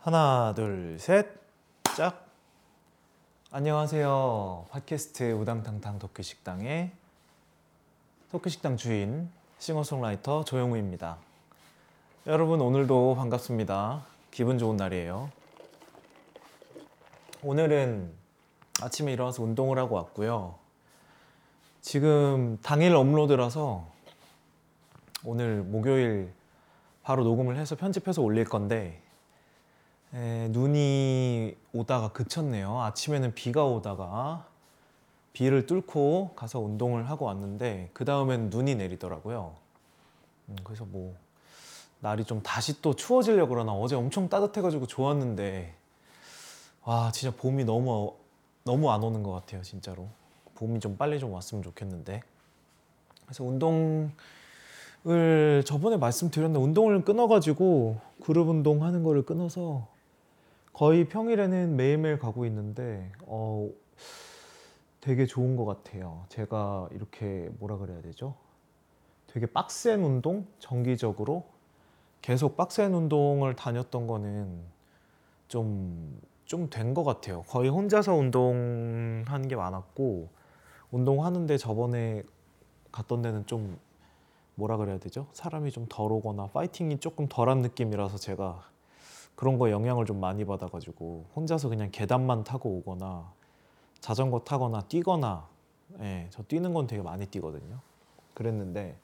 하나, 0.00 0.52
둘, 0.54 0.96
셋, 1.00 1.26
짝. 1.96 2.28
안녕하세요. 3.50 4.66
팟캐스트 4.70 5.32
우당탕탕 5.32 5.98
토크식당의 5.98 6.92
토크식당 8.30 8.76
주인 8.76 9.28
싱어송라이터 9.58 10.44
조영우입니다. 10.44 11.18
여러분 12.28 12.60
오늘도 12.60 13.16
반갑습니다. 13.16 14.06
기분 14.30 14.56
좋은 14.56 14.76
날이에요. 14.76 15.30
오늘은 17.42 18.12
아침에 18.80 19.12
일어나서 19.12 19.42
운동을 19.42 19.78
하고 19.78 19.96
왔고요. 19.96 20.54
지금 21.80 22.56
당일 22.62 22.94
업로드라서 22.94 23.84
오늘 25.24 25.64
목요일 25.64 26.32
바로 27.02 27.24
녹음을 27.24 27.56
해서 27.56 27.74
편집해서 27.74 28.22
올릴 28.22 28.44
건데 28.44 29.02
에, 30.14 30.48
눈이 30.48 31.56
오다가 31.72 32.12
그쳤네요. 32.12 32.80
아침에는 32.80 33.34
비가 33.34 33.64
오다가 33.64 34.46
비를 35.32 35.66
뚫고 35.66 36.32
가서 36.34 36.60
운동을 36.60 37.08
하고 37.10 37.26
왔는데 37.26 37.90
그 37.92 38.04
다음엔 38.04 38.50
눈이 38.50 38.74
내리더라고요. 38.76 39.54
음, 40.48 40.56
그래서 40.64 40.84
뭐 40.84 41.14
날이 42.00 42.24
좀 42.24 42.42
다시 42.42 42.80
또 42.80 42.94
추워지려 42.94 43.46
그러나 43.46 43.72
어제 43.72 43.96
엄청 43.96 44.28
따뜻해가지고 44.28 44.86
좋았는데 44.86 45.74
와 46.84 47.10
진짜 47.12 47.36
봄이 47.36 47.64
너무 47.64 48.14
너무 48.64 48.90
안 48.90 49.02
오는 49.02 49.22
것 49.22 49.32
같아요 49.32 49.62
진짜로 49.62 50.08
봄이 50.54 50.80
좀 50.80 50.96
빨리 50.96 51.18
좀 51.18 51.32
왔으면 51.32 51.62
좋겠는데 51.62 52.22
그래서 53.24 53.44
운동을 53.44 54.12
저번에 55.64 55.96
말씀드렸는데 55.96 56.64
운동을 56.64 57.04
끊어가지고 57.04 58.00
그룹 58.22 58.48
운동 58.48 58.84
하는 58.84 59.02
거를 59.02 59.22
끊어서 59.22 59.86
거의 60.72 61.08
평일에는 61.08 61.76
매일매일 61.76 62.18
가고 62.18 62.44
있는데 62.46 63.10
어 63.22 63.68
되게 65.00 65.26
좋은 65.26 65.56
것 65.56 65.64
같아요 65.64 66.24
제가 66.28 66.88
이렇게 66.92 67.50
뭐라 67.58 67.78
그래야 67.78 68.00
되죠 68.02 68.34
되게 69.28 69.46
빡센 69.46 70.02
운동 70.02 70.46
정기적으로 70.58 71.44
계속 72.22 72.56
빡센 72.56 72.94
운동을 72.94 73.54
다녔던 73.56 74.06
거는 74.06 74.60
좀 75.48 76.20
좀 76.48 76.70
된 76.70 76.94
것 76.94 77.04
같아요. 77.04 77.42
거의 77.42 77.68
혼자서 77.68 78.14
운동하는 78.14 79.48
게 79.48 79.54
많았고 79.54 80.30
운동하는데 80.90 81.58
저번에 81.58 82.22
갔던 82.90 83.20
데는 83.20 83.44
좀 83.46 83.78
뭐라 84.54 84.78
그래야 84.78 84.98
되죠? 84.98 85.26
사람이 85.34 85.70
좀 85.70 85.84
덜 85.90 86.10
오거나 86.10 86.46
파이팅이 86.46 87.00
조금 87.00 87.28
덜한 87.28 87.60
느낌이라서 87.60 88.16
제가 88.16 88.62
그런 89.38 89.56
거 89.56 89.70
영향을 89.70 90.04
좀 90.04 90.18
많이 90.18 90.44
받아가지고 90.44 91.26
혼자서 91.36 91.68
그냥 91.68 91.90
계단만 91.92 92.42
타고 92.42 92.70
오거나 92.70 93.32
자전거 94.00 94.40
타거나 94.40 94.80
뛰거나 94.88 95.46
예, 96.00 96.26
저 96.30 96.42
뛰는 96.42 96.74
건 96.74 96.88
되게 96.88 97.02
많이 97.02 97.24
뛰거든요. 97.24 97.78
그랬는데 98.34 98.98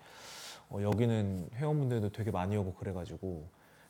어, 0.71 0.79
여기는 0.83 1.51
회원분들도 1.55 2.11
되게 2.11 2.33
많이 2.33 2.57
오고 2.57 2.75
그래가지고 2.75 3.47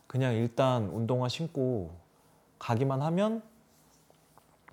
그냥 0.07 0.35
일단 0.35 0.91
운동화 0.91 1.31
신고 1.31 1.93
가기만 2.59 3.01
하면 3.01 3.43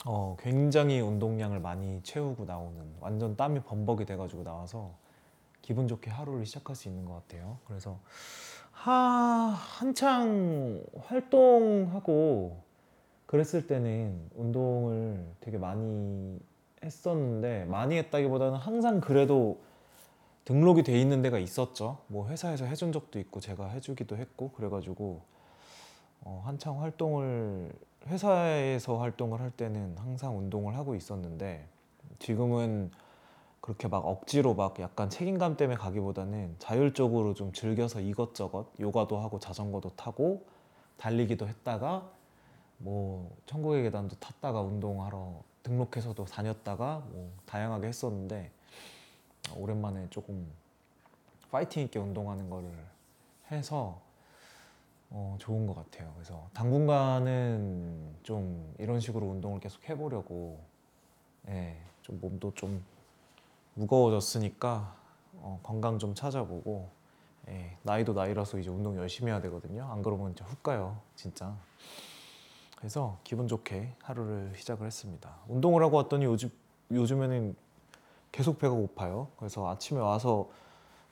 어, 0.05 0.35
굉장히 0.41 0.99
운동량을 0.99 1.61
많이 1.61 2.03
채우고 2.03 2.43
나오는 2.43 2.95
완전 2.99 3.37
땀이 3.37 3.61
범벅이 3.61 4.03
돼가지고 4.03 4.43
나와서 4.43 4.91
기분 5.61 5.87
좋게 5.87 6.11
하루를 6.11 6.45
시작할 6.45 6.75
수 6.75 6.89
있는 6.89 7.05
것 7.05 7.13
같아요. 7.13 7.59
그래서 7.65 7.97
하, 8.81 9.53
한창 9.77 10.83
활동하고 11.05 12.57
그랬을 13.27 13.67
때는 13.67 14.31
운동을 14.35 15.23
되게 15.39 15.59
많이 15.59 16.39
했었는데 16.83 17.65
많이 17.65 17.95
했다기보다는 17.97 18.57
항상 18.57 18.99
그래도 18.99 19.59
등록이 20.45 20.81
돼 20.81 20.99
있는 20.99 21.21
데가 21.21 21.37
있었죠. 21.37 21.99
뭐 22.07 22.27
회사에서 22.29 22.65
해준 22.65 22.91
적도 22.91 23.19
있고 23.19 23.39
제가 23.39 23.67
해주기도 23.67 24.17
했고 24.17 24.49
그래가지고 24.49 25.21
어, 26.21 26.41
한창 26.43 26.81
활동을 26.81 27.71
회사에서 28.07 28.97
활동을 28.97 29.41
할 29.41 29.51
때는 29.51 29.95
항상 29.99 30.39
운동을 30.39 30.75
하고 30.75 30.95
있었는데 30.95 31.67
지금은 32.17 32.89
그렇게 33.61 33.87
막 33.87 34.05
억지로 34.05 34.55
막 34.55 34.79
약간 34.79 35.09
책임감 35.09 35.55
때문에 35.55 35.77
가기보다는 35.77 36.55
자율적으로 36.57 37.35
좀 37.35 37.53
즐겨서 37.53 38.01
이것저것 38.01 38.67
요가도 38.79 39.19
하고 39.19 39.39
자전거도 39.39 39.91
타고 39.95 40.45
달리기도 40.97 41.47
했다가 41.47 42.09
뭐 42.79 43.35
천국의 43.45 43.83
계단도 43.83 44.15
탔다가 44.17 44.61
운동하러 44.61 45.43
등록해서도 45.61 46.25
다녔다가 46.25 47.03
뭐 47.11 47.31
다양하게 47.45 47.87
했었는데 47.87 48.51
오랜만에 49.55 50.07
조금 50.09 50.51
파이팅 51.51 51.83
있게 51.83 51.99
운동하는 51.99 52.49
거를 52.49 52.71
해서 53.51 54.01
어, 55.11 55.35
좋은 55.39 55.67
것 55.67 55.75
같아요. 55.75 56.09
그래서 56.15 56.47
당분간은 56.53 58.15
좀 58.23 58.73
이런 58.79 59.01
식으로 59.01 59.27
운동을 59.27 59.59
계속 59.59 59.87
해보려고, 59.89 60.57
예, 61.49 61.75
좀 62.01 62.17
몸도 62.21 62.53
좀 62.55 62.81
무거워졌으니까 63.75 64.95
어, 65.33 65.59
건강 65.63 65.97
좀 65.97 66.13
찾아보고, 66.13 66.89
예, 67.47 67.77
나이도 67.83 68.13
나이라서 68.13 68.59
이제 68.59 68.69
운동 68.69 68.95
열심히 68.97 69.31
해야 69.31 69.41
되거든요. 69.41 69.85
안 69.91 70.01
그러면 70.03 70.35
진짜 70.35 70.45
훅 70.45 70.61
가요, 70.61 70.99
진짜. 71.15 71.55
그래서 72.77 73.17
기분 73.23 73.47
좋게 73.47 73.95
하루를 74.03 74.53
시작을 74.55 74.85
했습니다. 74.85 75.35
운동을 75.47 75.83
하고 75.83 75.97
왔더니 75.97 76.25
요즘 76.25 76.49
요즘에는 76.91 77.55
계속 78.31 78.59
배가 78.59 78.73
고파요. 78.73 79.29
그래서 79.37 79.69
아침에 79.69 79.99
와서 79.99 80.49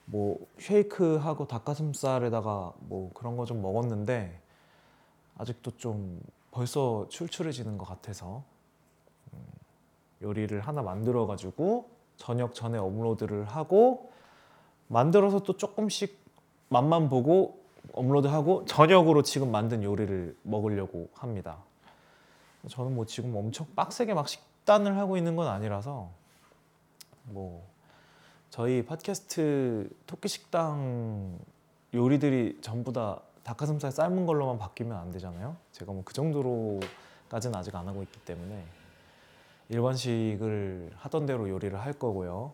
뭐 0.05 0.37
쉐이크하고 0.59 1.47
닭가슴살에다가 1.47 2.73
뭐 2.79 3.11
그런 3.13 3.37
거 3.37 3.45
좀 3.45 3.61
먹었는데 3.61 4.41
아직도 5.37 5.77
좀 5.77 6.21
벌써 6.51 7.07
출출해지는 7.09 7.77
것 7.77 7.85
같아서 7.85 8.43
음, 9.33 9.39
요리를 10.21 10.59
하나 10.61 10.81
만들어 10.81 11.27
가지고 11.27 11.89
저녁 12.19 12.53
전에 12.53 12.77
업로드를 12.77 13.45
하고 13.45 14.11
만들어서 14.87 15.39
또 15.39 15.57
조금씩 15.57 16.19
맛만 16.67 17.09
보고 17.09 17.59
업로드하고 17.93 18.65
저녁으로 18.65 19.23
지금 19.23 19.51
만든 19.51 19.81
요리를 19.83 20.37
먹으려고 20.43 21.09
합니다. 21.13 21.57
저는 22.67 22.93
뭐 22.93 23.05
지금 23.05 23.35
엄청 23.35 23.65
빡세게 23.75 24.13
막 24.13 24.27
식단을 24.27 24.97
하고 24.97 25.17
있는 25.17 25.35
건 25.35 25.47
아니라서 25.47 26.09
뭐 27.23 27.65
저희 28.49 28.85
팟캐스트 28.85 29.89
토끼 30.05 30.27
식당 30.27 31.39
요리들이 31.93 32.59
전부 32.61 32.91
다 32.91 33.21
닭가슴살 33.43 33.91
삶은 33.91 34.25
걸로만 34.25 34.59
바뀌면 34.59 34.95
안 34.95 35.11
되잖아요. 35.11 35.55
제가 35.71 35.91
뭐 35.93 36.03
그 36.03 36.13
정도로까지는 36.13 37.55
아직 37.55 37.73
안 37.75 37.87
하고 37.87 38.03
있기 38.03 38.19
때문에 38.19 38.65
일반식을 39.69 40.91
하던 40.95 41.25
대로 41.25 41.47
요리를 41.47 41.79
할 41.79 41.93
거고요. 41.93 42.53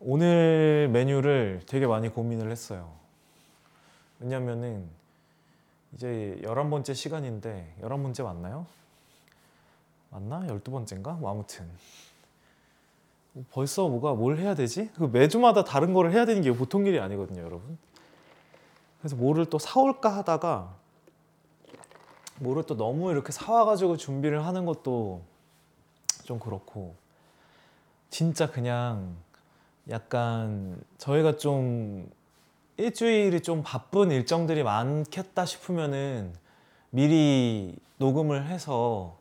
오늘 0.00 0.88
메뉴를 0.92 1.60
되게 1.66 1.86
많이 1.86 2.08
고민을 2.08 2.50
했어요. 2.50 2.90
왜냐면은 4.18 4.88
이제 5.94 6.38
11번째 6.42 6.94
시간인데 6.94 7.74
11번째 7.82 8.22
맞나요? 8.24 8.66
맞나? 10.10 10.40
12번째인가? 10.40 11.18
뭐 11.18 11.30
아무튼 11.30 11.68
벌써 13.50 13.88
뭐가 13.88 14.14
뭘 14.14 14.38
해야 14.38 14.54
되지? 14.54 14.90
그 14.94 15.04
매주마다 15.04 15.64
다른 15.64 15.92
거를 15.92 16.12
해야 16.12 16.24
되는 16.24 16.42
게 16.42 16.52
보통 16.52 16.86
일이 16.86 16.98
아니거든요, 16.98 17.42
여러분. 17.42 17.78
그래서 19.00 19.16
뭐를 19.16 19.46
또 19.46 19.58
사올까 19.58 20.16
하다가 20.16 20.74
뭐를 22.40 22.64
또 22.64 22.76
너무 22.76 23.10
이렇게 23.10 23.32
사와가지고 23.32 23.98
준비를 23.98 24.44
하는 24.46 24.64
것도 24.64 25.22
좀 26.30 26.38
그렇고 26.38 26.94
진짜 28.08 28.48
그냥 28.48 29.16
약간 29.88 30.80
저희가 30.96 31.38
좀 31.38 32.08
일주일이 32.76 33.40
좀 33.40 33.64
바쁜 33.64 34.12
일정들이 34.12 34.62
많겠다 34.62 35.44
싶으면은 35.44 36.32
미리 36.90 37.74
녹음을 37.98 38.46
해서 38.46 39.18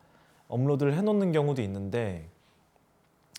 업로드를 0.50 0.94
해놓는 0.94 1.32
경우도 1.32 1.64
있는데 1.64 2.30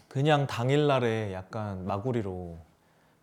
그냥 0.09 0.49
당일날에 0.49 1.33
약간 1.33 1.87
마구리로 1.87 2.59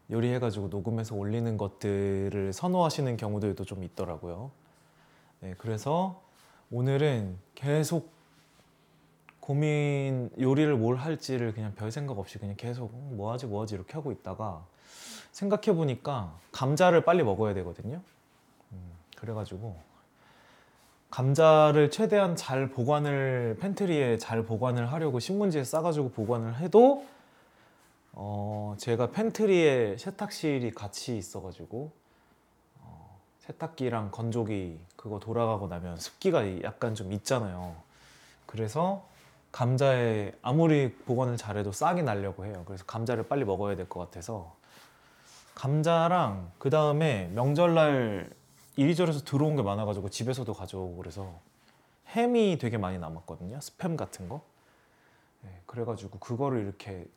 요리해가지고 0.09 0.69
녹음해서 0.69 1.13
올리는 1.13 1.57
것들을 1.57 2.53
선호하시는 2.53 3.17
경우들도 3.17 3.65
좀 3.65 3.83
있더라고요. 3.83 4.51
네, 5.41 5.55
그래서 5.57 6.21
오늘은 6.71 7.37
계속 7.53 8.16
고민 9.47 10.29
요리를 10.37 10.75
뭘 10.75 10.97
할지를 10.97 11.53
그냥 11.53 11.73
별 11.73 11.89
생각 11.89 12.19
없이 12.19 12.37
그냥 12.37 12.57
계속 12.57 12.91
뭐 12.93 13.31
하지 13.31 13.45
뭐 13.45 13.61
하지 13.61 13.75
이렇게 13.75 13.93
하고 13.93 14.11
있다가 14.11 14.65
생각해 15.31 15.73
보니까 15.73 16.37
감자를 16.51 17.05
빨리 17.05 17.23
먹어야 17.23 17.53
되거든요. 17.53 18.01
음, 18.73 18.91
그래가지고 19.15 19.77
감자를 21.11 21.91
최대한 21.91 22.35
잘 22.35 22.69
보관을 22.69 23.55
팬트리에 23.61 24.17
잘 24.17 24.43
보관을 24.43 24.91
하려고 24.91 25.21
신문지에 25.21 25.63
싸가지고 25.63 26.11
보관을 26.11 26.57
해도 26.57 27.05
어 28.11 28.75
제가 28.77 29.11
팬트리에 29.11 29.95
세탁실이 29.97 30.71
같이 30.71 31.17
있어가지고 31.17 31.93
어, 32.81 33.21
세탁기랑 33.39 34.11
건조기 34.11 34.77
그거 34.97 35.19
돌아가고 35.19 35.69
나면 35.69 35.95
습기가 35.95 36.63
약간 36.63 36.95
좀 36.95 37.13
있잖아요. 37.13 37.77
그래서 38.45 39.06
감자에 39.57 40.33
아무리 40.43 40.93
보관을 40.93 41.35
잘해도 41.35 41.71
싹이 41.71 42.03
나려고 42.03 42.45
해요. 42.45 42.61
그래서 42.67 42.85
감자를 42.85 43.27
빨리 43.27 43.43
먹어야 43.43 43.75
될 43.75 43.89
것 43.89 43.99
같아서 43.99 44.55
감자랑 45.55 46.51
그 46.59 46.69
다음에 46.69 47.31
명절날 47.33 48.29
이리저리서 48.75 49.21
들어온 49.21 49.55
게 49.55 49.63
많아가지고 49.63 50.09
집에서도 50.09 50.53
가져오고 50.53 50.97
그래서 50.97 51.39
햄이 52.09 52.59
되게 52.59 52.77
많이 52.77 52.99
남았거든요. 52.99 53.57
스팸 53.57 53.97
같은 53.97 54.29
거. 54.29 54.43
네, 55.41 55.59
그래가지고 55.65 56.19
그거를 56.19 56.61
이렇게 56.61 57.07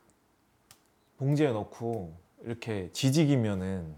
봉지에 1.19 1.51
넣고 1.51 2.11
이렇게 2.41 2.89
지지기면은 2.91 3.95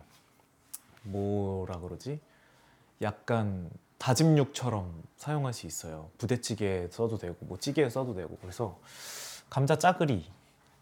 뭐라 1.03 1.79
그러지? 1.79 2.19
약간 3.01 3.69
다짐 4.03 4.37
육처럼 4.37 4.91
사용할 5.15 5.53
수 5.53 5.65
있어요. 5.65 6.09
부대찌개에 6.17 6.89
써도 6.91 7.17
되고 7.17 7.37
뭐 7.39 7.57
찌개에 7.57 7.89
써도 7.89 8.13
되고 8.13 8.37
그래서 8.41 8.77
감자 9.49 9.77
짜글이 9.77 10.25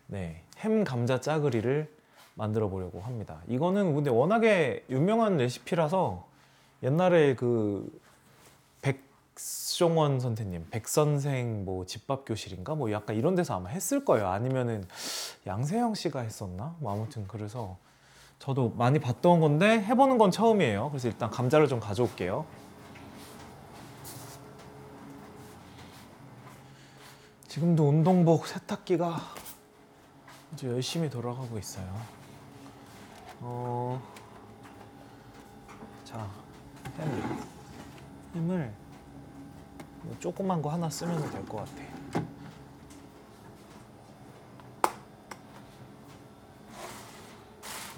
네, 0.08 0.42
햄 0.58 0.84
감자 0.84 1.22
짜글이를 1.22 1.88
만들어 2.34 2.68
보려고 2.68 3.00
합니다. 3.00 3.44
이거는 3.48 3.94
근데 3.94 4.10
워낙에 4.10 4.86
유명한 4.90 5.38
레시피라서 5.38 6.26
옛날에 6.82 7.36
그 7.36 7.88
백종원 8.82 10.20
선생님, 10.20 10.70
백선생 10.72 11.64
뭐 11.64 11.86
집밥 11.86 12.26
교실인가 12.26 12.74
뭐 12.74 12.92
약간 12.92 13.16
이런 13.16 13.36
데서 13.36 13.56
아마 13.56 13.70
했을 13.70 14.04
거예요. 14.04 14.30
아니면은 14.30 14.84
양세형 15.46 15.94
씨가 15.94 16.22
했었나? 16.22 16.76
뭐 16.80 16.92
아무튼 16.92 17.28
그래서 17.28 17.78
저도 18.40 18.74
많이 18.78 18.98
봤던 18.98 19.42
건데 19.42 19.80
해보는 19.84 20.18
건 20.18 20.32
처음이에요. 20.32 20.90
그래서 20.90 21.08
일단 21.08 21.30
감자를 21.30 21.68
좀 21.68 21.80
가져올게요. 21.80 22.48
지금도 27.52 27.90
운동복 27.90 28.48
세탁기가 28.48 29.20
아주 30.54 30.68
열심히 30.68 31.10
돌아가고 31.10 31.60
있어요. 31.60 32.02
어, 33.42 34.02
자, 36.06 36.30
햄, 36.98 37.40
햄을 38.36 38.74
뭐 40.02 40.16
조그만 40.22 40.62
거 40.62 40.70
하나 40.70 40.90
쓰면 40.90 41.30
될 41.30 41.46
것 41.46 41.58
같아. 41.58 42.24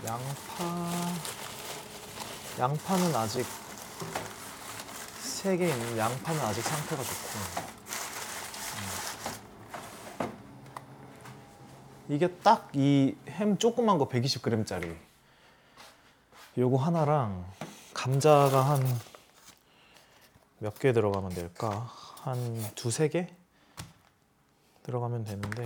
양파, 0.05 1.13
양파는 2.59 3.15
아직 3.15 3.45
세 5.21 5.57
개 5.57 5.67
있는 5.69 5.97
양파는 5.97 6.39
아직 6.41 6.61
상태가 6.61 7.03
좋고. 7.03 7.82
이게 12.09 12.27
딱 12.39 12.69
이 12.75 13.15
햄 13.29 13.57
조그만 13.57 13.97
거 13.97 14.07
120g짜리 14.07 14.95
요거 16.57 16.77
하나랑 16.77 17.45
감자가 17.93 18.61
한 18.61 18.81
몇 20.59 20.79
개 20.79 20.93
들어가면 20.93 21.31
될까? 21.31 21.91
한 22.21 22.37
두세 22.75 23.09
개 23.09 23.27
들어가면 24.83 25.25
되는데 25.25 25.63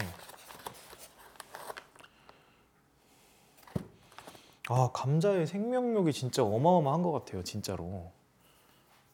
아 4.70 4.90
감자의 4.94 5.46
생명력이 5.48 6.12
진짜 6.14 6.44
어마어마한 6.44 7.04
것 7.04 7.12
같아요 7.12 7.44
진짜로 7.44 8.12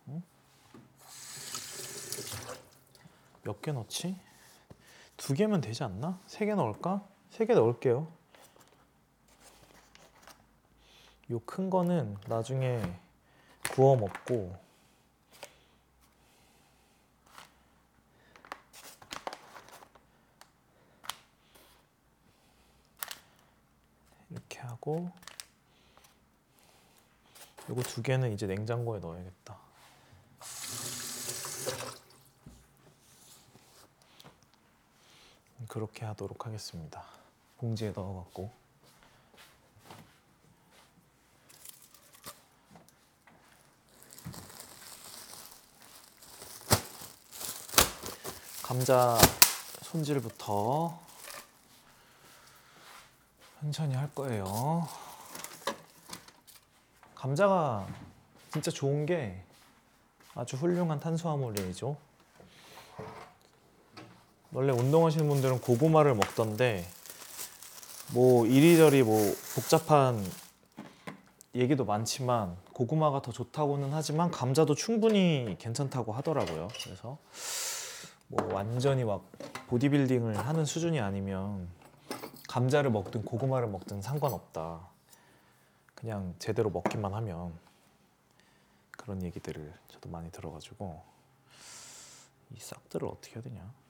응? 0.07 0.23
몇개 3.43 3.71
넣지? 3.73 4.17
두 5.17 5.33
개면 5.33 5.59
되지 5.61 5.83
않나? 5.83 6.19
세 6.27 6.45
개 6.45 6.55
넣을까? 6.55 7.05
세 7.33 7.45
개 7.47 7.53
넣을게요. 7.55 8.07
요 11.31 11.39
큰 11.39 11.69
거는 11.71 12.15
나중에 12.27 12.79
구워 13.71 13.95
먹고 13.95 14.55
이렇게 24.29 24.59
하고 24.59 25.11
요거 27.69 27.81
두 27.83 28.01
개는 28.03 28.33
이제 28.33 28.45
냉장고에 28.45 28.99
넣어야겠다. 28.99 29.57
그렇게 35.67 36.05
하도록 36.05 36.45
하겠습니다. 36.45 37.22
봉지에 37.63 37.93
넣어갖고 37.95 38.51
감자 48.61 49.17
손질부터 49.81 50.99
천천히 53.61 53.95
할 53.95 54.13
거예요. 54.13 54.89
감자가 57.15 57.87
진짜 58.51 58.71
좋은 58.71 59.05
게 59.05 59.41
아주 60.35 60.57
훌륭한 60.57 60.99
탄수화물이죠. 60.99 61.95
원래 64.51 64.73
운동하시는 64.73 65.29
분들은 65.29 65.61
고구마를 65.61 66.13
먹던데 66.15 66.85
뭐 68.13 68.45
이리저리 68.45 69.01
뭐 69.01 69.19
복잡한 69.55 70.23
얘기도 71.55 71.83
많지만 71.83 72.55
고구마가 72.71 73.23
더 73.23 73.31
좋다고는 73.31 73.91
하지만 73.91 74.29
감자도 74.29 74.75
충분히 74.75 75.55
괜찮다고 75.57 76.11
하더라고요. 76.13 76.67
그래서 76.83 77.17
뭐 78.27 78.53
완전히 78.53 79.03
막 79.03 79.23
보디빌딩을 79.67 80.37
하는 80.37 80.63
수준이 80.63 80.99
아니면 80.99 81.67
감자를 82.49 82.91
먹든 82.91 83.25
고구마를 83.25 83.67
먹든 83.67 84.03
상관없다. 84.03 84.87
그냥 85.95 86.35
제대로 86.37 86.69
먹기만 86.69 87.15
하면 87.15 87.51
그런 88.91 89.23
얘기들을 89.23 89.73
저도 89.87 90.09
많이 90.09 90.31
들어가지고 90.31 91.01
이 92.51 92.59
싹들을 92.59 93.07
어떻게 93.07 93.35
해야 93.35 93.41
되냐? 93.41 93.82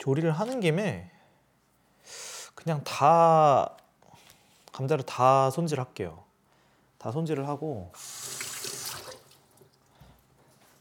조리를 0.00 0.30
하는 0.32 0.58
김에 0.58 1.08
그냥 2.56 2.82
다 2.82 3.76
감자를 4.72 5.04
다 5.06 5.50
손질할게요. 5.50 6.24
다 6.98 7.12
손질을 7.12 7.46
하고 7.46 7.92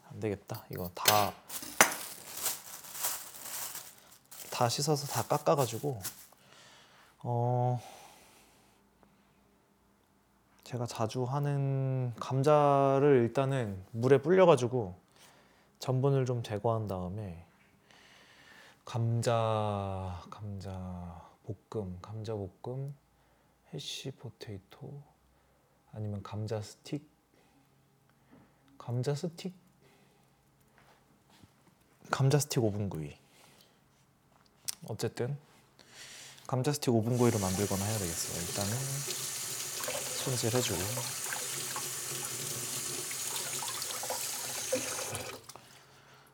안 0.09 0.19
되겠다. 0.19 0.65
이거 0.71 0.89
다 0.95 1.31
다 4.59 4.67
씻어서 4.67 5.07
다 5.07 5.23
깎아가지고 5.23 6.01
어 7.23 7.81
제가 10.65 10.85
자주 10.85 11.23
하는 11.23 12.13
감자를 12.19 13.21
일단은 13.23 13.81
물에 13.91 14.21
불려가지고 14.21 14.95
전분을 15.79 16.25
좀 16.25 16.43
제거한 16.43 16.89
다음에 16.89 17.45
감자 18.89 20.19
감자 20.31 21.29
볶음 21.69 21.99
감자 22.01 22.33
볶음 22.33 22.95
hash 23.71 24.09
potato 24.09 25.03
아니면 25.91 26.23
감자 26.23 26.59
스틱? 26.59 27.07
감자 28.79 29.13
스틱? 29.13 29.53
감자 32.09 32.39
스틱 32.39 32.63
오븐 32.63 32.89
구이. 32.89 33.15
어쨌든 34.87 35.37
감자 36.47 36.73
스틱 36.73 36.89
오븐 36.89 37.15
구이를 37.19 37.39
만들거나 37.39 37.85
해야 37.85 37.99
되겠어요. 37.99 38.41
일단은 38.41 38.71
손질 40.23 40.55
해 40.55 40.61
주고. 40.61 40.79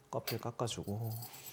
껍질 0.09 0.39
깎아주고 0.39 1.44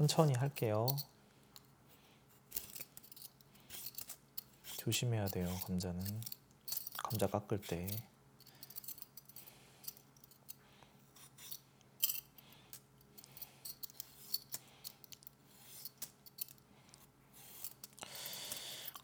천천히 0.00 0.32
할게요. 0.32 0.86
조심해야 4.78 5.26
돼요, 5.26 5.54
감자는. 5.66 6.22
감자 6.96 7.26
깎을 7.26 7.60
때. 7.60 7.86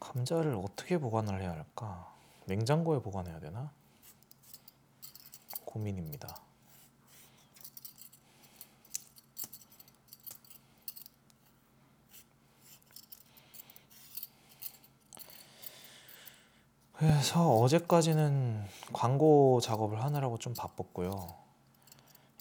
감자를 0.00 0.55
어떻게 0.55 0.97
보관을 0.97 1.43
해야 1.43 1.50
할까? 1.50 2.11
냉장고에 2.47 3.03
보관해야 3.03 3.38
되나? 3.38 3.71
고민입니다. 5.67 6.46
그래서 16.99 17.59
어제까지는 17.59 18.65
광고 18.95 19.61
작업을 19.61 20.03
하느라고 20.03 20.38
좀 20.38 20.55
바빴고요. 20.55 21.35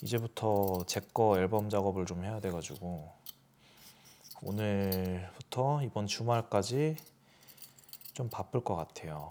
이제부터 0.01 0.85
제 0.87 1.01
거 1.13 1.37
앨범 1.37 1.69
작업을 1.69 2.05
좀 2.05 2.23
해야 2.23 2.39
돼가지고 2.39 3.11
오늘부터 4.41 5.81
이번 5.83 6.07
주말까지 6.07 6.95
좀 8.13 8.29
바쁠 8.29 8.63
것 8.63 8.75
같아요. 8.75 9.29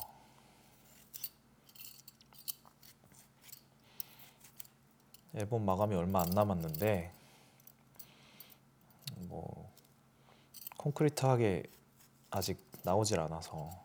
앨범 5.34 5.64
마감이 5.64 5.94
얼마 5.94 6.20
안 6.20 6.28
남았는데 6.30 7.12
뭐 9.28 9.70
콘크리트하게 10.76 11.62
아직 12.30 12.62
나오질 12.82 13.20
않아서 13.20 13.70
좀 13.70 13.83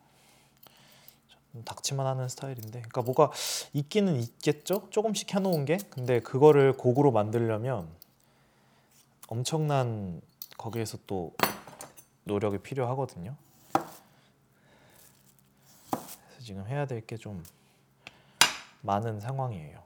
닥치만 1.64 2.06
하는 2.06 2.28
스타일인데 2.28 2.70
그러니까 2.80 3.02
뭐가 3.02 3.30
있기는 3.72 4.16
있겠죠? 4.16 4.88
조금씩 4.90 5.34
해놓은 5.34 5.64
게. 5.64 5.78
근데 5.90 6.20
그거를 6.20 6.76
곡으로 6.76 7.10
만들려면 7.10 7.88
엄청난 9.28 10.20
거기에서 10.56 10.98
또 11.06 11.34
노력이 12.24 12.58
필요하거든요. 12.58 13.34
그래서 16.02 16.40
지금 16.42 16.66
해야 16.66 16.86
될 16.86 17.00
게 17.06 17.16
좀 17.16 17.44
많은 18.82 19.20
상황이에요. 19.20 19.78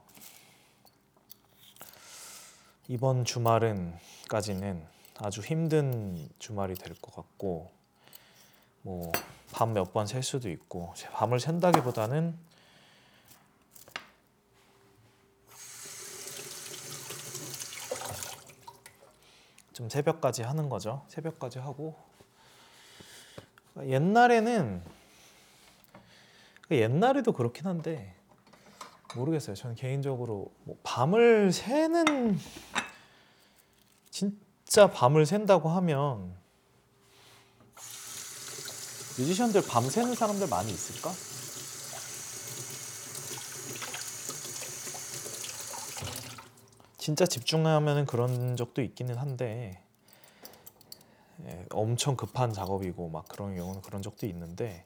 이번 2.87 3.25
주말은까지는 3.25 4.85
아주 5.17 5.41
힘든 5.41 6.29
주말이 6.39 6.75
될 6.75 6.93
것 7.01 7.13
같고 7.15 7.71
뭐 8.83 9.11
밤 9.51 9.73
몇 9.73 9.93
번 9.93 10.05
셀 10.05 10.21
수도 10.23 10.49
있고 10.49 10.93
밤을 11.13 11.39
샌다기보다는 11.39 12.37
좀 19.73 19.89
새벽까지 19.89 20.43
하는 20.43 20.69
거죠. 20.69 21.03
새벽까지 21.09 21.59
하고 21.59 21.95
옛날에는 23.77 24.81
옛날에도 26.71 27.33
그렇긴 27.33 27.67
한데 27.67 28.15
모르겠어요. 29.15 29.55
저는 29.55 29.75
개인적으로 29.75 30.51
뭐 30.63 30.77
밤을 30.83 31.51
새는 31.51 32.39
진짜 34.09 34.89
밤을 34.91 35.25
샌다고 35.25 35.69
하면 35.69 36.33
뮤지션들 39.17 39.63
밤 39.65 39.89
새는 39.89 40.13
사람들 40.13 40.47
많이 40.47 40.71
있을까? 40.71 41.11
진짜 46.97 47.25
집중하면 47.25 48.05
그런 48.07 48.57
적도 48.57 48.81
있기는 48.81 49.15
한데 49.15 49.79
예, 51.45 51.65
엄청 51.71 52.15
급한 52.15 52.51
작업이고 52.51 53.09
막 53.09 53.27
그런 53.27 53.55
경우는 53.55 53.81
그런 53.81 54.01
적도 54.01 54.25
있는데 54.25 54.85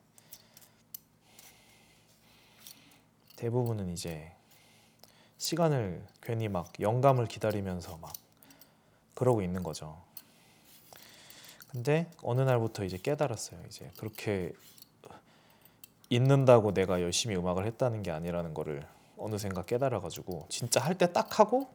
대부분은 3.37 3.89
이제 3.89 4.33
시간을 5.37 6.05
괜히 6.21 6.49
막 6.49 6.73
영감을 6.81 7.25
기다리면서 7.27 7.97
막 7.97 8.13
그러고 9.15 9.41
있는 9.41 9.63
거죠. 9.63 9.97
근데 11.71 12.09
어느 12.23 12.41
날부터 12.41 12.83
이제 12.83 12.97
깨달았어요. 12.97 13.59
이제 13.67 13.91
그렇게 13.97 14.53
있는다고 16.09 16.73
내가 16.73 17.01
열심히 17.01 17.35
음악을 17.35 17.65
했다는 17.67 18.03
게 18.03 18.11
아니라는 18.11 18.53
거를 18.53 18.87
어느샌가 19.17 19.63
깨달아가지고 19.63 20.47
진짜 20.49 20.79
할 20.81 20.97
때 20.97 21.11
딱 21.13 21.39
하고, 21.39 21.69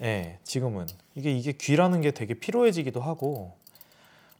예, 0.00 0.38
지금은 0.44 0.86
이게 1.14 1.32
이게 1.36 1.52
귀라는 1.52 2.00
게 2.00 2.12
되게 2.12 2.34
피로해지기도 2.34 3.00
하고 3.00 3.56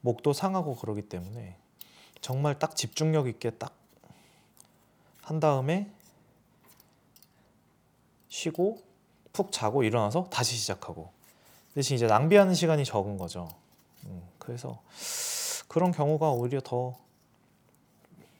목도 0.01 0.33
상하고 0.33 0.75
그러기 0.75 1.03
때문에 1.03 1.57
정말 2.21 2.57
딱 2.59 2.75
집중력 2.75 3.27
있게 3.27 3.51
딱 3.51 3.73
한 5.23 5.39
다음에 5.39 5.91
쉬고 8.29 8.81
푹 9.33 9.51
자고 9.51 9.83
일어나서 9.83 10.27
다시 10.31 10.55
시작하고 10.55 11.11
대신 11.75 11.95
이제 11.95 12.07
낭비하는 12.07 12.55
시간이 12.55 12.83
적은 12.85 13.17
거죠. 13.17 13.47
음, 14.05 14.23
그래서 14.49 14.81
그런 15.67 15.91
경우가 15.91 16.31
오히려 16.31 16.59
더 16.59 16.97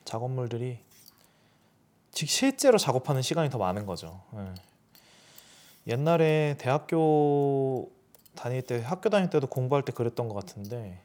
작업물들이 0.06 0.80
즉 2.12 2.28
실제로 2.28 2.80
작업하는 2.80 3.22
시간이 3.22 3.52
더 3.52 3.60
많은 3.60 3.86
거죠. 3.86 4.24
예. 4.34 4.56
옛날에 5.86 6.56
대학교 6.58 7.92
다닐 8.36 8.64
때 8.64 8.82
학교 8.82 9.10
다닐 9.12 9.30
때도 9.30 9.46
공부할 9.46 9.86
때 9.86 9.92
그랬던 9.92 10.30
것 10.30 10.34
같은데 10.34 11.00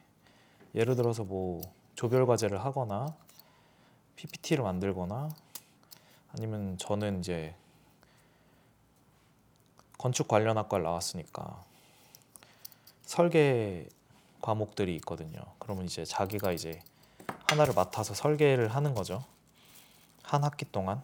예를 0.74 0.96
들어서 0.96 1.22
뭐 1.22 1.60
조별 1.94 2.24
과제를 2.24 2.64
하거나 2.64 3.14
PPT를 4.16 4.64
만들거나 4.64 5.28
아니면 6.32 6.78
저는 6.78 7.18
이제 7.18 7.54
건축 9.98 10.28
관련 10.28 10.56
학과를 10.56 10.82
나왔으니까 10.82 11.62
설계 13.02 13.86
과목들이 14.44 14.94
있거든요. 14.96 15.40
그러면 15.58 15.86
이제 15.86 16.04
자기가 16.04 16.52
이제 16.52 16.78
하나를 17.46 17.72
맡아서 17.72 18.12
설계를 18.12 18.68
하는 18.68 18.94
거죠. 18.94 19.24
한 20.22 20.44
학기 20.44 20.70
동안. 20.70 21.02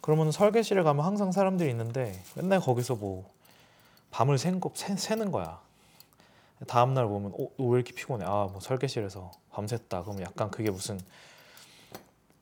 그러면 0.00 0.30
설계실에 0.30 0.84
가면 0.84 1.04
항상 1.04 1.32
사람들이 1.32 1.68
있는데 1.70 2.22
맨날 2.36 2.60
거기서 2.60 2.94
뭐 2.94 3.28
밤을 4.12 4.38
샌 4.38 4.60
거, 4.60 4.70
새, 4.74 4.96
새는 4.96 5.32
거야. 5.32 5.60
다음 6.68 6.94
날 6.94 7.08
보면 7.08 7.32
어, 7.36 7.48
너왜 7.56 7.80
이렇게 7.80 7.92
피곤해? 7.94 8.24
아, 8.24 8.48
뭐 8.52 8.60
설계실에서 8.60 9.32
밤샜다. 9.52 10.04
그럼 10.04 10.22
약간 10.22 10.48
그게 10.48 10.70
무슨 10.70 11.00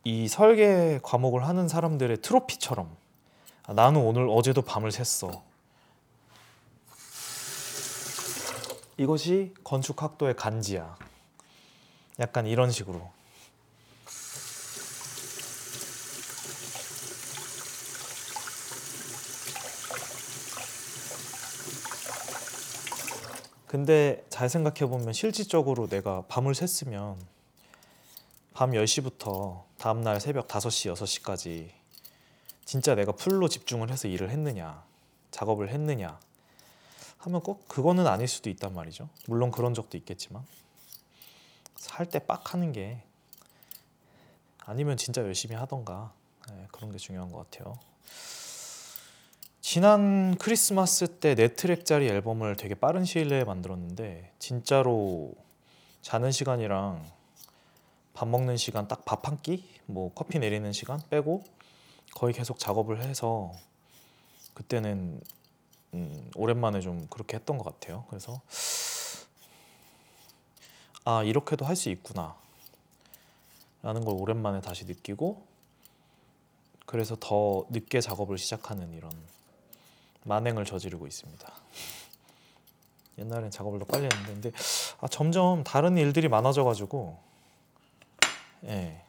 이 0.04 0.28
설계 0.28 1.00
과목을 1.02 1.46
하는 1.48 1.66
사람들의 1.66 2.20
트로피처럼 2.20 2.94
아, 3.64 3.72
나는 3.72 4.02
오늘 4.02 4.28
어제도 4.28 4.60
밤을 4.60 4.90
샜어. 4.90 5.40
이것이 9.00 9.54
건축학도의 9.64 10.36
간지야. 10.36 10.94
약간 12.18 12.46
이런 12.46 12.70
식으로. 12.70 13.10
근데 23.66 24.22
잘 24.28 24.50
생각해 24.50 24.80
보면 24.80 25.14
실질적으로 25.14 25.88
내가 25.88 26.24
밤을 26.28 26.52
샜으면 26.52 27.16
밤 28.52 28.72
10시부터 28.72 29.62
다음 29.78 30.02
날 30.02 30.20
새벽 30.20 30.46
5시, 30.46 30.92
6시까지 30.92 31.70
진짜 32.66 32.94
내가 32.94 33.12
풀로 33.12 33.48
집중을 33.48 33.90
해서 33.90 34.08
일을 34.08 34.28
했느냐, 34.28 34.84
작업을 35.30 35.70
했느냐 35.70 36.20
하면 37.20 37.40
꼭 37.42 37.68
그거는 37.68 38.06
아닐 38.06 38.26
수도 38.28 38.48
있단 38.50 38.74
말이죠. 38.74 39.08
물론 39.26 39.50
그런 39.50 39.74
적도 39.74 39.96
있겠지만 39.98 40.44
살때빡 41.76 42.54
하는 42.54 42.72
게 42.72 43.02
아니면 44.64 44.96
진짜 44.96 45.22
열심히 45.22 45.54
하던가 45.56 46.12
네, 46.48 46.66
그런 46.72 46.90
게 46.92 46.98
중요한 46.98 47.30
것 47.30 47.50
같아요. 47.50 47.78
지난 49.60 50.36
크리스마스 50.36 51.06
때 51.20 51.34
네 51.34 51.48
트랙짜리 51.48 52.08
앨범을 52.08 52.56
되게 52.56 52.74
빠른 52.74 53.04
시일 53.04 53.28
내에 53.28 53.44
만들었는데 53.44 54.32
진짜로 54.38 55.34
자는 56.02 56.32
시간이랑 56.32 57.04
밥 58.14 58.28
먹는 58.28 58.56
시간 58.56 58.88
딱 58.88 59.04
밥 59.04 59.26
한 59.28 59.38
끼, 59.42 59.68
뭐 59.86 60.12
커피 60.14 60.38
내리는 60.38 60.72
시간 60.72 61.00
빼고 61.10 61.44
거의 62.14 62.32
계속 62.34 62.58
작업을 62.58 63.02
해서 63.02 63.52
그때는 64.54 65.20
음, 65.94 66.30
오랜만에 66.36 66.80
좀 66.80 67.06
그렇게 67.08 67.36
했던 67.36 67.58
것 67.58 67.64
같아요. 67.64 68.04
그래서 68.08 68.40
아 71.04 71.22
이렇게도 71.22 71.64
할 71.64 71.76
수 71.76 71.88
있구나 71.90 72.36
라는 73.82 74.04
걸 74.04 74.14
오랜만에 74.18 74.60
다시 74.60 74.84
느끼고 74.84 75.42
그래서 76.86 77.16
더 77.18 77.64
늦게 77.70 78.00
작업을 78.00 78.36
시작하는 78.36 78.92
이런 78.92 79.10
만행을 80.24 80.64
저지르고 80.66 81.06
있습니다. 81.06 81.52
옛날엔 83.18 83.50
작업을 83.50 83.78
더 83.78 83.84
빨리 83.86 84.04
했는데 84.12 84.52
아, 85.00 85.08
점점 85.08 85.64
다른 85.64 85.96
일들이 85.96 86.28
많아져가지고 86.28 87.18
예. 88.64 89.02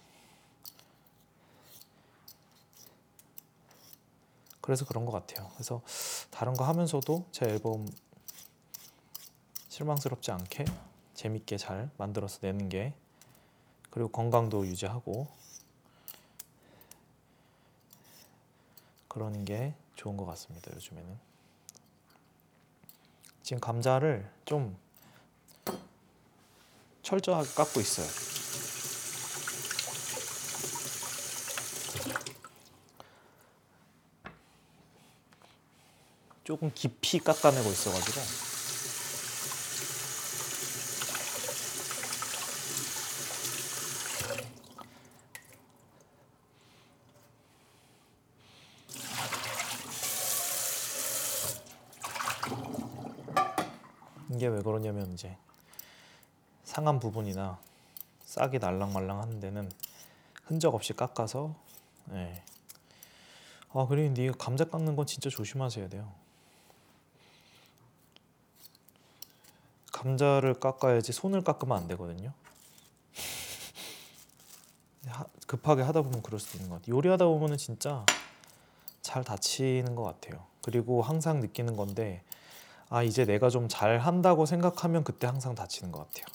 그래서 4.62 4.86
그런 4.86 5.06
것 5.06 5.12
같아요. 5.12 5.50
그래서 5.54 5.82
다른 6.30 6.54
거 6.54 6.64
하면서도 6.64 7.26
제 7.32 7.46
앨범 7.46 7.88
실망스럽지 9.70 10.32
않게 10.32 10.66
재밌게 11.16 11.58
잘 11.58 11.90
만들어서 11.98 12.40
내는 12.42 12.70
게 12.70 12.94
그리고 13.90 14.10
건강도 14.10 14.66
유지하고 14.66 15.28
그러는 19.08 19.44
게 19.44 19.76
좋은 19.96 20.16
것 20.16 20.26
같습니다. 20.26 20.72
요즘에는 20.74 21.20
지금 23.44 23.60
감자를 23.60 24.32
좀 24.46 24.78
철저하게 27.02 27.50
깎고 27.54 27.82
있어요. 27.82 28.31
조금 36.52 36.70
깊이 36.76 37.18
깎아내고 37.18 37.70
있어가지고 37.70 38.20
이게 54.36 54.48
왜 54.48 54.62
그러냐면 54.62 55.14
이제 55.14 55.38
상한 56.66 57.00
부분이나 57.00 57.58
싹이 58.26 58.60
날랑말랑 58.60 59.22
하는 59.22 59.40
데는 59.40 59.72
흔적 60.44 60.76
없이 60.76 60.92
깎아서 60.92 61.56
예. 62.12 62.44
아 63.72 63.86
그리고 63.88 64.22
이거 64.22 64.34
감자 64.38 64.66
깎는 64.66 64.98
건 64.98 65.06
진짜 65.06 65.30
조심하셔야 65.30 65.88
돼요. 65.88 66.21
감자를 70.02 70.56
깎아야지 70.56 71.12
손을 71.12 71.44
깎으면 71.44 71.78
안 71.78 71.88
되거든요. 71.90 72.34
하- 75.08 75.26
급하게 75.46 75.84
하다 75.84 76.02
보면 76.02 76.24
그럴 76.24 76.40
수도 76.40 76.58
있는 76.58 76.70
것 76.70 76.78
같아요. 76.82 76.96
요리하다 76.96 77.26
보면은 77.26 77.58
진짜 77.58 78.04
잘 79.04 79.24
다치는 79.24 79.94
것 79.96 80.04
같아요. 80.04 80.44
그리고 80.64 81.04
항상 81.04 81.40
느끼는 81.40 81.76
건데 81.76 82.24
아 82.90 83.04
이제 83.04 83.26
내가 83.26 83.50
좀 83.50 83.68
잘 83.68 84.00
한다고 84.00 84.46
생각하면 84.48 85.04
그때 85.04 85.28
항상 85.28 85.54
다치는 85.54 85.92
것 85.92 86.08
같아요. 86.08 86.26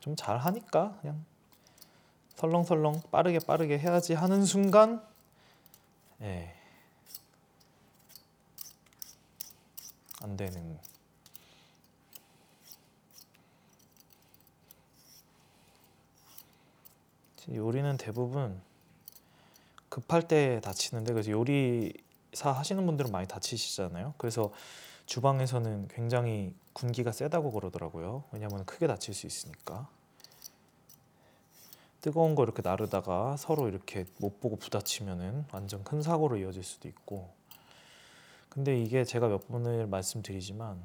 좀 0.00 0.14
잘 0.16 0.38
하니까 0.38 0.96
그냥 1.00 1.24
설렁설렁 2.36 3.02
빠르게 3.10 3.38
빠르게 3.40 3.78
해야지 3.78 4.14
하는 4.14 4.44
순간 4.44 5.04
예. 6.22 6.54
안 10.22 10.36
되는 10.36 10.78
요리는 17.48 17.96
대부분 17.96 18.60
급할 19.88 20.28
때 20.28 20.60
다치는데 20.62 21.12
그래서 21.12 21.30
요리사 21.30 22.52
하시는 22.52 22.84
분들은 22.86 23.10
많이 23.10 23.26
다치시잖아요. 23.26 24.14
그래서 24.18 24.52
주방에서는 25.06 25.88
굉장히 25.88 26.54
군기가 26.72 27.12
세다고 27.12 27.50
그러더라고요. 27.50 28.24
왜냐하면 28.30 28.64
크게 28.64 28.86
다칠 28.86 29.14
수 29.14 29.26
있으니까. 29.26 29.88
뜨거운 32.00 32.34
거 32.34 32.44
이렇게 32.44 32.62
나르다가 32.62 33.36
서로 33.36 33.68
이렇게 33.68 34.06
못 34.18 34.40
보고 34.40 34.56
부딪히면은 34.56 35.44
완전 35.52 35.84
큰 35.84 36.00
사고로 36.00 36.38
이어질 36.38 36.62
수도 36.62 36.88
있고. 36.88 37.28
근데 38.48 38.80
이게 38.80 39.04
제가 39.04 39.28
몇 39.28 39.48
번을 39.48 39.86
말씀드리지만 39.86 40.80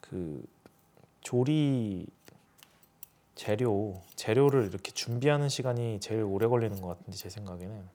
그 0.00 0.44
조리 1.20 2.06
재료 3.36 4.02
재료를 4.16 4.66
이렇게 4.66 4.90
준비하는 4.90 5.48
시간이 5.48 6.00
제일 6.00 6.22
오래 6.22 6.46
걸리는 6.48 6.80
것 6.80 6.88
같은데 6.88 7.12
제 7.12 7.28
생각에는 7.28 7.88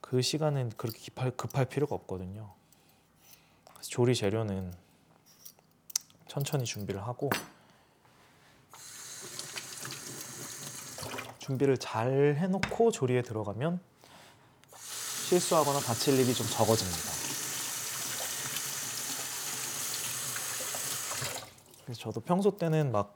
그 0.00 0.22
시간은 0.22 0.70
그렇게 0.76 0.98
급할, 0.98 1.30
급할 1.36 1.64
필요가 1.66 1.94
없거든요. 1.94 2.52
조리 3.82 4.14
재료는 4.14 4.74
천천히 6.26 6.64
준비를 6.64 7.06
하고 7.06 7.30
준비를 11.38 11.76
잘 11.76 12.36
해놓고 12.38 12.90
조리에 12.90 13.20
들어가면 13.20 13.80
실수하거나 15.28 15.78
다칠 15.80 16.18
일이 16.18 16.32
좀 16.34 16.46
적어집니다. 16.46 17.13
그래서 21.84 22.00
저도 22.00 22.20
평소 22.20 22.56
때는 22.56 22.92
막 22.92 23.14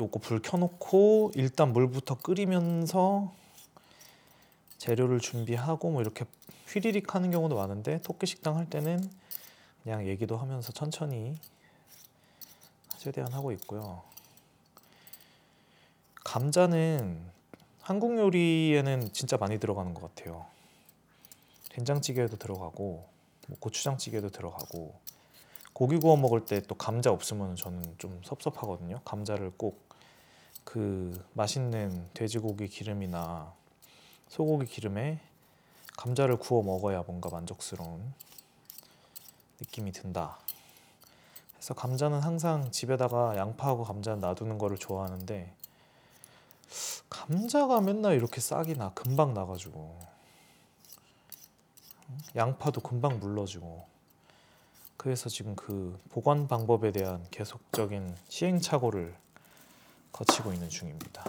요거 0.00 0.18
불 0.20 0.42
켜놓고 0.42 1.32
일단 1.34 1.72
물부터 1.72 2.18
끓이면서 2.18 3.32
재료를 4.78 5.20
준비하고 5.20 5.90
뭐 5.90 6.02
이렇게 6.02 6.26
휘리릭 6.68 7.14
하는 7.14 7.30
경우도 7.30 7.56
많은데 7.56 8.00
토끼 8.02 8.26
식당 8.26 8.56
할 8.56 8.68
때는 8.68 9.08
그냥 9.82 10.06
얘기도 10.06 10.36
하면서 10.36 10.72
천천히 10.72 11.38
최대한 12.98 13.32
하고 13.32 13.52
있고요. 13.52 14.02
감자는 16.24 17.24
한국 17.80 18.18
요리에는 18.18 19.12
진짜 19.12 19.36
많이 19.36 19.60
들어가는 19.60 19.94
것 19.94 20.14
같아요. 20.14 20.44
된장찌개에도 21.68 22.36
들어가고 22.36 23.08
뭐 23.46 23.56
고추장찌개도 23.60 24.30
들어가고 24.30 24.98
고기 25.76 25.98
구워 25.98 26.16
먹을 26.16 26.44
때 26.44 26.60
또 26.62 26.74
감자 26.74 27.10
없으면 27.10 27.56
저는 27.56 27.96
좀 27.98 28.20
섭섭하거든요. 28.24 29.00
감자를 29.04 29.52
꼭 29.56 29.86
그 30.66 31.24
맛있는 31.32 32.10
돼지고기 32.12 32.66
기름이나 32.66 33.54
소고기 34.28 34.66
기름에 34.66 35.20
감자를 35.96 36.38
구워 36.38 36.62
먹어야 36.62 37.04
뭔가 37.06 37.30
만족스러운 37.30 38.12
느낌이 39.60 39.92
든다. 39.92 40.38
그래서 41.52 41.72
감자는 41.72 42.18
항상 42.18 42.72
집에다가 42.72 43.36
양파하고 43.36 43.84
감자 43.84 44.16
놔두는 44.16 44.58
거를 44.58 44.76
좋아하는데 44.76 45.54
감자가 47.08 47.80
맨날 47.80 48.16
이렇게 48.16 48.40
싹이 48.40 48.74
나 48.74 48.92
금방 48.92 49.34
나가지고 49.34 49.96
양파도 52.34 52.80
금방 52.80 53.20
물러지고 53.20 53.86
그래서 55.06 55.28
지금 55.28 55.54
그 55.54 55.96
보관 56.08 56.48
방법에 56.48 56.90
대한 56.90 57.24
계속적인 57.30 58.16
시행착오를 58.28 59.14
거치고 60.10 60.52
있는 60.52 60.68
중입니다. 60.68 61.24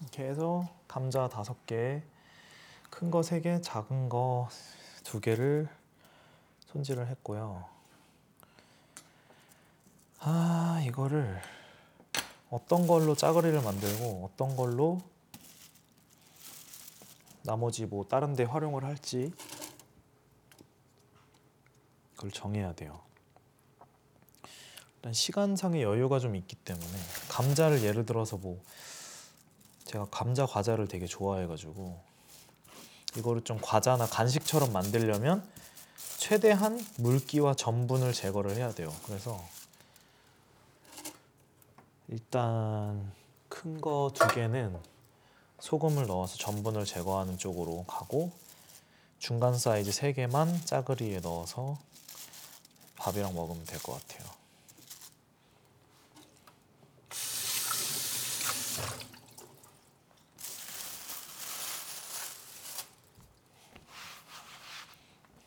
이렇게 0.00 0.24
해서 0.24 0.68
감자 0.88 1.28
다섯 1.28 1.64
개, 1.66 2.02
큰 2.90 3.12
거 3.12 3.22
세 3.22 3.40
개, 3.40 3.60
작은 3.60 4.08
거 4.08 4.48
두 5.04 5.20
개를 5.20 5.68
손질을 6.66 7.06
했고요. 7.06 7.64
아 10.18 10.82
이거를 10.84 11.40
어떤 12.50 12.88
걸로 12.88 13.14
짜글이를 13.14 13.62
만들고 13.62 14.28
어떤 14.32 14.56
걸로 14.56 15.00
나머지 17.44 17.86
뭐 17.86 18.04
다른 18.04 18.34
데 18.34 18.44
활용을 18.44 18.84
할지 18.84 19.32
그걸 22.16 22.30
정해야 22.30 22.72
돼요. 22.74 23.00
일단 24.96 25.12
시간상의 25.12 25.82
여유가 25.82 26.18
좀 26.20 26.36
있기 26.36 26.54
때문에 26.56 26.86
감자를 27.28 27.82
예를 27.82 28.06
들어서 28.06 28.36
뭐 28.36 28.62
제가 29.84 30.06
감자 30.10 30.46
과자를 30.46 30.86
되게 30.86 31.06
좋아해가지고 31.06 32.00
이거를 33.16 33.42
좀 33.42 33.58
과자나 33.60 34.06
간식처럼 34.06 34.72
만들려면 34.72 35.46
최대한 36.18 36.78
물기와 36.98 37.54
전분을 37.54 38.12
제거를 38.12 38.54
해야 38.56 38.70
돼요. 38.72 38.94
그래서 39.04 39.42
일단 42.08 43.12
큰 43.48 43.80
거 43.80 44.10
두 44.14 44.26
개는 44.28 44.78
소금을 45.62 46.08
넣어서 46.08 46.36
전분을 46.38 46.84
제거하는 46.84 47.38
쪽으로 47.38 47.84
가고 47.84 48.32
중간 49.20 49.56
사이즈 49.56 49.92
3개만 49.92 50.66
짜글이에 50.66 51.20
넣어서 51.20 51.78
밥이랑 52.96 53.32
먹으면 53.32 53.64
될 53.64 53.78
것 53.80 53.92
같아요. 53.92 54.28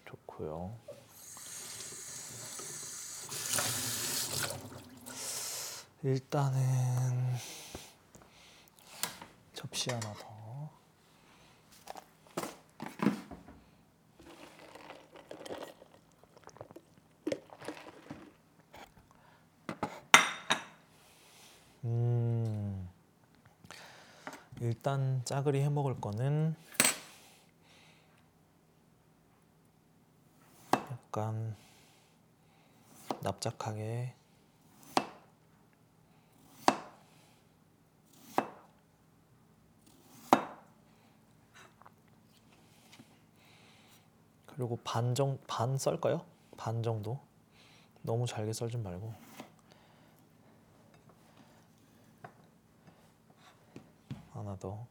좋고요. 0.05 0.71
일단은 6.03 7.35
접시 9.75 9.89
하나 9.89 10.13
더. 10.13 10.69
음, 21.83 22.89
일단 24.61 25.21
짜글이 25.25 25.61
해 25.61 25.67
먹을 25.67 25.99
거는 25.99 26.55
약간 30.73 31.53
납작하게 33.21 34.15
그리고 44.65 44.79
반정 44.83 45.37
반 45.45 45.77
썰까요? 45.77 46.25
반 46.57 46.81
정도. 46.81 47.19
너무 48.01 48.25
잘게 48.25 48.51
썰지 48.51 48.77
말고. 48.77 49.13
하나 54.31 54.57
더. 54.57 54.87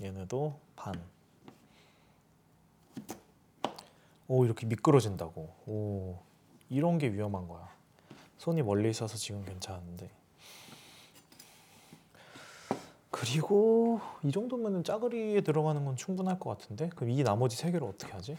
얘네도 0.00 0.60
반. 0.76 0.94
오 4.34 4.44
이렇게 4.44 4.66
미끄러진다고. 4.66 5.42
오 5.66 6.18
이런 6.68 6.98
게 6.98 7.12
위험한 7.12 7.46
거야. 7.46 7.72
손이 8.38 8.62
멀리 8.62 8.90
있어서 8.90 9.16
지금 9.16 9.44
괜찮은데. 9.44 10.10
그리고 13.12 14.00
이 14.24 14.32
정도면은 14.32 14.82
짜글이에 14.82 15.42
들어가는 15.42 15.84
건 15.84 15.94
충분할 15.94 16.40
것 16.40 16.50
같은데. 16.50 16.88
그럼 16.96 17.10
이 17.10 17.22
나머지 17.22 17.56
세 17.56 17.70
개를 17.70 17.86
어떻게 17.86 18.12
하지? 18.12 18.36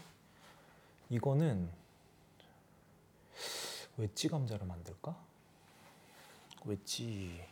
이거는 1.08 1.70
웨지 3.96 4.28
감자를 4.28 4.66
만들까? 4.66 5.16
웨지 6.66 7.42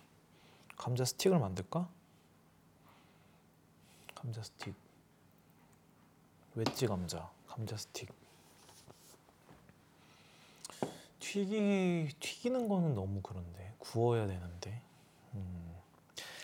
감자 0.76 1.06
스틱을 1.06 1.38
만들까? 1.38 1.88
감자 4.14 4.42
스틱 4.42 4.74
웨지 6.54 6.86
감자 6.86 7.30
감자 7.46 7.76
스틱 7.78 8.23
튀기 11.24 12.10
튀기는 12.20 12.68
거는 12.68 12.94
너무 12.94 13.22
그런데 13.22 13.72
구워야 13.78 14.26
되는데 14.26 14.82
음. 15.32 15.74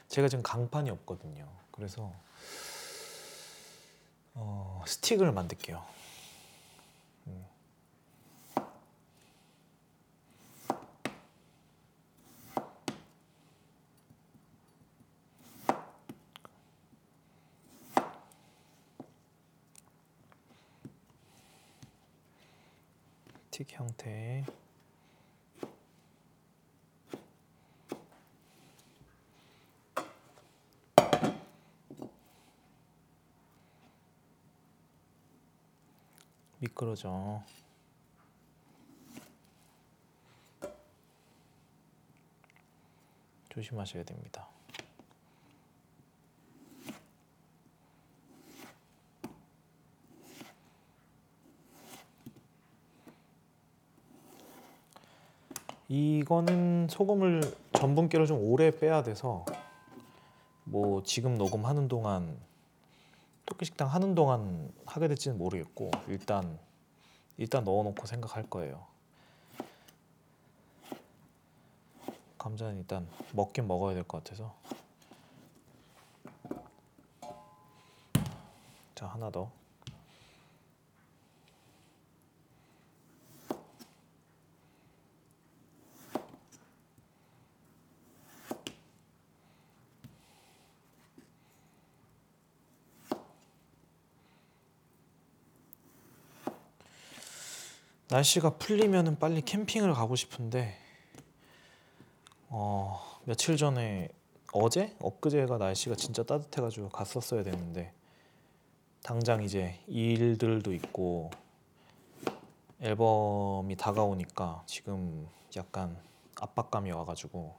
제가 0.08 0.26
지금 0.26 0.42
강판이 0.42 0.88
없거든요 0.88 1.46
그래서 1.70 2.14
어, 4.32 4.82
스틱을 4.86 5.32
만들게요 5.32 5.84
음. 7.26 7.46
스틱 23.50 23.72
형태 23.72 24.46
미끄러져. 36.60 37.42
조심하셔야 43.48 44.04
됩니다. 44.04 44.46
이거는 55.88 56.86
소금을 56.88 57.40
전분기를 57.72 58.26
좀 58.26 58.38
오래 58.40 58.70
빼야 58.70 59.02
돼서 59.02 59.44
뭐 60.62 61.02
지금 61.02 61.34
녹음하는 61.36 61.88
동안 61.88 62.38
토끼 63.50 63.64
식당 63.64 63.88
하는 63.88 64.14
동안 64.14 64.72
하게 64.86 65.08
될지는 65.08 65.36
모르겠고 65.36 65.90
일단 66.06 66.58
일단 67.36 67.64
넣어놓고 67.64 68.06
생각할 68.06 68.48
거예요. 68.48 68.86
감자는 72.38 72.78
일단 72.78 73.06
먹긴 73.34 73.66
먹어야 73.66 73.92
될 73.94 74.04
것 74.04 74.22
같아서 74.22 74.54
자 78.94 79.06
하나 79.06 79.30
더 79.30 79.50
날씨가 98.10 98.56
풀리면은 98.58 99.20
빨리 99.20 99.40
캠핑을 99.40 99.94
가고 99.94 100.16
싶은데 100.16 100.76
어 102.48 103.00
며칠 103.24 103.56
전에 103.56 104.08
어제 104.52 104.96
엊그제가 104.98 105.58
날씨가 105.58 105.94
진짜 105.94 106.24
따뜻해가지고 106.24 106.88
갔었어야 106.88 107.44
되는데 107.44 107.92
당장 109.04 109.44
이제 109.44 109.78
일들도 109.86 110.74
있고 110.74 111.30
앨범이 112.80 113.76
다가오니까 113.76 114.64
지금 114.66 115.28
약간 115.56 115.96
압박감이 116.34 116.90
와가지고 116.90 117.54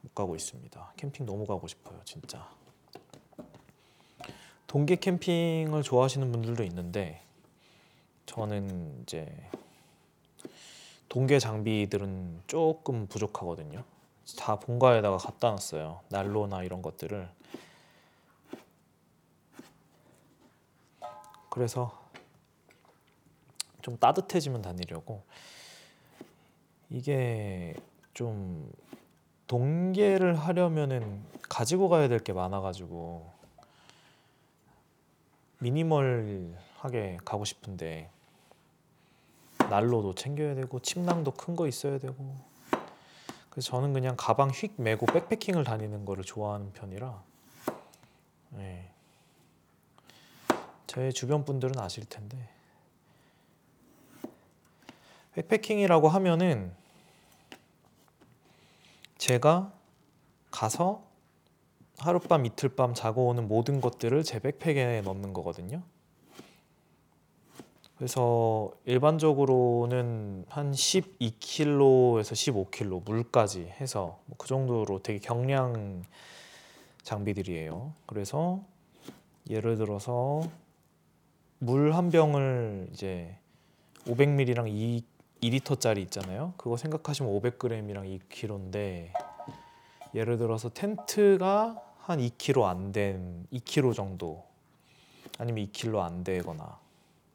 못 0.00 0.14
가고 0.14 0.34
있습니다. 0.34 0.92
캠핑 0.96 1.26
너무 1.26 1.44
가고 1.44 1.66
싶어요, 1.66 2.00
진짜. 2.04 2.48
동계 4.66 4.96
캠핑을 4.96 5.82
좋아하시는 5.82 6.30
분들도 6.30 6.62
있는데 6.64 7.23
저는 8.26 9.02
이제 9.02 9.26
동계 11.08 11.38
장비들은 11.38 12.42
조금 12.46 13.06
부족하거든요. 13.06 13.84
다 14.38 14.58
본가에다가 14.58 15.18
갖다 15.18 15.50
놨어요. 15.50 16.00
난로나 16.08 16.62
이런 16.64 16.82
것들을. 16.82 17.28
그래서 21.50 22.02
좀 23.82 23.96
따뜻해지면 23.98 24.62
다니려고 24.62 25.22
이게 26.90 27.74
좀 28.14 28.72
동계를 29.46 30.34
하려면은 30.36 31.22
가지고 31.48 31.88
가야 31.88 32.08
될 32.08 32.18
게 32.20 32.32
많아가지고 32.32 33.30
미니멀 35.60 36.56
하게 36.84 37.16
가고 37.24 37.46
싶은데 37.46 38.10
난로도 39.70 40.14
챙겨야 40.14 40.54
되고 40.54 40.78
침낭도 40.80 41.30
큰 41.30 41.56
거 41.56 41.66
있어야 41.66 41.98
되고 41.98 42.36
그래서 43.48 43.70
저는 43.70 43.94
그냥 43.94 44.16
가방 44.18 44.50
휙 44.50 44.74
메고 44.76 45.06
백패킹을 45.06 45.64
다니는 45.64 46.04
거를 46.04 46.24
좋아하는 46.24 46.72
편이라 46.74 47.22
네. 48.50 48.90
제 50.86 51.10
주변 51.10 51.46
분들은 51.46 51.78
아실 51.78 52.04
텐데 52.04 52.36
백패킹이라고 55.32 56.08
하면은 56.10 56.74
제가 59.16 59.72
가서 60.50 61.02
하룻밤 61.98 62.44
이틀밤 62.44 62.92
자고 62.92 63.28
오는 63.28 63.48
모든 63.48 63.80
것들을 63.80 64.22
제 64.24 64.38
백팩에 64.38 65.00
넣는 65.00 65.32
거거든요. 65.32 65.82
그래서 67.96 68.72
일반적으로는 68.86 70.46
한 70.48 70.72
12kg에서 70.72 72.32
15kg 72.34 73.04
물까지 73.04 73.72
해서 73.80 74.18
뭐 74.26 74.36
그 74.36 74.48
정도로 74.48 75.00
되게 75.02 75.18
경량 75.20 76.02
장비들이에요. 77.02 77.92
그래서 78.06 78.60
예를 79.48 79.76
들어서 79.76 80.42
물 81.58 81.92
한 81.94 82.10
병을 82.10 82.88
이제 82.92 83.36
500ml랑 84.06 84.68
2, 84.68 85.02
2리터짜리 85.42 85.98
있잖아요. 85.98 86.52
그거 86.56 86.76
생각하시면 86.76 87.32
500g이랑 87.32 88.20
2kg인데 88.28 89.12
예를 90.14 90.38
들어서 90.38 90.68
텐트가 90.68 91.80
한 91.98 92.18
2kg 92.18 92.64
안 92.64 92.92
된 92.92 93.46
2kg 93.52 93.94
정도 93.94 94.44
아니면 95.38 95.66
2kg 95.66 96.00
안 96.00 96.24
되거나 96.24 96.78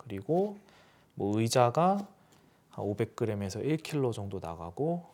그리고 0.10 0.58
뭐 1.13 1.39
의자가 1.39 2.08
한 2.72 2.86
500g에서 2.86 3.63
1kg 3.63 4.12
정도 4.12 4.39
나가고 4.39 5.06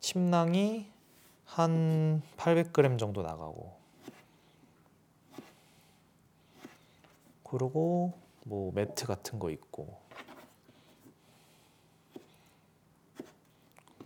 침낭이 0.00 0.86
한 1.46 2.20
800g 2.36 2.98
정도 2.98 3.22
나가고. 3.22 3.74
그리고 7.42 8.12
뭐 8.44 8.70
매트 8.74 9.06
같은 9.06 9.38
거 9.38 9.48
있고. 9.50 9.98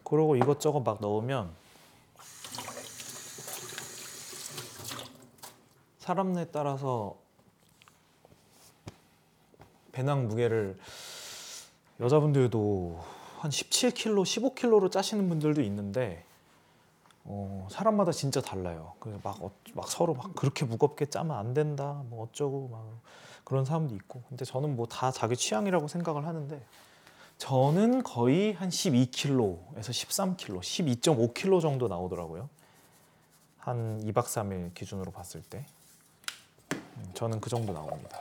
그리고 0.04 0.36
이것저것 0.36 0.80
막 0.80 1.00
넣으면 1.00 1.52
사람에 5.98 6.44
따라서 6.52 7.19
배낭 9.92 10.28
무게를 10.28 10.78
여자분들도 12.00 13.00
한 13.38 13.50
17kg, 13.50 14.22
15kg로 14.22 14.90
짜시는 14.90 15.28
분들도 15.28 15.62
있는데 15.62 16.24
어, 17.24 17.68
사람마다 17.70 18.12
진짜 18.12 18.40
달라요. 18.40 18.94
그막 18.98 19.42
어, 19.42 19.50
막 19.74 19.88
서로 19.88 20.14
막 20.14 20.34
그렇게 20.34 20.64
무겁게 20.64 21.06
짜면 21.06 21.36
안 21.36 21.54
된다, 21.54 22.02
뭐 22.08 22.24
어쩌고 22.24 22.68
막 22.72 22.84
그런 23.44 23.64
사람도 23.64 23.94
있고. 23.94 24.22
근데 24.28 24.44
저는 24.44 24.76
뭐 24.76 24.86
다 24.86 25.10
자기 25.10 25.36
취향이라고 25.36 25.88
생각을 25.88 26.26
하는데 26.26 26.60
저는 27.38 28.02
거의 28.02 28.52
한 28.54 28.68
12kg에서 28.68 29.90
13kg, 29.90 30.60
12.5kg 30.60 31.60
정도 31.60 31.88
나오더라고요. 31.88 32.48
한 33.58 34.02
2박 34.04 34.24
3일 34.24 34.74
기준으로 34.74 35.10
봤을 35.12 35.42
때. 35.42 35.64
음, 36.72 37.10
저는 37.14 37.40
그 37.40 37.48
정도 37.50 37.72
나옵니다. 37.72 38.18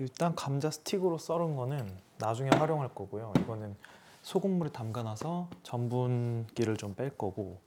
일단 0.00 0.34
감자 0.34 0.70
스틱으로 0.70 1.18
썰은 1.18 1.56
거는 1.56 1.86
나중에 2.16 2.48
활용할 2.48 2.88
거고요. 2.94 3.34
이거는 3.38 3.76
소금물에 4.22 4.72
담가놔서 4.72 5.48
전분기를 5.62 6.78
좀 6.78 6.94
뺄 6.94 7.10
거고 7.18 7.60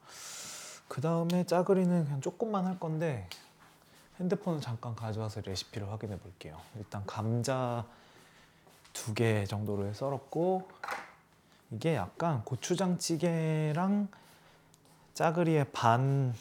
그 0.88 1.00
다음에 1.00 1.44
짜글이는 1.46 2.06
그냥 2.06 2.22
조금만 2.22 2.66
할 2.66 2.80
건데 2.80 3.30
핸드폰을 4.20 4.62
잠깐 4.62 4.96
가져와서 4.96 5.42
레시피를 5.42 5.92
확인해 5.92 6.18
볼게요. 6.18 6.58
일단 6.76 7.04
감자 7.06 7.86
두 8.94 9.14
개 9.14 9.46
정도를 9.46 9.94
썰었고 9.94 10.68
이게 11.70 11.94
약간 11.96 12.44
고추장찌개랑 12.46 14.08
짜글이의 15.14 15.72
반 15.72 16.34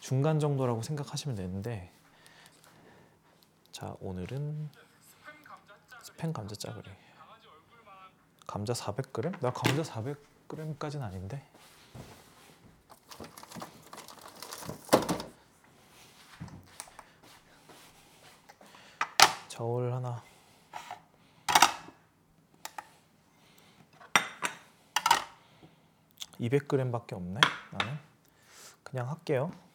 중간 0.00 0.40
정도라고 0.40 0.80
생각하시면 0.80 1.36
되는데 1.36 1.90
자 3.78 3.94
오늘은 4.00 4.68
스팸 6.02 6.32
감자 6.32 6.56
짜글이 6.56 6.90
감자 8.44 8.72
400g? 8.72 9.38
나 9.38 9.52
감자 9.52 9.82
400g까지는 9.82 11.02
아닌데. 11.02 11.48
저울 19.46 19.92
하나. 19.92 20.24
(200g밖에) 26.40 27.12
없네 27.12 27.40
나는. 27.70 27.96
그냥 28.82 29.08
할게요 29.08 29.67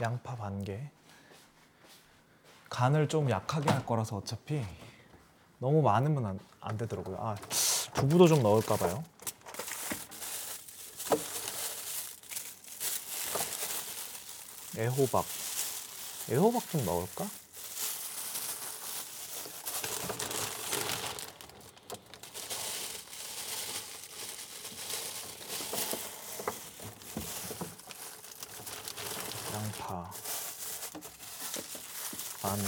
양파 0.00 0.34
반 0.34 0.64
개. 0.64 0.90
간을 2.68 3.08
좀 3.08 3.30
약하게 3.30 3.70
할 3.70 3.86
거라서 3.86 4.16
어차피 4.16 4.64
너무 5.58 5.82
많으면 5.82 6.26
안, 6.26 6.40
안 6.60 6.76
되더라고요. 6.76 7.16
아, 7.20 7.36
두부도 7.94 8.26
좀 8.26 8.42
넣을까 8.42 8.76
봐요. 8.76 9.04
애호박. 14.76 15.24
애호박 16.30 16.68
좀 16.70 16.84
넣을까? 16.84 17.28
양파, 29.52 30.10
마늘, 32.42 32.64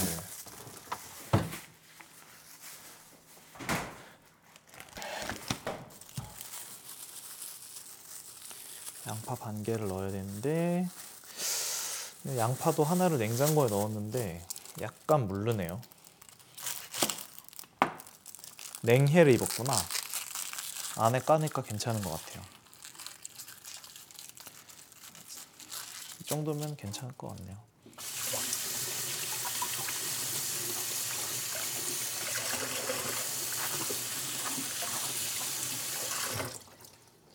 양파 9.09 9.35
반 9.35 9.63
개를 9.65 9.89
넣어야 9.89 10.11
되는데 10.13 10.89
양파도 12.67 12.83
하나를 12.83 13.19
냉장고에 13.19 13.69
넣었는데 13.69 14.45
약간 14.81 15.29
물르네요. 15.29 15.81
냉해를 18.83 19.33
입었구나. 19.35 19.73
안에 20.97 21.21
까니까 21.21 21.63
괜찮은 21.63 22.03
것 22.03 22.11
같아요. 22.11 22.43
이 26.21 26.25
정도면 26.25 26.77
괜찮을 26.77 27.13
것 27.17 27.37
같네요. 27.37 27.57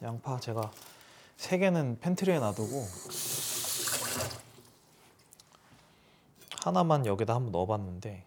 양파 0.04 0.42
제가 0.42 0.74
세 1.38 1.58
개는 1.58 2.00
팬트리에 2.02 2.40
놔두고 2.40 3.21
하나만 6.72 7.06
여기다 7.06 7.36
한번 7.36 7.52
넣어봤는데 7.52 8.24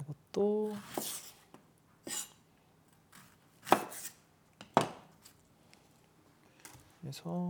이것도 0.00 0.74
그래서 7.00 7.48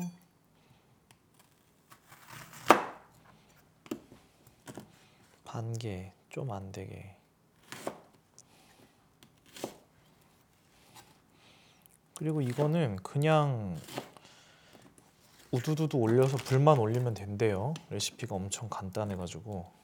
반개 5.42 6.12
좀 6.28 6.50
안 6.50 6.70
되게 6.70 7.16
그리고 12.14 12.42
이거는 12.42 12.96
그냥 12.96 13.80
우두두두 15.52 15.98
올려서 15.98 16.38
불만 16.38 16.78
올리면 16.78 17.12
된대요. 17.12 17.74
레시피가 17.90 18.34
엄청 18.34 18.70
간단해가지고. 18.70 19.82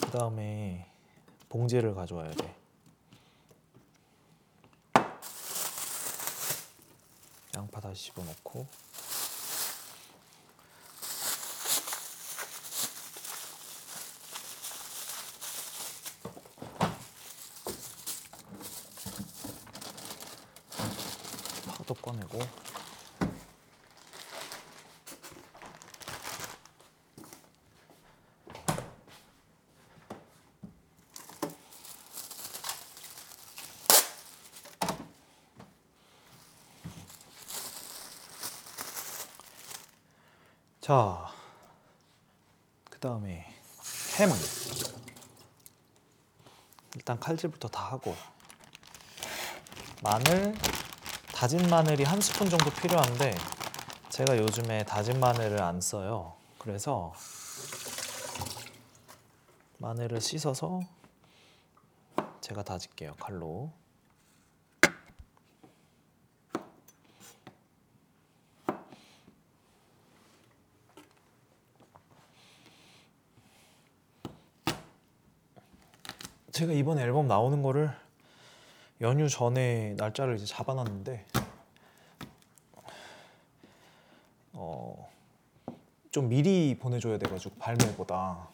그 0.00 0.10
다음에 0.10 0.90
봉지를 1.48 1.94
가져와야 1.94 2.32
돼. 2.32 2.65
집어넣고 7.96 8.66
파도 21.66 21.94
꺼내고 21.94 22.40
자, 40.86 41.32
그 42.88 43.00
다음에 43.00 43.44
햄. 44.20 44.30
일단 46.94 47.18
칼질부터 47.18 47.66
다 47.66 47.90
하고 47.90 48.14
마늘, 50.00 50.54
다진 51.34 51.68
마늘이 51.68 52.04
한 52.04 52.20
스푼 52.20 52.48
정도 52.48 52.70
필요한데 52.70 53.34
제가 54.10 54.38
요즘에 54.38 54.84
다진 54.84 55.18
마늘을 55.18 55.60
안 55.60 55.80
써요. 55.80 56.36
그래서 56.56 57.12
마늘을 59.78 60.20
씻어서 60.20 60.82
제가 62.40 62.62
다질게요 62.62 63.16
칼로. 63.16 63.72
제가 76.56 76.72
이번 76.72 76.98
앨범 76.98 77.28
나오는 77.28 77.60
거를 77.60 77.94
연휴 79.02 79.28
전에 79.28 79.92
날짜를 79.98 80.36
이제 80.36 80.46
잡아놨는데 80.46 81.26
어, 84.54 85.12
좀 86.10 86.30
미리 86.30 86.74
보내줘야 86.78 87.18
돼가지고 87.18 87.56
발매보다 87.56 88.48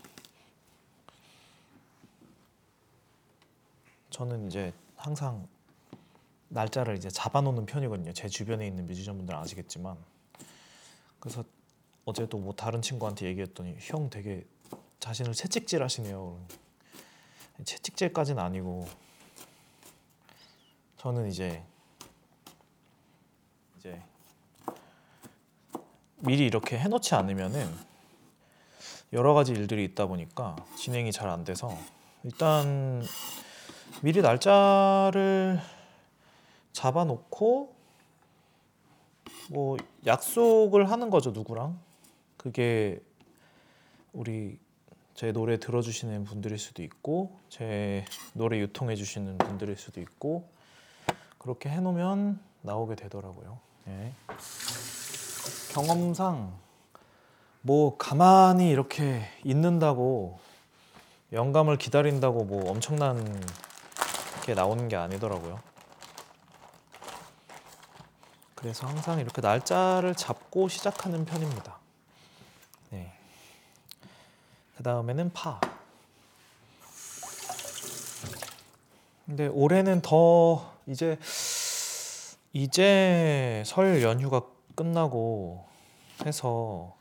저는 4.11 4.49
이제 4.49 4.73
항상 4.97 5.47
날짜를 6.49 6.97
이제 6.97 7.09
잡아놓는 7.09 7.67
편이거든요. 7.67 8.12
제 8.15 8.27
주변에 8.27 8.67
있는 8.67 8.88
뮤지션분들은 8.88 9.38
아시겠지만 9.38 9.97
그래서 11.21 11.45
어제도 12.05 12.37
뭐 12.37 12.53
다른 12.53 12.83
친구한테 12.83 13.27
얘기했더니 13.27 13.77
형 13.79 14.11
되게 14.11 14.45
자신을 14.99 15.35
채찍질하시네요. 15.35 16.62
채찍질까지는 17.64 18.42
아니고 18.42 18.88
저는 20.98 21.29
이제 21.29 21.64
이제 23.79 24.01
미리 26.18 26.46
이렇게 26.46 26.79
해놓지 26.79 27.14
않으면은 27.14 27.68
여러 29.12 29.35
가지 29.35 29.53
일들이 29.53 29.85
있다 29.85 30.07
보니까 30.07 30.57
진행이 30.77 31.12
잘 31.12 31.29
안 31.29 31.44
돼서 31.44 31.77
일단 32.22 33.03
미리 34.03 34.22
날짜를 34.22 35.61
잡아놓고 36.72 37.75
뭐 39.51 39.77
약속을 40.07 40.90
하는 40.90 41.11
거죠 41.11 41.31
누구랑? 41.33 41.79
그게 42.37 43.01
우리 44.12 44.59
제 45.14 45.33
노래 45.33 45.59
들어주시는 45.59 46.25
분들일 46.25 46.59
수도 46.59 46.83
있고 46.83 47.38
제 47.48 48.05
노래 48.33 48.59
유통해 48.59 48.96
주시는 48.96 49.38
분들일 49.38 49.77
수도 49.77 50.01
있고 50.01 50.48
그렇게 51.38 51.68
해놓으면 51.68 52.40
나오게 52.62 52.94
되더라고요. 52.96 53.59
예. 53.88 54.12
경험상 55.72 56.57
뭐 57.62 57.96
가만히 57.96 58.70
이렇게 58.70 59.22
있는다고 59.44 60.38
영감을 61.33 61.79
기다린다고 61.79 62.44
뭐 62.44 62.70
엄청난 62.70 63.42
게 64.44 64.55
나오는 64.55 64.88
게 64.88 64.96
아니더라고요. 64.96 65.61
그래서 68.55 68.87
항상 68.87 69.18
이렇게 69.18 69.40
날짜를 69.40 70.14
잡고 70.14 70.68
시작하는 70.68 71.25
편입니다. 71.25 71.79
네. 72.90 73.12
그 74.83 74.85
다음에는 74.85 75.31
파. 75.33 75.61
근데 79.25 79.47
올해는 79.47 80.03
더 80.03 80.73
이제 80.88 81.16
이제 82.53 83.62
설 83.64 84.03
연휴가 84.03 84.42
끝나고 84.75 85.64
해서 86.27 86.97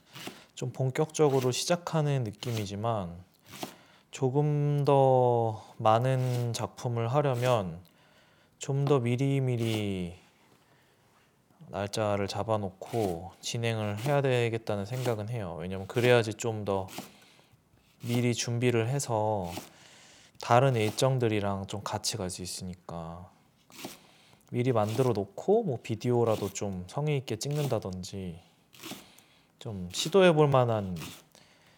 좀 0.54 0.70
본격적으로 0.70 1.50
시작하는 1.50 2.22
느낌이지만 2.22 3.16
조금 4.12 4.84
더 4.84 5.64
많은 5.78 6.52
작품을 6.52 7.12
하려면 7.12 7.80
좀 8.60 8.84
더 8.84 9.00
미리미리 9.00 10.14
날짜를 11.66 12.28
잡아놓고 12.28 13.32
진행을 13.40 13.98
해야 14.04 14.22
되겠다는 14.22 14.84
생각은 14.84 15.30
해요. 15.30 15.56
왜냐면 15.58 15.88
그래야지 15.88 16.34
좀더 16.34 16.86
미리 18.02 18.34
준비를 18.34 18.88
해서 18.88 19.52
다른 20.40 20.74
일정들이랑 20.74 21.66
좀 21.68 21.82
같이 21.82 22.16
갈 22.16 22.30
수 22.30 22.42
있으니까 22.42 23.30
미리 24.50 24.72
만들어 24.72 25.12
놓고 25.12 25.62
뭐 25.62 25.78
비디오라도 25.82 26.52
좀 26.52 26.84
성의 26.88 27.16
있게 27.18 27.36
찍는다든지 27.36 28.38
좀 29.58 29.88
시도해 29.92 30.32
볼 30.32 30.48
만한 30.48 30.96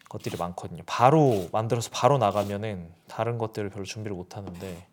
것들이 0.09 0.37
많거든요. 0.37 0.83
바로 0.87 1.49
만들어서 1.53 1.91
바로 1.93 2.19
나가면은 2.19 2.91
다른 3.07 3.39
것들을 3.39 3.69
별로 3.71 3.85
준비를 3.85 4.17
못 4.17 4.37
하는데 4.37 4.87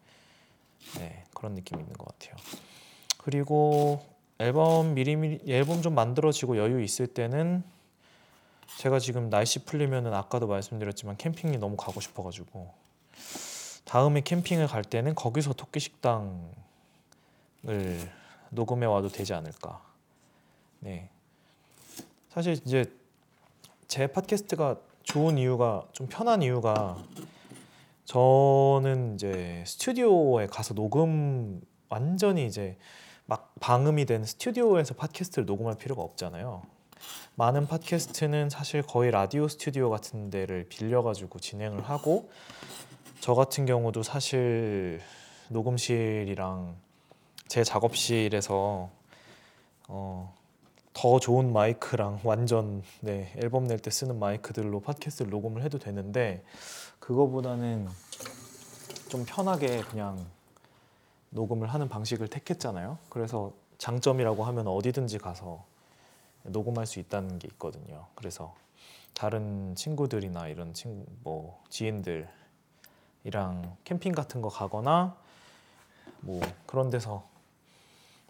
네, 0.98 1.24
그런 1.34 1.54
느낌이 1.54 1.82
있는 1.82 1.94
것 1.96 2.08
같아요. 2.08 2.36
그리고 3.18 4.06
앨범 4.40 4.94
미리미리 4.94 5.52
앨범 5.52 5.82
좀 5.82 5.96
만들어지고 5.96 6.58
여유 6.58 6.84
있을 6.84 7.08
때는 7.08 7.64
제가 8.78 9.00
지금 9.00 9.30
날씨 9.30 9.60
풀리면은 9.66 10.14
아까도 10.14 10.48
말씀드렸지만 10.48 11.18
캠핑이 11.18 11.58
너무 11.58 11.76
가고 11.78 12.02
싶어가지고 12.02 12.74
다음에 13.86 14.22
캠핑을 14.22 14.68
갈 14.68 14.84
때는 14.84 15.16
거기서 15.16 15.54
토끼 15.54 15.80
식당을 15.80 16.52
녹음해 18.50 18.86
와도 18.86 19.10
되지 19.10 19.34
않을까. 19.34 19.82
네. 20.80 21.10
사실 22.30 22.54
이제 22.66 22.86
제 23.88 24.08
팟캐스트가 24.08 24.78
좋은 25.04 25.38
이유가 25.38 25.84
좀 25.92 26.08
편한 26.08 26.42
이유가 26.42 26.98
저는 28.06 29.16
이제 29.16 29.64
스튜디오에 29.68 30.48
가서 30.48 30.74
녹음 30.74 31.62
완전히 31.90 32.46
이제 32.46 32.78
막 33.26 33.54
방음이 33.60 34.06
된 34.06 34.24
스튜디오에서 34.24 34.94
팟캐스트를 34.96 35.46
녹음할 35.46 35.76
필요가 35.76 36.02
없잖아요. 36.02 36.64
많은 37.36 37.68
팟캐스트는 37.68 38.50
사실 38.50 38.82
거의 38.82 39.12
라디오 39.12 39.48
스튜디오 39.48 39.90
같은 39.90 40.30
데를 40.30 40.66
빌려가지고 40.70 41.40
진행을 41.40 41.84
하고 41.84 42.30
저 43.20 43.34
같은 43.36 43.66
경우도 43.66 44.04
사실 44.04 45.02
녹음실이랑 45.50 46.76
제 47.48 47.64
작업실에서 47.64 48.90
어, 49.88 50.34
더 50.94 51.20
좋은 51.20 51.52
마이크랑 51.52 52.22
완전 52.26 52.84
네, 53.02 53.34
앨범 53.38 53.66
낼 53.66 53.80
때 53.80 53.90
쓰는 53.90 54.20
마이크들로 54.20 54.82
팟캐스트를 54.82 55.30
녹음을 55.32 55.64
해도 55.64 55.80
되는데 55.80 56.44
그거보다는 57.00 57.88
좀 59.10 59.26
편하게 59.26 59.82
그냥 59.82 60.26
녹음을 61.32 61.68
하는 61.68 61.90
방식을 61.90 62.28
택했잖아요. 62.28 62.98
그래서 63.10 63.54
장점이라고 63.78 64.44
하면 64.46 64.68
어디든지 64.68 65.18
가서 65.18 65.66
녹음할 66.44 66.86
수 66.86 67.00
있다는 67.00 67.40
게 67.40 67.48
있거든요. 67.50 68.08
그래서 68.16 68.56
다른 69.14 69.76
친구들이나 69.76 70.48
이런 70.48 70.74
친구 70.74 71.06
뭐 71.24 71.64
지인들이랑 71.70 72.28
캠핑 73.84 74.14
같은 74.14 74.42
거 74.42 74.50
가거나 74.50 75.18
뭐 76.22 76.42
그런 76.66 76.90
데서 76.90 77.30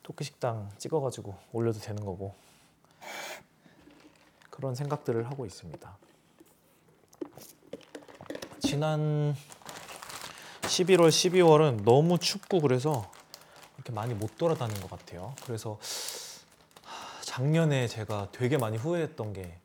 토끼 0.03 0.23
식당 0.23 0.69
찍어가지고 0.77 1.35
올려도 1.53 1.79
되는 1.79 2.03
거고 2.03 2.33
그런 4.49 4.75
생각들을 4.75 5.29
하고 5.29 5.45
있습니다. 5.45 5.97
지난 8.59 9.35
11월, 10.61 11.09
12월은 11.09 11.83
너무 11.83 12.17
춥고 12.17 12.61
그래서 12.61 13.11
이렇게 13.75 13.91
많이 13.91 14.13
못 14.13 14.37
돌아다닌 14.37 14.79
것 14.79 14.89
같아요. 14.89 15.33
그래서 15.45 15.77
하, 15.79 16.10
작년에 17.31 17.87
제가 17.87 18.27
되게 18.33 18.57
많이 18.57 18.75
후회했던 18.75 19.31
게 19.31 19.55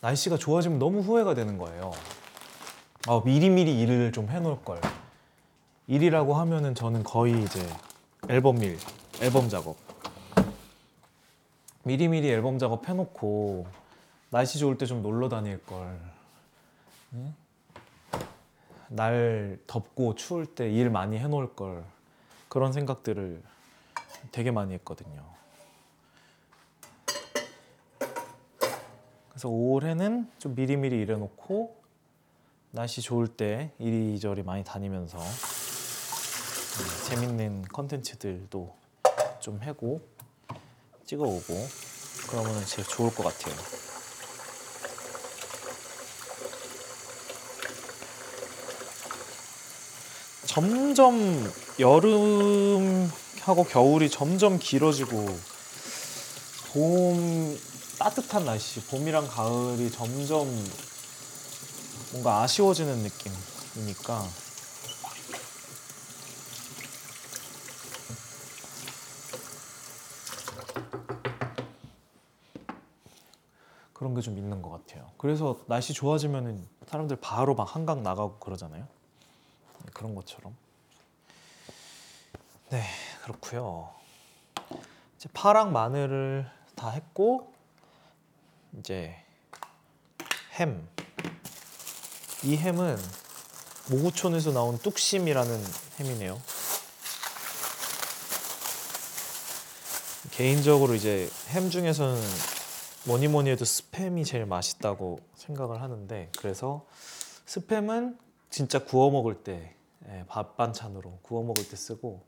날씨가 0.00 0.38
좋아지면 0.38 0.78
너무 0.78 1.00
후회가 1.00 1.34
되는 1.34 1.58
거예요. 1.58 1.92
아, 3.06 3.20
미리미리 3.22 3.78
일을 3.82 4.12
좀 4.12 4.30
해놓을 4.30 4.64
걸. 4.64 4.80
일이라고 5.88 6.34
하면은 6.36 6.74
저는 6.74 7.02
거의 7.02 7.42
이제 7.42 7.60
앨범 8.30 8.62
일, 8.62 8.78
앨범 9.20 9.50
작업. 9.50 9.76
미리미리 11.82 12.30
앨범 12.30 12.58
작업 12.58 12.88
해놓고 12.88 13.66
날씨 14.30 14.58
좋을 14.58 14.78
때 14.78 14.86
좀 14.86 15.02
놀러 15.02 15.28
다닐 15.28 15.62
걸. 15.66 16.00
응? 17.12 17.34
날 18.88 19.58
덥고 19.66 20.14
추울 20.14 20.46
때 20.46 20.70
일 20.70 20.88
많이 20.88 21.18
해놓을 21.18 21.54
걸. 21.54 21.84
그런 22.48 22.72
생각들을 22.72 23.42
되게 24.32 24.50
많이 24.50 24.72
했거든요. 24.72 25.37
그래서 29.38 29.50
올해는 29.50 30.28
좀 30.40 30.56
미리미리 30.56 30.98
일해놓고 31.02 31.76
날씨 32.72 33.00
좋을 33.00 33.28
때 33.28 33.70
이리저리 33.78 34.42
많이 34.42 34.64
다니면서 34.64 35.16
음, 35.16 35.24
재밌는 37.08 37.62
컨텐츠들도 37.72 38.74
좀 39.38 39.62
해고 39.62 40.00
찍어오고 41.04 41.54
그러면 42.28 42.66
제일 42.66 42.88
좋을 42.88 43.14
것 43.14 43.22
같아요. 43.22 43.54
점점 50.46 51.48
여름하고 51.78 53.62
겨울이 53.68 54.10
점점 54.10 54.58
길어지고 54.58 55.26
봄 56.72 57.56
따뜻한 57.98 58.44
날씨, 58.44 58.80
봄이랑 58.86 59.26
가을이 59.26 59.90
점점 59.90 60.46
뭔가 62.12 62.42
아쉬워지는 62.42 62.98
느낌이니까 63.02 64.24
그런 73.92 74.14
게 74.14 74.20
좀 74.20 74.38
있는 74.38 74.62
것 74.62 74.70
같아요. 74.70 75.10
그래서 75.18 75.58
날씨 75.66 75.92
좋아지면은 75.92 76.66
사람들 76.86 77.16
바로 77.20 77.54
막 77.54 77.74
한강 77.74 78.02
나가고 78.02 78.38
그러잖아요. 78.38 78.86
네, 79.84 79.90
그런 79.92 80.14
것처럼. 80.14 80.56
네, 82.70 82.84
그렇고요. 83.22 83.90
이제 85.16 85.28
파랑 85.32 85.72
마늘을 85.72 86.48
다 86.76 86.90
했고 86.90 87.52
이제 88.78 89.14
햄. 90.58 90.86
이 92.44 92.56
햄은 92.56 92.96
모구촌에서 93.90 94.52
나온 94.52 94.78
뚝심이라는 94.78 95.64
햄이네요. 96.00 96.40
개인적으로 100.32 100.94
이제 100.94 101.28
햄 101.48 101.70
중에서는 101.70 102.20
뭐니 103.06 103.28
뭐니 103.28 103.50
해도 103.50 103.64
스팸이 103.64 104.24
제일 104.24 104.46
맛있다고 104.46 105.20
생각을 105.34 105.80
하는데 105.80 106.30
그래서 106.38 106.86
스팸은 107.46 108.18
진짜 108.50 108.84
구워 108.84 109.10
먹을 109.10 109.42
때 109.42 109.74
예, 110.08 110.24
밥 110.28 110.56
반찬으로 110.56 111.18
구워 111.22 111.42
먹을 111.42 111.68
때 111.68 111.76
쓰고 111.76 112.22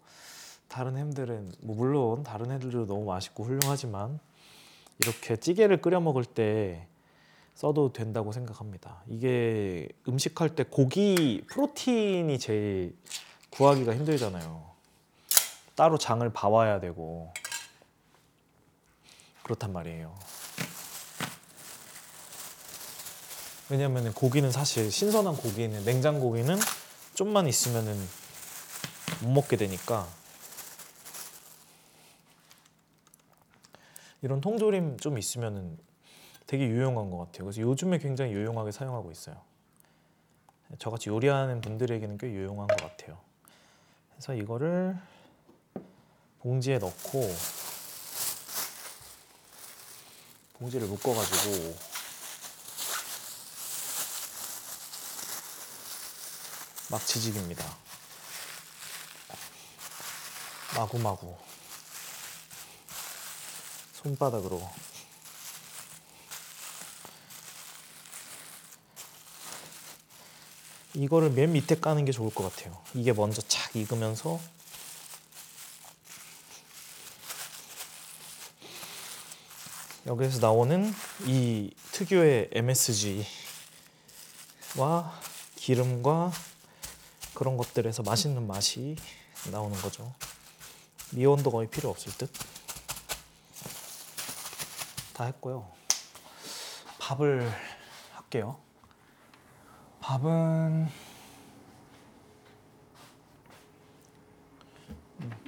다른 0.68 0.96
햄들은 0.96 1.52
뭐 1.60 1.76
물론 1.76 2.22
다른 2.22 2.50
햄들도 2.50 2.86
너무 2.86 3.04
맛있고 3.04 3.44
훌륭하지만 3.44 4.18
이렇게 5.00 5.36
찌개를 5.36 5.80
끓여 5.80 6.00
먹을 6.00 6.24
때 6.24 6.86
써도 7.54 7.92
된다고 7.92 8.32
생각합니다. 8.32 9.02
이게 9.06 9.88
음식할 10.08 10.54
때 10.54 10.64
고기 10.64 11.42
프로틴이 11.48 12.38
제일 12.38 12.96
구하기가 13.50 13.94
힘들잖아요. 13.94 14.70
따로 15.74 15.98
장을 15.98 16.26
봐와야 16.32 16.80
되고 16.80 17.32
그렇단 19.42 19.72
말이에요. 19.72 20.14
왜냐면 23.68 24.12
고기는 24.12 24.50
사실 24.50 24.90
신선한 24.90 25.36
고기는 25.36 25.84
냉장 25.84 26.20
고기는 26.20 26.58
좀만 27.14 27.46
있으면은 27.46 27.96
못 29.22 29.30
먹게 29.30 29.56
되니까 29.56 30.08
이런 34.22 34.40
통조림 34.40 34.98
좀 34.98 35.18
있으면은 35.18 35.78
되게 36.46 36.66
유용한 36.66 37.10
것 37.10 37.18
같아요. 37.18 37.44
그래서 37.44 37.60
요즘에 37.62 37.98
굉장히 37.98 38.32
유용하게 38.32 38.72
사용하고 38.72 39.10
있어요. 39.10 39.40
저같이 40.78 41.08
요리하는 41.08 41.60
분들에게는 41.60 42.18
꽤 42.18 42.28
유용한 42.30 42.66
것 42.66 42.76
같아요. 42.76 43.18
그래서 44.10 44.34
이거를 44.34 44.96
봉지에 46.40 46.78
넣고 46.78 47.34
봉지를 50.54 50.86
묶어가지고 50.88 51.74
막 56.90 57.06
지직입니다. 57.06 57.64
마구마구 60.76 61.36
손바닥으로 64.02 64.66
이거를 70.94 71.30
맨 71.30 71.52
밑에 71.52 71.78
까는 71.78 72.04
게 72.04 72.12
좋을 72.12 72.34
것 72.34 72.50
같아요. 72.50 72.80
이게 72.94 73.12
먼저 73.12 73.40
착 73.42 73.76
익으면서 73.76 74.40
여기에서 80.06 80.40
나오는 80.40 80.92
이 81.26 81.70
특유의 81.92 82.50
MSG와 82.52 83.24
기름과 85.56 86.32
그런 87.34 87.56
것들에서 87.56 88.02
맛있는 88.02 88.46
맛이 88.46 88.96
나오는 89.52 89.80
거죠. 89.80 90.12
미온도 91.12 91.50
거의 91.50 91.68
필요 91.68 91.90
없을 91.90 92.12
듯. 92.16 92.30
다 95.20 95.26
했고요. 95.26 95.68
밥을 96.98 97.46
할게요. 98.14 98.56
밥은 100.00 100.88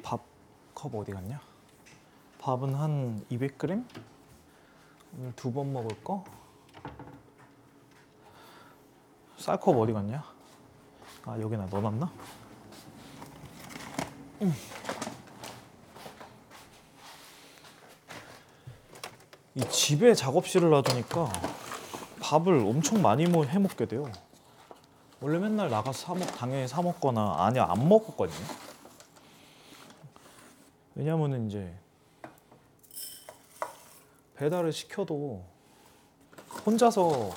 밥 0.02 0.20
컵 0.74 0.94
어디 0.94 1.12
갔냐? 1.12 1.40
밥은 2.38 2.74
한 2.74 3.24
200g? 3.30 3.82
오늘 5.16 5.32
두 5.36 5.50
번 5.50 5.72
먹을 5.72 6.04
거? 6.04 6.22
쌀컵 9.38 9.74
어디 9.78 9.94
갔냐? 9.94 10.22
아 11.24 11.40
여기나 11.40 11.64
넣어놨나? 11.64 12.12
음. 14.42 14.52
이 19.54 19.60
집에 19.68 20.14
작업실을 20.14 20.70
놔두니까 20.70 21.30
밥을 22.20 22.60
엄청 22.60 23.02
많이 23.02 23.26
뭐 23.26 23.44
해 23.44 23.58
먹게 23.58 23.86
돼요. 23.86 24.10
원래 25.20 25.38
맨날 25.38 25.68
나가서 25.70 25.98
사 26.06 26.14
먹, 26.14 26.26
당연히 26.36 26.66
사 26.66 26.80
먹거나 26.82 27.36
아니야 27.44 27.66
안 27.68 27.88
먹었거든요. 27.88 28.46
왜냐면은 30.94 31.48
이제 31.48 31.72
배달을 34.36 34.72
시켜도 34.72 35.44
혼자서 36.66 37.30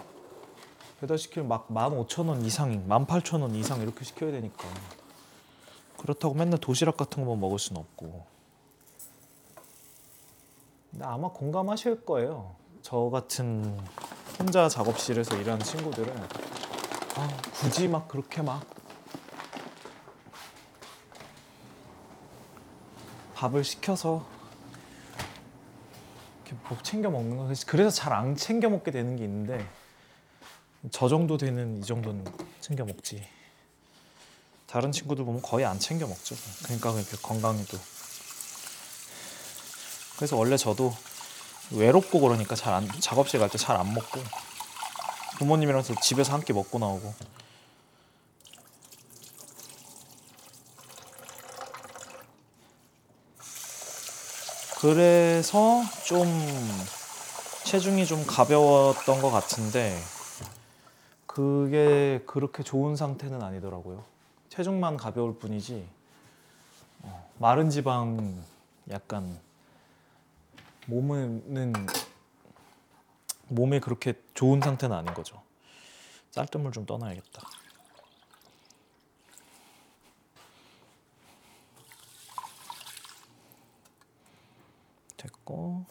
배달 1.00 1.18
시키면 1.18 1.48
막 1.48 1.68
15,000원 1.70 2.44
이상, 2.46 2.88
18,000원 2.88 3.56
이상 3.56 3.82
이렇게 3.82 4.04
시켜야 4.06 4.32
되니까 4.32 4.68
그렇다고 5.98 6.34
맨날 6.34 6.60
도시락 6.60 6.98
같은 6.98 7.24
거만 7.24 7.40
먹을 7.40 7.60
수는 7.60 7.82
없고 7.82 8.26
아마 11.02 11.30
공감하실 11.30 12.06
거예요. 12.06 12.56
저 12.82 13.10
같은 13.12 13.78
혼자 14.40 14.70
작업실에서 14.70 15.36
일하는 15.38 15.64
친구들은 15.64 16.16
아, 17.16 17.28
굳이 17.54 17.88
막 17.88 18.08
그렇게 18.08 18.42
막 18.42 18.66
밥을 23.36 23.64
시켜서 23.64 24.26
이렇게 26.46 26.58
뭐 26.68 26.78
챙겨 26.84 27.10
먹는 27.10 27.38
거 27.38 27.54
그래서 27.68 27.90
잘 27.90 28.14
안 28.14 28.36
챙겨 28.36 28.70
먹게 28.70 28.92
되는 28.92 29.16
게 29.16 29.24
있는데 29.24 29.66
저 30.92 31.08
정도 31.08 31.38
되는 31.38 31.80
이 31.80 31.82
정도는 31.82 32.24
챙겨 32.62 32.86
먹지. 32.86 33.28
다른 34.68 34.92
친구들 34.92 35.26
보면 35.26 35.42
거의 35.42 35.66
안 35.66 35.80
챙겨 35.80 36.06
먹죠. 36.06 36.36
그러니까 36.64 36.92
그렇게 36.92 37.18
건강에도. 37.22 37.78
그래서 40.18 40.36
원래 40.38 40.58
저도 40.58 40.94
외롭고 41.72 42.20
그러니까 42.20 42.56
잘 42.56 42.74
안 42.74 42.88
작업실 43.00 43.40
갈 43.40 43.50
때 43.50 43.58
잘 43.58 43.78
안 43.78 43.94
먹고 43.94 44.22
부모님이랑서 45.38 45.96
집에서 46.02 46.34
한 46.34 46.42
끼 46.42 46.54
먹고 46.54 46.80
나오고. 46.80 47.14
그래서 54.80 55.82
좀 56.06 56.28
체중이 57.64 58.06
좀 58.06 58.26
가벼웠던 58.26 59.22
것 59.22 59.32
같은데 59.32 60.00
그게 61.26 62.22
그렇게 62.28 62.64
좋은 62.64 62.96
상태는 62.96 63.42
아니더라고요. 63.42 64.04
체중만 64.50 64.96
가벼울 64.98 65.38
뿐이지 65.38 65.86
어, 67.02 67.30
마른 67.40 67.70
지방 67.70 68.42
약간 68.92 69.38
몸은 70.88 71.88
몸에 73.48 73.80
그렇게 73.80 74.14
좋은 74.34 74.62
상태는 74.62 74.96
아닌 74.96 75.14
거죠. 75.14 75.42
쌀뜨물 76.32 76.72
좀 76.72 76.86
떠놔야겠다. 76.86 77.42
됐고 85.18 85.86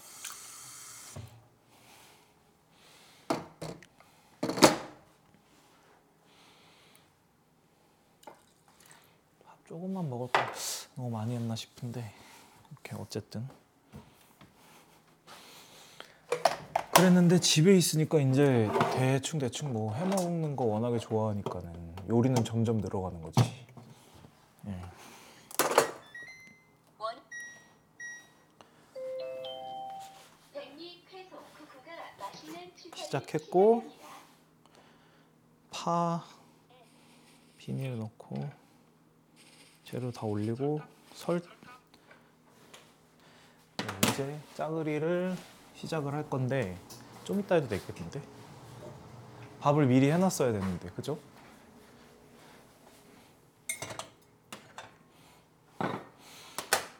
밥 9.44 9.66
조금만 9.66 10.08
먹을까 10.08 10.52
너무 10.94 11.10
많이 11.10 11.34
했나 11.34 11.56
싶은데 11.56 12.14
이렇게 12.70 12.94
어쨌든 12.96 13.48
그랬는데 17.04 17.38
집에 17.38 17.76
있으니까 17.76 18.18
이제 18.18 18.66
대충 18.94 19.38
대충 19.38 19.74
뭐 19.74 19.92
해먹는 19.92 20.56
거 20.56 20.64
워낙에 20.64 20.98
좋아하니까는 20.98 21.96
요리는 22.08 22.42
점점 22.44 22.78
늘어가는 22.78 23.20
거지. 23.20 23.42
예. 24.68 24.70
원 26.98 27.16
맛있는 32.18 32.74
추천을 32.74 33.04
시작했고. 33.04 33.84
파 35.70 36.24
비닐 37.58 37.98
넣고 37.98 38.48
재료 39.84 40.10
다 40.10 40.24
올리고 40.24 40.80
설 41.12 41.42
네, 43.76 43.84
이제 44.08 44.38
짜글이를 44.54 45.36
시작을 45.76 46.14
할 46.14 46.30
건데 46.30 46.78
좀 47.24 47.40
이따 47.40 47.56
해도 47.56 47.68
되겠는데? 47.68 48.22
밥을 49.60 49.86
미리 49.86 50.10
해놨어야 50.10 50.52
되는데 50.52 50.90
그죠? 50.90 51.18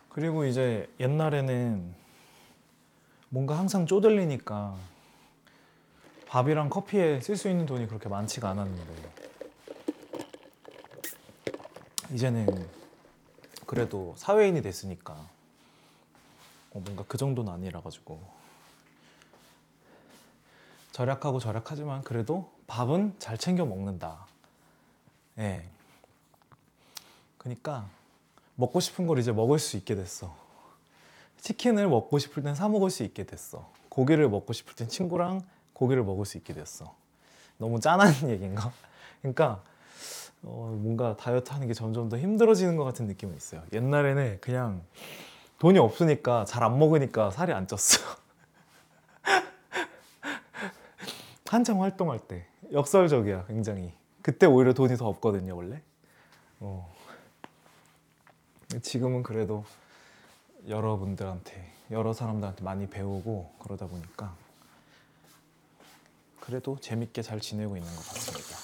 그리고 0.09 0.45
이제 0.45 0.89
옛날에는 1.01 1.95
뭔가 3.29 3.59
항상 3.59 3.85
쪼들리니까 3.85 4.77
밥이랑 6.29 6.71
커피에 6.71 7.21
쓸 7.21 7.37
수 7.37 7.49
있는 7.49 7.67
돈이 7.67 7.87
그렇게 7.87 8.09
많지가 8.09 8.49
않았는데. 8.51 9.25
이제는 12.13 12.69
그래도 13.67 14.15
사회인이 14.17 14.63
됐으니까 14.63 15.15
어, 16.71 16.81
뭔가 16.81 17.05
그 17.09 17.19
정도는 17.19 17.53
아니라 17.53 17.81
가지고 17.81 18.23
절약하고 20.95 21.41
절약하지만 21.41 22.03
그래도 22.03 22.53
밥은 22.69 23.17
잘 23.19 23.37
챙겨 23.37 23.67
먹는다. 23.67 24.29
예. 25.39 25.69
그러니까 27.37 27.85
먹고 28.55 28.79
싶은 28.79 29.09
걸 29.09 29.19
이제 29.19 29.33
먹을 29.33 29.59
수 29.59 29.77
있게 29.77 29.97
됐어. 29.97 30.33
치킨을 31.41 31.89
먹고 31.89 32.21
싶을 32.21 32.45
땐 32.45 32.55
사 32.55 32.69
먹을 32.69 32.91
수 32.91 33.03
있게 33.03 33.25
됐어. 33.25 33.69
고기를 33.89 34.29
먹고 34.29 34.53
싶을 34.53 34.77
땐 34.77 34.87
친구랑 34.89 35.43
고기를 35.73 36.05
먹을 36.05 36.25
수 36.25 36.39
있게 36.39 36.55
됐어. 36.55 36.95
너무 37.59 37.81
짠한 37.81 38.13
얘기인가? 38.31 38.73
그러니까 39.21 39.65
어, 40.45 40.79
뭔가 40.81 41.17
다이어트 41.17 41.51
하는 41.51 41.67
게 41.67 41.75
점점 41.75 42.09
더 42.09 42.17
힘들어지는 42.19 42.77
것 42.77 42.85
같은 42.85 43.09
느낌은 43.09 43.37
있어요. 43.37 43.65
옛날에는 43.73 44.39
그냥 44.41 44.81
돈이 45.59 45.77
없으니까 45.81 46.45
잘 46.45 46.63
안 46.63 46.79
먹으니까 46.79 47.33
살이 47.33 47.53
안 47.53 47.67
쪘어. 47.67 48.24
한창 51.55 51.81
활동할 51.81 52.19
때 52.19 52.45
역설적이야 52.73 53.47
굉장히. 53.47 53.93
그때 54.23 54.45
오히려 54.45 54.73
돈이 54.73 54.97
더 54.97 55.07
없거든요 55.07 55.57
원래. 55.57 55.81
어. 56.59 56.93
지금은 58.83 59.23
그래도 59.23 59.65
여러분들한테 60.67 61.73
여러 61.93 62.13
사람들한테 62.13 62.65
많이 62.65 62.89
배우고 62.89 63.55
그러다 63.61 63.87
보니까 63.87 64.35
그래도 66.41 66.77
재밌게 66.81 67.23
잘 67.23 67.39
지내고 67.39 67.77
있는 67.77 67.89
것 67.95 68.05
같습니다. 68.09 68.57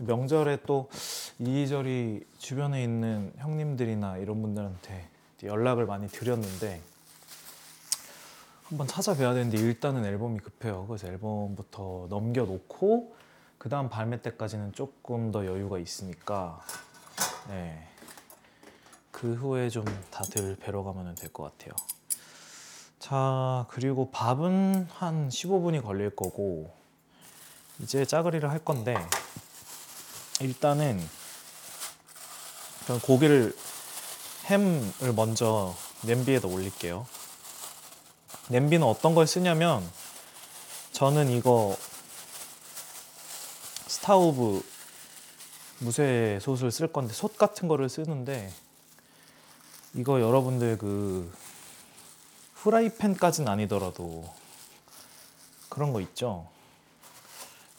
네. 0.00 0.04
명절에 0.04 0.62
또 0.66 0.90
이리저리 1.38 2.26
주변에 2.38 2.82
있는 2.82 3.32
형님들이나 3.36 4.16
이런 4.16 4.42
분들한테 4.42 5.08
연락을 5.44 5.86
많이 5.86 6.08
드렸는데 6.08 6.82
한번 8.68 8.86
찾아뵈야 8.88 9.34
되는데 9.34 9.58
일단은 9.58 10.04
앨범이 10.04 10.40
급해요. 10.40 10.86
그래서 10.86 11.06
앨범부터 11.06 12.06
넘겨놓고 12.10 13.14
그 13.58 13.68
다음 13.68 13.88
발매 13.88 14.22
때까지는 14.22 14.72
조금 14.72 15.30
더 15.30 15.46
여유가 15.46 15.78
있으니까 15.78 16.60
네. 17.48 17.88
그 19.12 19.34
후에 19.34 19.70
좀 19.70 19.84
다들 20.10 20.56
뵈러 20.56 20.82
가면 20.82 21.14
될 21.14 21.32
것 21.32 21.44
같아요. 21.44 21.72
자, 22.98 23.66
그리고 23.70 24.10
밥은 24.10 24.88
한 24.90 25.28
15분이 25.28 25.82
걸릴 25.82 26.14
거고, 26.14 26.74
이제 27.78 28.04
짜글이를 28.04 28.50
할 28.50 28.58
건데, 28.58 28.96
일단은, 30.40 31.00
고기를, 33.04 33.56
햄을 34.46 35.12
먼저 35.14 35.74
냄비에다 36.02 36.48
올릴게요. 36.48 37.06
냄비는 38.48 38.86
어떤 38.86 39.14
걸 39.14 39.26
쓰냐면, 39.26 39.88
저는 40.92 41.30
이거, 41.30 41.76
Staub 43.88 44.64
무쇠 45.80 46.38
솥을 46.40 46.70
쓸 46.70 46.92
건데, 46.92 47.12
솥 47.12 47.36
같은 47.36 47.68
거를 47.68 47.88
쓰는데, 47.88 48.52
이거 49.94 50.20
여러분들 50.20 50.78
그 50.78 51.32
후라이팬까지는 52.56 53.50
아니더라도 53.50 54.32
그런 55.68 55.92
거 55.92 56.00
있죠. 56.02 56.46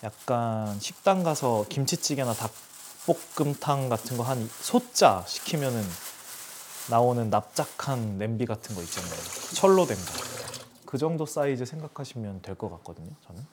약간 0.04 0.80
식당 0.80 1.24
가서 1.24 1.66
김치찌개나 1.70 2.34
닭볶음탕 3.06 3.90
같은 3.90 4.18
거 4.18 4.24
한 4.24 4.50
소자 4.62 5.24
시키면은 5.28 5.84
나오는 6.90 7.30
납작한 7.30 8.18
냄비 8.18 8.46
같은 8.46 8.76
거 8.76 8.82
있잖아요. 8.82 9.20
철로 9.54 9.86
된 9.86 9.98
거. 9.98 10.37
그 10.88 10.98
정도 10.98 11.26
사이즈 11.26 11.66
생각하시면 11.66 12.42
될 12.42 12.56
것 12.56 12.70
같거든요. 12.70 13.12
저는 13.22 13.46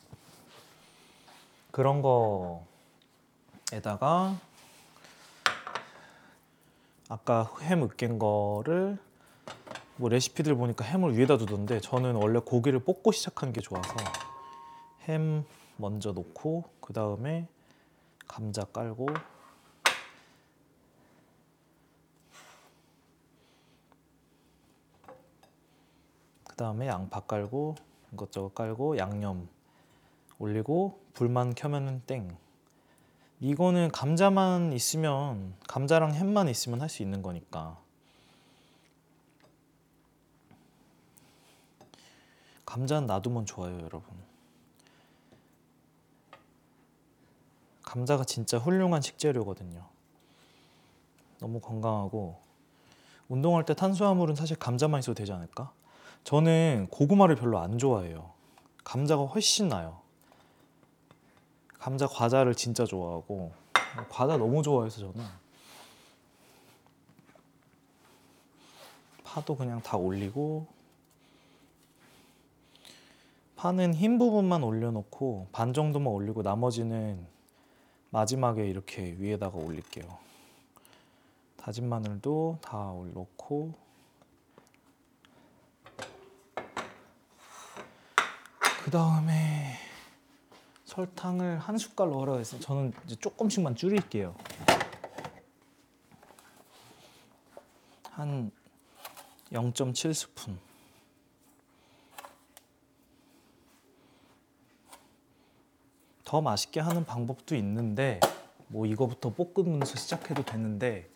그런 1.70 2.00
거에다가 3.70 4.38
아까 7.08 7.50
햄 7.60 7.82
으깬 7.82 8.18
거를 8.18 8.98
뭐 9.96 10.08
레시피들 10.08 10.54
보니까 10.54 10.84
햄을 10.84 11.16
위에다 11.18 11.36
두던데 11.36 11.80
저는 11.80 12.14
원래 12.14 12.38
고기를 12.38 12.80
볶고 12.80 13.12
시작하는 13.12 13.52
게 13.52 13.60
좋아서 13.60 13.94
햄 15.02 15.44
먼저 15.76 16.12
놓고 16.12 16.64
그 16.80 16.92
다음에 16.92 17.46
감자 18.26 18.64
깔고 18.64 19.06
그 26.54 26.58
다음에 26.58 26.86
양파 26.86 27.18
깔고 27.18 27.74
이것저것 28.12 28.54
깔고 28.54 28.96
양념 28.96 29.48
올리고 30.38 31.00
불만 31.12 31.52
켜면은 31.52 32.02
땡 32.06 32.36
이거는 33.40 33.90
감자만 33.90 34.72
있으면 34.72 35.56
감자랑 35.66 36.14
햄만 36.14 36.48
있으면 36.48 36.80
할 36.80 36.88
수 36.88 37.02
있는 37.02 37.22
거니까 37.22 37.76
감자는 42.64 43.08
놔두면 43.08 43.46
좋아요 43.46 43.74
여러분 43.80 44.04
감자가 47.82 48.24
진짜 48.24 48.58
훌륭한 48.58 49.02
식재료거든요. 49.02 49.84
너무 51.40 51.60
건강하고 51.60 52.40
운동할 53.28 53.64
때 53.64 53.74
탄수화물은 53.74 54.36
사실 54.36 54.56
감자만 54.56 55.00
있어도 55.00 55.14
되지 55.14 55.32
않을까? 55.32 55.72
저는 56.24 56.88
고구마를 56.90 57.36
별로 57.36 57.58
안 57.58 57.78
좋아해요. 57.78 58.30
감자가 58.82 59.24
훨씬 59.24 59.68
나요. 59.68 60.00
감자 61.78 62.06
과자를 62.06 62.54
진짜 62.54 62.86
좋아하고 62.86 63.52
과자 64.08 64.38
너무 64.38 64.62
좋아해서 64.62 65.00
저는 65.00 65.22
파도 69.22 69.54
그냥 69.54 69.82
다 69.82 69.98
올리고 69.98 70.66
파는 73.56 73.94
흰 73.94 74.18
부분만 74.18 74.62
올려놓고 74.62 75.48
반 75.52 75.74
정도만 75.74 76.12
올리고 76.12 76.42
나머지는 76.42 77.26
마지막에 78.10 78.66
이렇게 78.66 79.14
위에다가 79.18 79.58
올릴게요. 79.58 80.06
다진 81.56 81.88
마늘도 81.88 82.58
다 82.62 82.76
넣고 83.14 83.83
그 88.84 88.90
다음에 88.90 89.78
설탕을 90.84 91.58
한 91.58 91.78
숟갈 91.78 92.10
넣으라고 92.10 92.38
했어요. 92.38 92.60
저는 92.60 92.92
이제 93.06 93.16
조금씩만 93.16 93.76
줄일게요. 93.76 94.34
한 98.10 98.50
0.7스푼. 99.52 100.58
더 106.26 106.42
맛있게 106.42 106.80
하는 106.80 107.06
방법도 107.06 107.56
있는데 107.56 108.20
뭐 108.66 108.84
이거부터 108.84 109.32
볶으면서 109.32 109.96
시작해도 109.96 110.44
되는데 110.44 111.08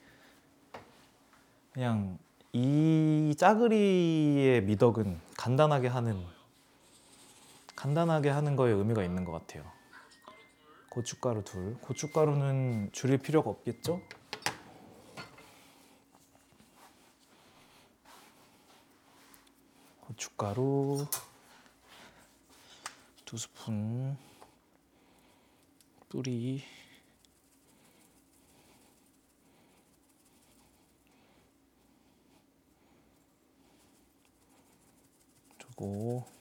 그냥 1.72 2.18
이 2.54 3.34
짜그리의 3.36 4.62
미덕은 4.62 5.20
간단하게 5.36 5.88
하는 5.88 6.37
간단하게 7.78 8.30
하는 8.30 8.56
거에 8.56 8.72
의미가 8.72 9.04
있는 9.04 9.24
것 9.24 9.30
같아요. 9.30 9.64
고춧가루 10.90 11.44
둘. 11.44 11.78
고춧가루는 11.80 12.90
줄일 12.90 13.18
필요가 13.18 13.50
없겠죠? 13.50 14.02
고춧가루 20.00 21.06
두 23.24 23.38
스푼 23.38 24.18
뿌리 26.08 26.64
두고 35.58 36.37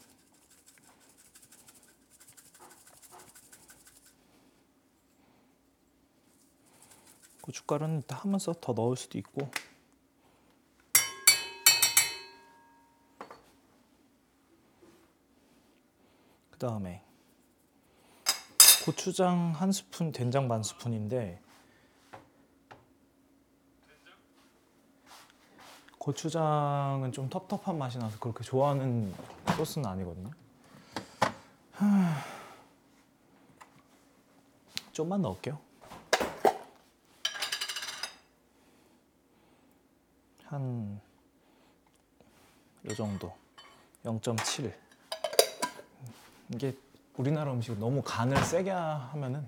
고춧가루는 7.47 8.03
하면서 8.09 8.53
더 8.59 8.73
넣을 8.73 8.97
수도 8.97 9.17
있고 9.17 9.49
그 16.51 16.59
다음에 16.59 17.01
고추장 18.83 19.53
한 19.55 19.71
스푼, 19.71 20.11
된장 20.11 20.49
반 20.49 20.61
스푼인데 20.61 21.41
고추장은 25.99 27.13
좀 27.13 27.29
텁텁한 27.29 27.77
맛이 27.77 27.97
나서 27.97 28.19
그렇게 28.19 28.43
좋아하는 28.43 29.13
소스는 29.55 29.89
아니거든요. 29.89 30.31
하... 31.73 32.13
좀만 34.91 35.21
넣을게요. 35.21 35.66
한 40.49 41.07
요 42.87 42.95
정도. 42.95 43.33
0.7 44.05 44.73
이게 46.53 46.73
우리나라 47.17 47.51
음식을 47.51 47.79
너무 47.79 48.01
간을 48.01 48.37
세게 48.45 48.69
하면은 48.69 49.45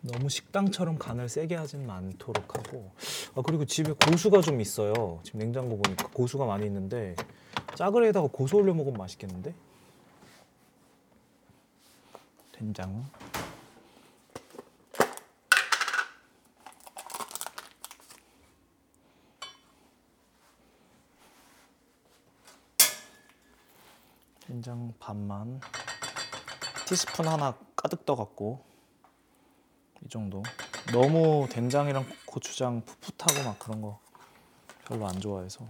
너무 0.00 0.28
식당처럼 0.28 0.96
간을 0.98 1.28
세게 1.28 1.56
하지는 1.56 1.90
않도록 1.90 2.56
하고. 2.56 2.90
아 3.34 3.42
그리고 3.44 3.66
집에 3.66 3.92
고수가 3.92 4.40
좀 4.40 4.60
있어요. 4.60 5.20
지금 5.24 5.40
냉장고 5.40 5.76
보니까 5.76 6.08
고수가 6.08 6.46
많이 6.46 6.64
있는데 6.66 7.16
짜글에다가 7.74 8.28
고수 8.28 8.56
올려 8.56 8.72
먹으면 8.72 8.96
맛있겠는데? 8.96 9.52
된장 12.52 13.04
된장 24.66 24.92
반만 24.98 25.60
티스푼 26.88 27.28
하나 27.28 27.54
가득 27.76 28.04
떠갖고 28.04 28.64
이 30.04 30.08
정도. 30.08 30.42
너무 30.92 31.46
된장이랑 31.48 32.04
고추장 32.26 32.82
풋풋하고 32.84 33.48
막 33.48 33.58
그런 33.60 33.80
거 33.80 34.00
별로 34.84 35.06
안 35.06 35.20
좋아해서. 35.20 35.64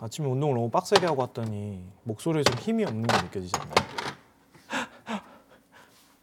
아침에 0.00 0.26
운동을 0.26 0.56
너무 0.56 0.68
빡세게 0.68 1.06
하고 1.06 1.22
왔더니 1.22 1.88
목소리에 2.02 2.42
좀 2.42 2.58
힘이 2.58 2.84
없는 2.84 3.06
게 3.06 3.22
느껴지지 3.22 3.56
않나요? 3.56 3.74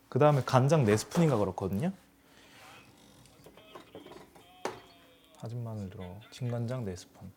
그 0.10 0.20
다음에 0.20 0.44
간장 0.46 0.84
4스푼인가 0.84 1.40
그렇거든요 1.40 1.94
들어 6.02 6.20
진간장 6.32 6.84
4스푼. 6.86 7.32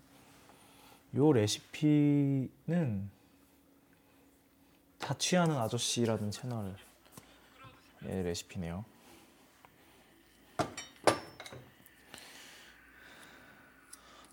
요 1.16 1.32
레시피는 1.32 3.10
자취하는 4.98 5.56
아저씨라는 5.56 6.30
채널의 6.30 6.74
레시피네요. 8.00 8.84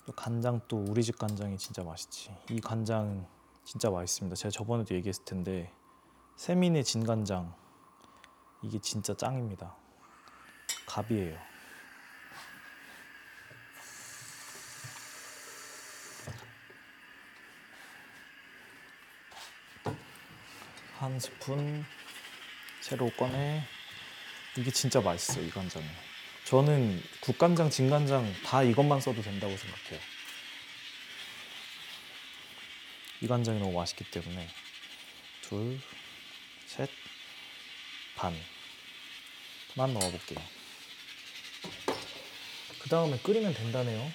또 0.05 0.13
간장 0.13 0.61
또 0.67 0.83
우리 0.87 1.03
집 1.03 1.19
간장이 1.19 1.57
진짜 1.57 1.83
맛있지. 1.83 2.33
이 2.49 2.59
간장은 2.61 3.25
진짜 3.65 3.91
맛있습니다. 3.91 4.35
제가 4.35 4.49
저번에도 4.49 4.95
얘기했을 4.95 5.23
텐데 5.25 5.71
세민의 6.37 6.83
진간장 6.83 7.53
이게 8.63 8.79
진짜 8.79 9.13
짱입니다. 9.15 9.75
갑이에요 10.87 11.50
한 21.01 21.19
스푼 21.19 21.83
새로 22.79 23.09
꺼내. 23.17 23.63
이게 24.55 24.69
진짜 24.69 25.01
맛있어요 25.01 25.43
이 25.43 25.49
간장이. 25.49 25.85
저는 26.43 27.01
국간장, 27.21 27.71
진간장 27.71 28.31
다 28.43 28.61
이것만 28.61 29.01
써도 29.01 29.19
된다고 29.23 29.57
생각해요. 29.57 29.99
이 33.21 33.27
간장이 33.27 33.59
너무 33.59 33.71
맛있기 33.79 34.11
때문에 34.11 34.47
둘, 35.41 35.79
셋, 36.67 36.87
반만 38.15 39.93
넣어볼게요. 39.95 40.39
그 42.79 42.89
다음에 42.89 43.17
끓이면 43.17 43.55
된다네요. 43.55 44.11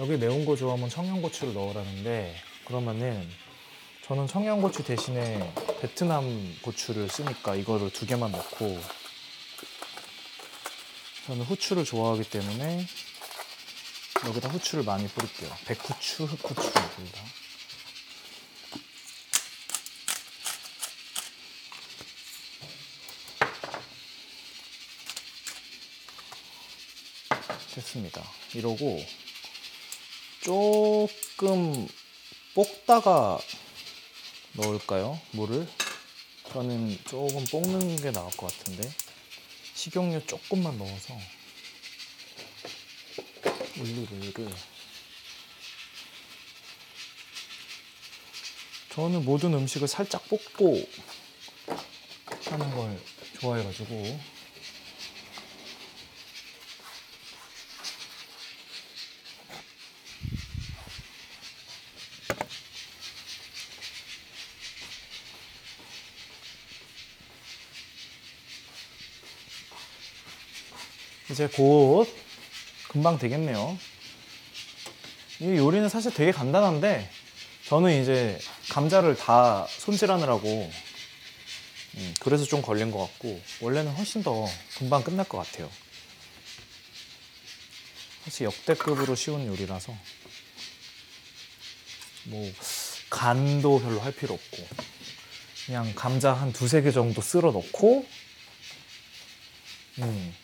여기 0.00 0.18
매운 0.18 0.44
거 0.44 0.54
좋아하면 0.54 0.90
청양고추를 0.90 1.54
넣으라는데 1.54 2.42
그러면은 2.66 3.45
저는 4.06 4.28
청양고추 4.28 4.84
대신에 4.84 5.52
베트남 5.80 6.56
고추를 6.62 7.08
쓰니까 7.08 7.56
이거를 7.56 7.92
두 7.92 8.06
개만 8.06 8.30
넣고 8.30 8.80
저는 11.26 11.44
후추를 11.44 11.84
좋아하기 11.84 12.30
때문에 12.30 12.86
여기다 14.28 14.48
후추를 14.48 14.84
많이 14.84 15.08
뿌릴게요. 15.08 15.50
백후추, 15.64 16.22
흑후추 16.22 16.72
둘 16.72 17.10
다. 17.10 17.20
됐습니다. 27.74 28.22
이러고 28.54 29.04
조금 30.42 31.88
볶다가 32.54 33.40
넣을까요? 34.56 35.20
물을? 35.32 35.66
저는 36.48 36.98
조금 37.04 37.44
볶는 37.44 37.96
게 37.96 38.10
나을 38.10 38.30
것 38.36 38.46
같은데 38.46 38.90
식용유 39.74 40.26
조금만 40.26 40.78
넣어서 40.78 41.18
올리브유를 43.78 44.48
저는 48.94 49.24
모든 49.26 49.52
음식을 49.52 49.86
살짝 49.86 50.26
볶고 50.28 50.82
하는 52.46 52.70
걸 52.74 52.98
좋아해가지고 53.38 54.35
이제 71.36 71.48
곧 71.48 72.08
금방 72.88 73.18
되겠네요. 73.18 73.78
이 75.40 75.44
요리는 75.44 75.86
사실 75.90 76.14
되게 76.14 76.32
간단한데 76.32 77.10
저는 77.66 78.00
이제 78.00 78.38
감자를 78.70 79.16
다 79.16 79.66
손질하느라고 79.68 80.72
음, 81.96 82.14
그래서 82.20 82.46
좀 82.46 82.62
걸린 82.62 82.90
것 82.90 83.00
같고 83.00 83.38
원래는 83.60 83.92
훨씬 83.92 84.22
더 84.22 84.48
금방 84.78 85.04
끝날 85.04 85.28
것 85.28 85.36
같아요. 85.36 85.70
사실 88.24 88.46
역대급으로 88.46 89.14
쉬운 89.14 89.46
요리라서 89.46 89.94
뭐 92.24 92.50
간도 93.10 93.78
별로 93.82 94.00
할 94.00 94.12
필요 94.12 94.32
없고 94.32 94.66
그냥 95.66 95.92
감자 95.94 96.32
한 96.32 96.54
두세 96.54 96.80
개 96.80 96.90
정도 96.90 97.20
쓸어 97.20 97.52
넣고 97.52 98.06
음, 99.98 100.34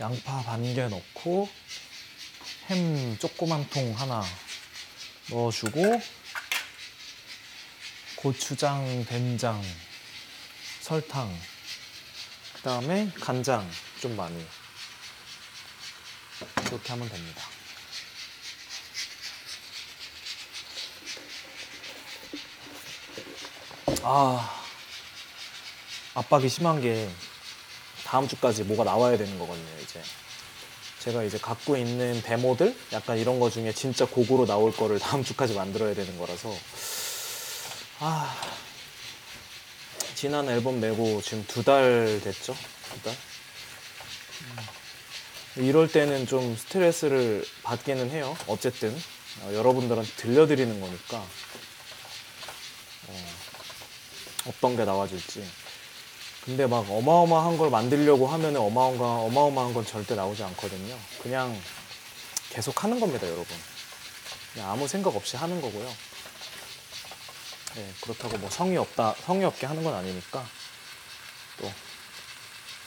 양파 0.00 0.42
반 0.44 0.62
개 0.62 0.88
넣고 0.88 1.46
햄 2.70 3.18
조그만 3.18 3.68
통 3.68 3.92
하나 3.92 4.24
넣어주고 5.28 6.00
고추장, 8.16 9.04
된장, 9.04 9.62
설탕, 10.80 11.38
그 12.54 12.62
다음에 12.62 13.10
간장 13.20 13.70
좀 14.00 14.16
많이 14.16 14.42
이렇게 16.66 16.92
하면 16.92 17.06
됩니다. 17.10 17.42
아 24.02 24.64
압박이 26.14 26.48
심한 26.48 26.80
게 26.80 27.06
다음 28.10 28.26
주까지 28.26 28.64
뭐가 28.64 28.82
나와야 28.82 29.16
되는 29.16 29.38
거거든요, 29.38 29.68
이제. 29.84 30.02
제가 30.98 31.22
이제 31.22 31.38
갖고 31.38 31.76
있는 31.76 32.20
데모들 32.22 32.76
약간 32.92 33.16
이런 33.16 33.38
거 33.38 33.48
중에 33.48 33.72
진짜 33.72 34.04
곡으로 34.04 34.46
나올 34.46 34.74
거를 34.74 34.98
다음 34.98 35.22
주까지 35.22 35.54
만들어야 35.54 35.94
되는 35.94 36.18
거라서 36.18 36.52
아 38.00 38.36
지난 40.16 40.48
앨범 40.48 40.80
내고 40.80 41.22
지금 41.22 41.44
두 41.46 41.62
달 41.62 42.20
됐죠? 42.22 42.54
두 42.92 43.02
달? 43.02 43.14
음. 44.42 45.62
이럴 45.64 45.86
때는 45.90 46.26
좀 46.26 46.56
스트레스를 46.56 47.46
받기는 47.62 48.10
해요. 48.10 48.36
어쨌든 48.48 48.94
어, 49.42 49.54
여러분들한테 49.54 50.10
들려드리는 50.16 50.80
거니까 50.80 51.24
어, 53.06 53.26
어떤 54.48 54.76
게 54.76 54.84
나와줄지. 54.84 55.59
근데 56.50 56.66
막 56.66 56.84
어마어마한 56.90 57.58
걸 57.58 57.70
만들려고 57.70 58.26
하면 58.26 58.56
어마어마, 58.56 59.04
어마어마한 59.04 59.72
건 59.72 59.86
절대 59.86 60.16
나오지 60.16 60.42
않거든요. 60.42 60.98
그냥 61.22 61.56
계속 62.48 62.82
하는 62.82 62.98
겁니다, 62.98 63.24
여러분. 63.28 63.46
그냥 64.52 64.68
아무 64.68 64.88
생각 64.88 65.14
없이 65.14 65.36
하는 65.36 65.60
거고요. 65.60 65.88
네, 67.76 67.94
그렇다고 68.00 68.36
뭐 68.38 68.50
성의 68.50 68.78
없다, 68.78 69.14
성의 69.24 69.44
없게 69.44 69.66
하는 69.66 69.84
건 69.84 69.94
아니니까 69.94 70.44
또 71.60 71.72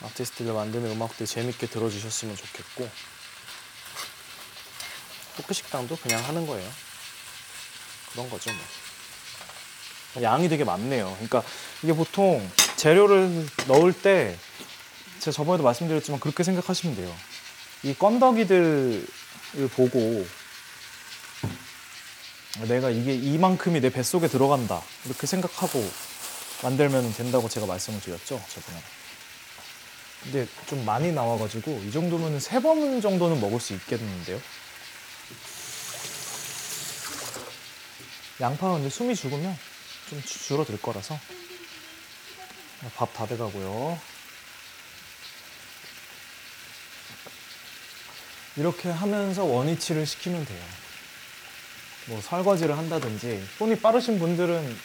아티스트들 0.08 0.52
만드는 0.52 0.92
음악들 0.92 1.26
재밌게 1.26 1.68
들어주셨으면 1.68 2.36
좋겠고 2.36 2.90
토크 5.38 5.54
식당도 5.54 5.96
그냥 6.00 6.22
하는 6.26 6.46
거예요. 6.46 6.70
그런 8.12 8.30
거죠, 8.30 8.52
뭐. 8.52 10.22
양이 10.22 10.50
되게 10.50 10.66
많네요. 10.66 11.14
그러니까 11.14 11.44
이게 11.82 11.94
보통 11.94 12.52
재료를 12.84 13.48
넣을 13.70 13.94
때 13.94 14.38
제가 15.20 15.32
저번에도 15.32 15.64
말씀드렸지만 15.64 16.20
그렇게 16.20 16.44
생각하시면 16.44 16.98
돼요. 16.98 17.16
이 17.84 17.94
건더기들을 17.94 19.08
보고 19.74 20.26
내가 22.68 22.90
이게 22.90 23.14
이만큼이 23.16 23.80
내 23.80 23.90
뱃속에 23.90 24.28
들어간다 24.28 24.82
이렇게 25.06 25.26
생각하고 25.28 25.82
만들면 26.62 27.14
된다고 27.14 27.48
제가 27.48 27.66
말씀을 27.68 28.02
드렸죠 28.02 28.42
저번에. 28.54 28.78
근데 30.24 30.48
좀 30.68 30.84
많이 30.84 31.14
나와가지고 31.14 31.84
이 31.88 31.92
정도면 31.92 32.42
세 32.42 32.60
번 32.60 33.00
정도는 33.00 33.40
먹을 33.40 33.62
수 33.62 33.74
있겠는데요. 33.76 34.42
양파가 38.42 38.74
근데 38.74 38.90
숨이 38.90 39.16
죽으면 39.16 39.58
좀 40.10 40.22
주- 40.24 40.40
줄어들 40.48 40.78
거라서 40.82 41.18
밥 42.96 43.14
다 43.14 43.26
돼가고요. 43.26 44.00
이렇게 48.56 48.90
하면서 48.90 49.44
원위치를 49.44 50.06
시키면 50.06 50.46
돼요. 50.46 50.64
뭐 52.08 52.22
설거지를 52.22 52.78
한다든지 52.78 53.48
손이 53.58 53.80
빠르신 53.80 54.20
분들은 54.20 54.80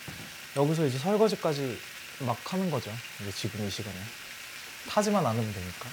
여기서 0.57 0.87
이제 0.87 0.99
설거지까지 0.99 1.79
막 2.21 2.37
하는 2.53 2.71
거죠. 2.71 2.91
이제 3.21 3.33
지금 3.33 3.67
이 3.67 3.71
시간에 3.71 3.97
타지만 4.89 5.27
않으면 5.27 5.53
되니까. 5.53 5.89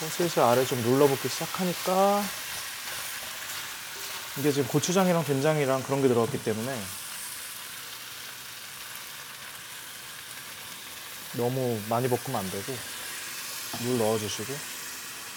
또 0.00 0.08
슬슬 0.08 0.42
아래 0.42 0.64
좀 0.66 0.80
눌러붙기 0.82 1.28
시작하니까 1.28 2.24
이게 4.38 4.50
지금 4.50 4.68
고추장이랑 4.68 5.24
된장이랑 5.24 5.82
그런 5.84 6.02
게 6.02 6.08
들어갔기 6.08 6.42
때문에 6.42 6.76
너무 11.36 11.80
많이 11.88 12.08
볶으면 12.08 12.40
안 12.40 12.50
되고 12.50 12.72
물 13.84 13.98
넣어주시고 13.98 14.52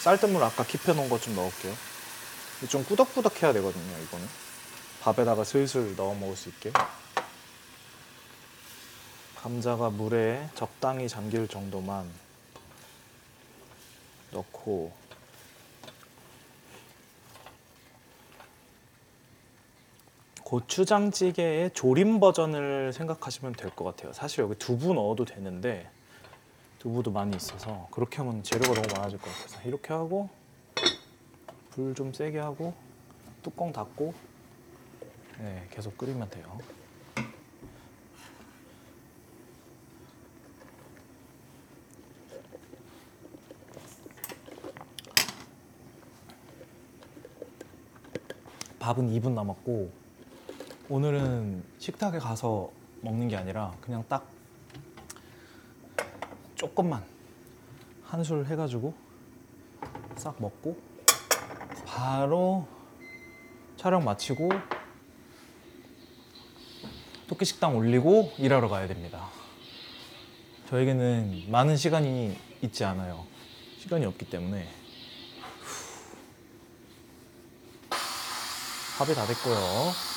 쌀뜨물 0.01 0.43
아까 0.43 0.63
킵해놓은 0.63 1.09
거좀 1.09 1.35
넣을게요. 1.35 1.75
좀 2.69 2.83
꾸덕꾸덕해야 2.85 3.53
되거든요. 3.53 3.97
이거는 4.03 4.27
밥에다가 5.01 5.43
슬슬 5.43 5.95
넣어 5.95 6.13
먹을 6.13 6.35
수 6.35 6.49
있게. 6.49 6.71
감자가 9.37 9.89
물에 9.91 10.49
적당히 10.55 11.07
잠길 11.07 11.47
정도만 11.47 12.09
넣고 14.31 14.91
고추장찌개의 20.45 21.71
조림 21.73 22.19
버전을 22.19 22.93
생각하시면 22.93 23.53
될 23.53 23.71
것 23.71 23.83
같아요. 23.83 24.13
사실 24.13 24.43
여기 24.43 24.55
두부 24.55 24.93
넣어도 24.93 25.25
되는데 25.25 25.89
두부도 26.79 27.11
많이 27.11 27.35
있어서 27.35 27.87
그렇게 27.91 28.17
하면 28.17 28.43
재료가 28.43 28.73
너무 28.79 28.87
많아질 28.95 29.17
것 29.19 29.25
같아서 29.31 29.61
이렇게 29.67 29.91
하고 29.93 30.29
불 31.71 31.93
좀 31.95 32.13
세게 32.13 32.39
하고 32.39 32.73
뚜껑 33.41 33.73
닫고 33.73 34.13
네, 35.39 35.67
계속 35.71 35.97
끓이면 35.97 36.29
돼요. 36.29 36.57
밥은 48.79 49.09
2분 49.09 49.31
남았고 49.33 50.04
오늘은 50.87 51.63
식탁에 51.79 52.19
가서 52.19 52.69
먹는 53.01 53.27
게 53.27 53.35
아니라 53.35 53.73
그냥 53.81 54.03
딱 54.07 54.27
조금만 56.55 57.03
한 58.03 58.23
술 58.23 58.45
해가지고 58.45 58.93
싹 60.15 60.39
먹고 60.39 60.77
바로 61.85 62.67
촬영 63.77 64.03
마치고 64.05 64.49
토끼 67.27 67.45
식당 67.45 67.75
올리고 67.75 68.31
일하러 68.37 68.69
가야 68.69 68.87
됩니다. 68.87 69.27
저에게는 70.69 71.45
많은 71.49 71.75
시간이 71.77 72.37
있지 72.61 72.85
않아요. 72.85 73.25
시간이 73.79 74.05
없기 74.05 74.29
때문에 74.29 74.67
밥이 78.97 79.13
다 79.13 79.25
됐고요. 79.25 80.14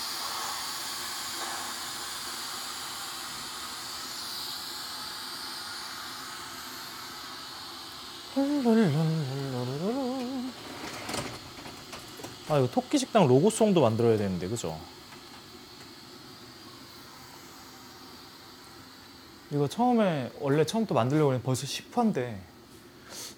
아 12.59 12.61
이거 12.61 12.69
토끼 12.73 12.99
식당 12.99 13.29
로고송도 13.29 13.81
만들어야 13.81 14.19
되는데 14.19 14.49
그죠? 14.49 14.77
이거 19.53 19.69
처음에 19.69 20.33
원래 20.41 20.65
처음부터 20.65 20.93
만들려고 20.93 21.31
했는데 21.31 21.45
벌써 21.47 21.67
10화인데 21.67 22.37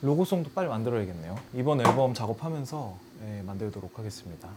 로고송도 0.01 0.53
빨리 0.53 0.68
만들어야겠네요. 0.68 1.39
이번 1.55 1.87
앨범 1.87 2.14
작업하면서 2.14 2.99
예, 3.27 3.43
만들도록 3.43 3.99
하겠습니다. 3.99 4.49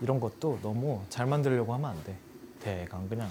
이런 0.00 0.18
것도 0.18 0.58
너무 0.60 1.02
잘 1.10 1.26
만들려고 1.26 1.72
하면 1.74 1.90
안 1.90 2.02
돼. 2.02 2.16
대강 2.58 3.08
그냥 3.08 3.30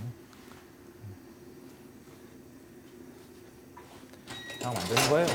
그냥 4.57 4.73
만드는 4.73 5.09
거예요. 5.09 5.27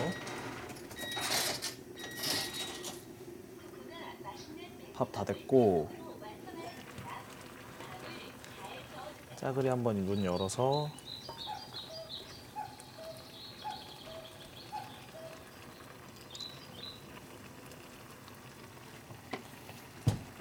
쿠쿠가 3.59 3.97
맛있는 4.23 4.79
밥 4.99 5.13
다 5.13 5.23
됐고. 5.25 5.89
짜글이 9.37 9.69
한번 9.69 10.05
문 10.05 10.25
열어서 10.25 10.91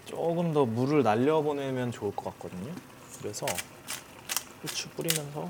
조금 0.05 0.51
더 0.53 0.65
물을 0.65 1.03
날려보내면 1.03 1.91
좋을 1.91 2.15
것 2.15 2.31
같거든요. 2.31 2.73
그래서 3.19 3.45
후추 4.61 4.89
뿌리면서 4.89 5.47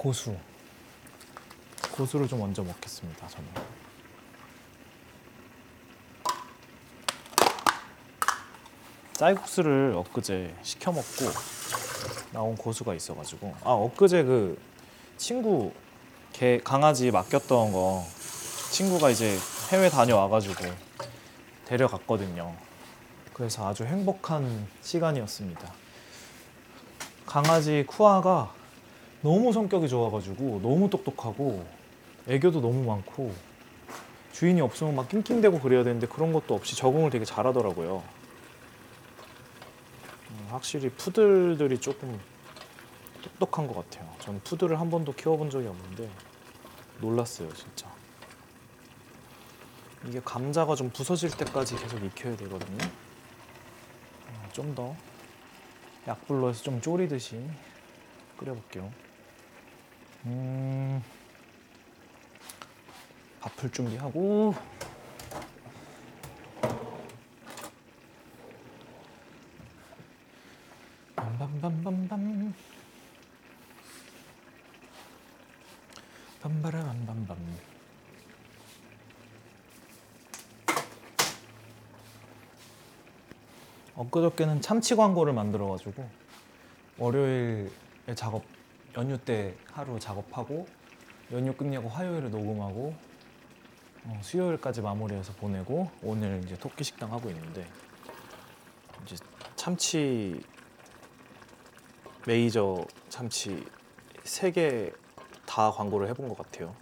고수. 0.00 0.34
고수를 1.92 2.26
좀 2.26 2.38
먼저 2.38 2.62
먹겠습니다. 2.62 3.28
저는. 3.28 3.48
쌀국수를 9.12 9.92
엊그제 9.98 10.56
시켜 10.62 10.90
먹고 10.90 11.26
나온 12.32 12.56
고수가 12.56 12.94
있어가지고 12.94 13.54
아 13.62 13.72
엊그제 13.72 14.22
그 14.22 14.58
친구 15.18 15.70
개 16.32 16.58
강아지 16.64 17.10
맡겼던 17.10 17.70
거 17.70 18.02
친구가 18.70 19.10
이제 19.10 19.36
해외 19.70 19.90
다녀와가지고 19.90 20.54
데려갔거든요. 21.66 22.56
그래서 23.34 23.68
아주 23.68 23.84
행복한 23.84 24.66
시간이었습니다. 24.80 25.74
강아지 27.26 27.84
쿠아가 27.86 28.54
너무 29.22 29.52
성격이 29.52 29.88
좋아가지고 29.88 30.60
너무 30.62 30.88
똑똑하고 30.88 31.66
애교도 32.26 32.60
너무 32.60 32.84
많고 32.84 33.34
주인이 34.32 34.60
없으면 34.60 34.96
막 34.96 35.08
낑낑대고 35.08 35.60
그래야 35.60 35.84
되는데 35.84 36.06
그런 36.06 36.32
것도 36.32 36.54
없이 36.54 36.76
적응을 36.76 37.10
되게 37.10 37.24
잘하더라고요. 37.24 38.02
음, 40.30 40.46
확실히 40.50 40.88
푸들들이 40.90 41.78
조금 41.78 42.18
똑똑한 43.22 43.66
것 43.66 43.74
같아요. 43.74 44.10
저는 44.20 44.40
푸들을 44.44 44.80
한 44.80 44.90
번도 44.90 45.12
키워본 45.12 45.50
적이 45.50 45.66
없는데 45.66 46.08
놀랐어요, 47.00 47.52
진짜. 47.52 47.90
이게 50.06 50.20
감자가 50.24 50.74
좀 50.74 50.88
부서질 50.90 51.36
때까지 51.36 51.76
계속 51.76 52.02
익혀야 52.02 52.36
되거든요. 52.36 52.84
어, 54.28 54.48
좀더 54.52 54.96
약불로 56.06 56.48
해서 56.48 56.62
좀 56.62 56.80
졸이듯이 56.80 57.46
끓여볼게요. 58.38 58.90
음, 60.26 61.02
밥풀 63.40 63.70
준비하고. 63.70 64.54
빰빰빰빰빰. 71.16 72.52
빰바라밤밤밤 76.42 77.36
엊그저께는 83.94 84.62
참치 84.62 84.96
광고를 84.96 85.34
만들어가지고 85.34 86.08
월요일에 86.96 87.68
작업 88.14 88.44
연휴 88.96 89.18
때 89.18 89.56
하루 89.72 89.98
작업하고 89.98 90.66
연휴 91.32 91.52
끝내고 91.52 91.88
화요일에 91.88 92.28
녹음하고 92.28 92.94
어, 94.04 94.20
수요일까지 94.22 94.80
마무리해서 94.80 95.32
보내고 95.34 95.90
오늘 96.02 96.42
이제 96.44 96.56
토끼 96.56 96.84
식당 96.84 97.12
하고 97.12 97.30
있는데 97.30 97.66
이제 99.04 99.16
참치 99.56 100.42
메이저 102.26 102.84
참치 103.08 103.64
세 104.24 104.50
개 104.50 104.92
다 105.50 105.72
광고를 105.72 106.06
해본 106.10 106.28
것 106.28 106.38
같아요. 106.38 106.72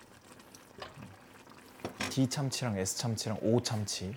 D 2.10 2.28
참치랑 2.28 2.76
S 2.76 2.98
참치랑 2.98 3.38
O 3.40 3.62
참치. 3.62 4.14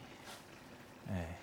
예. 1.10 1.38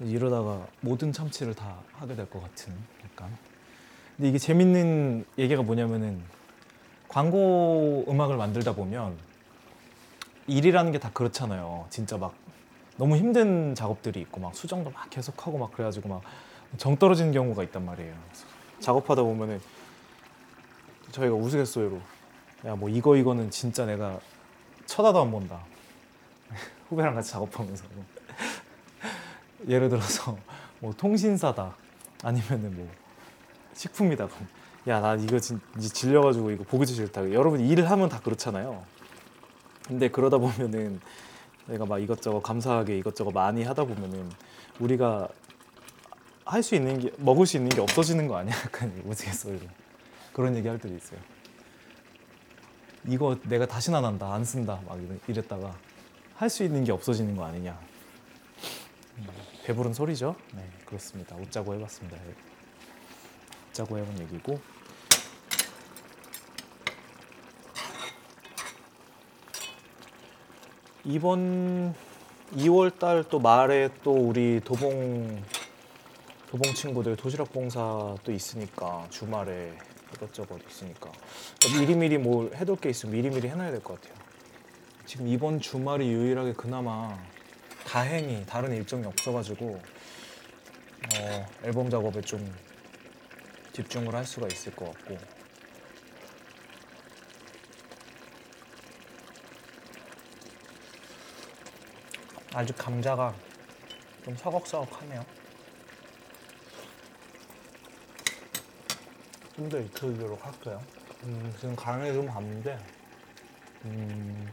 이러다가 0.00 0.66
모든 0.80 1.12
참치를 1.12 1.54
다 1.54 1.80
하게 1.92 2.16
될 2.16 2.28
것 2.28 2.42
같은 2.42 2.76
약간. 3.04 3.38
근데 4.16 4.28
이게 4.28 4.38
재밌는 4.38 5.24
얘기가 5.38 5.62
뭐냐면은 5.62 6.22
광고 7.08 8.04
음악을 8.08 8.36
만들다 8.36 8.74
보면 8.74 9.16
일이라는 10.46 10.92
게 10.92 10.98
다 10.98 11.10
그렇잖아요. 11.12 11.86
진짜 11.90 12.16
막 12.18 12.34
너무 12.96 13.16
힘든 13.16 13.74
작업들이 13.74 14.20
있고 14.20 14.40
막 14.40 14.54
수정도 14.54 14.90
막 14.90 15.08
계속하고 15.10 15.58
막 15.58 15.72
그래가지고 15.72 16.08
막 16.08 16.22
정 16.76 16.96
떨어지는 16.96 17.30
경우가 17.30 17.62
있단 17.64 17.84
말이에요. 17.84 18.12
작업하다 18.80 19.22
보면은 19.22 19.60
저희가 21.12 21.32
우스갯소리로 21.36 22.00
야 22.66 22.74
뭐 22.74 22.88
이거 22.88 23.14
이거는 23.16 23.50
진짜 23.52 23.86
내가 23.86 24.18
쳐다도 24.86 25.20
안 25.22 25.30
본다 25.30 25.60
후배랑 26.88 27.14
같이 27.14 27.30
작업하면서 27.30 27.84
예를 29.68 29.88
들어서 29.88 30.36
뭐 30.80 30.92
통신사다 30.94 31.76
아니면은 32.24 32.74
뭐 32.76 32.88
식품이다 33.74 34.28
야 34.86 35.00
나 35.00 35.14
이거 35.14 35.38
진, 35.38 35.60
질려가지고 35.78 36.50
이거 36.50 36.64
보기 36.64 36.86
싫다. 36.86 37.32
여러분 37.32 37.60
일을 37.60 37.90
하면 37.90 38.08
다 38.08 38.20
그렇잖아요. 38.20 38.84
근데 39.86 40.08
그러다 40.08 40.38
보면은 40.38 41.00
내가 41.66 41.86
막 41.86 41.98
이것저것 41.98 42.40
감사하게 42.42 42.98
이것저것 42.98 43.30
많이 43.32 43.62
하다 43.64 43.84
보면은 43.84 44.30
우리가 44.80 45.28
할 46.44 46.62
수 46.62 46.74
있는 46.74 46.98
게 47.00 47.10
먹을 47.16 47.46
수 47.46 47.56
있는 47.56 47.70
게 47.70 47.80
없어지는 47.80 48.28
거 48.28 48.36
아니야? 48.36 48.54
약간 48.64 48.92
우스갯소리로 49.06 49.66
그런 50.34 50.54
얘기 50.56 50.68
할 50.68 50.78
때도 50.78 50.94
있어요. 50.94 51.18
이거 53.06 53.36
내가 53.44 53.64
다시는 53.66 53.98
안 53.98 54.04
한다 54.04 54.32
안 54.34 54.44
쓴다 54.44 54.80
막 54.86 54.98
이랬다가 55.28 55.74
할 56.36 56.50
수 56.50 56.62
있는 56.64 56.84
게 56.84 56.92
없어지는 56.92 57.36
거 57.36 57.44
아니냐. 57.46 57.78
음, 59.18 59.26
배부른 59.64 59.94
소리죠? 59.94 60.36
네 60.54 60.68
그렇습니다. 60.84 61.34
웃자고 61.36 61.74
해봤습니다 61.74 62.18
예. 63.74 63.82
웃자고 63.82 63.98
해본 63.98 64.20
얘기고 64.20 64.60
이번 71.04 71.94
2월 72.56 72.98
달 72.98 73.24
또 73.24 73.38
말에 73.40 73.88
또 74.02 74.12
우리 74.12 74.60
도봉 74.64 75.42
도봉 76.50 76.74
친구들 76.74 77.16
도시락 77.16 77.52
봉사 77.52 78.14
또 78.22 78.32
있으니까 78.32 79.06
주말에 79.10 79.76
이것저것 80.14 80.60
있으니까 80.68 81.10
미리미리 81.78 82.18
뭘 82.18 82.54
해둘 82.54 82.76
게 82.76 82.90
있으면 82.90 83.14
미리미리 83.16 83.48
해놔야 83.48 83.70
될 83.72 83.80
것 83.82 84.00
같아요. 84.00 84.14
지금 85.06 85.28
이번 85.28 85.60
주말이 85.60 86.08
유일하게 86.10 86.54
그나마 86.54 87.18
다행히 87.86 88.44
다른 88.46 88.72
일정이 88.72 89.04
없어가지고 89.04 89.80
어, 91.18 91.46
앨범 91.64 91.90
작업에 91.90 92.20
좀 92.22 92.54
집중을 93.74 94.14
할 94.14 94.24
수가 94.24 94.46
있을 94.46 94.74
것 94.74 94.86
같고 94.86 95.18
아직 102.54 102.76
감자가 102.78 103.34
좀 104.24 104.36
서걱서걱하네요. 104.36 105.44
좀 109.56 109.68
더 109.68 109.78
익히도록 109.78 110.44
할게요. 110.44 110.82
음, 111.24 111.52
지금 111.60 111.76
간을 111.76 112.12
좀 112.12 112.26
봤는데, 112.26 112.78
음, 113.84 114.52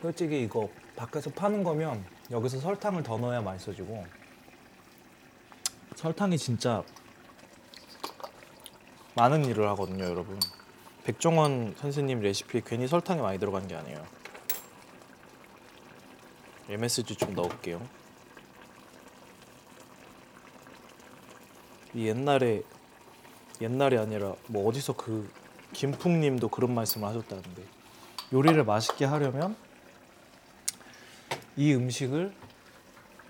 솔직히 0.00 0.42
이거 0.42 0.68
밖에서 0.96 1.30
파는 1.30 1.62
거면 1.62 2.04
여기서 2.30 2.58
설탕을 2.58 3.02
더 3.02 3.18
넣어야 3.18 3.40
맛있어지고, 3.42 4.06
설탕이 6.00 6.38
진짜 6.38 6.82
많은 9.14 9.44
일을 9.44 9.68
하거든요, 9.68 10.04
여러분. 10.04 10.40
백종원 11.04 11.74
선생님 11.76 12.20
레시피에 12.20 12.62
괜히 12.64 12.88
설탕이 12.88 13.20
많이 13.20 13.38
들어간 13.38 13.68
게 13.68 13.76
아니에요. 13.76 14.02
MSG 16.70 17.16
좀 17.16 17.34
넣을게요. 17.34 17.86
이 21.92 22.06
옛날에 22.06 22.62
옛날이 23.60 23.98
아니라 23.98 24.34
뭐 24.46 24.66
어디서 24.68 24.94
그 24.94 25.30
김풍님도 25.74 26.48
그런 26.48 26.72
말씀을 26.72 27.08
하셨다는데 27.08 27.62
요리를 28.32 28.64
맛있게 28.64 29.04
하려면 29.04 29.54
이 31.58 31.74
음식을 31.74 32.34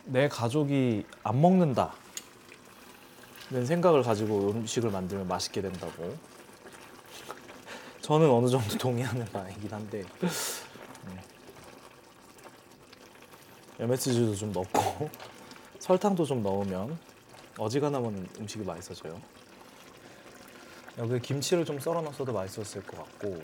내 0.04 0.28
가족이 0.28 1.04
안 1.24 1.40
먹는다 1.40 1.94
는 3.50 3.66
생각을 3.66 4.02
가지고 4.02 4.50
음식을 4.50 4.90
만들면 4.90 5.26
맛있게 5.26 5.60
된다고. 5.60 6.16
저는 8.00 8.30
어느 8.30 8.48
정도 8.48 8.68
동의하는 8.78 9.24
바이긴 9.26 9.72
한데 9.72 10.04
음. 11.04 11.18
MSG도 13.80 14.36
좀 14.36 14.52
넣고 14.52 15.10
설탕도 15.80 16.24
좀 16.24 16.42
넣으면 16.42 16.96
어지간하면 17.58 18.28
음식이 18.38 18.64
맛있어져요. 18.64 19.20
여기 20.98 21.18
김치를 21.20 21.64
좀 21.64 21.80
썰어 21.80 22.02
넣었어도 22.02 22.32
맛있었을 22.32 22.82
것 22.84 22.98
같고, 22.98 23.42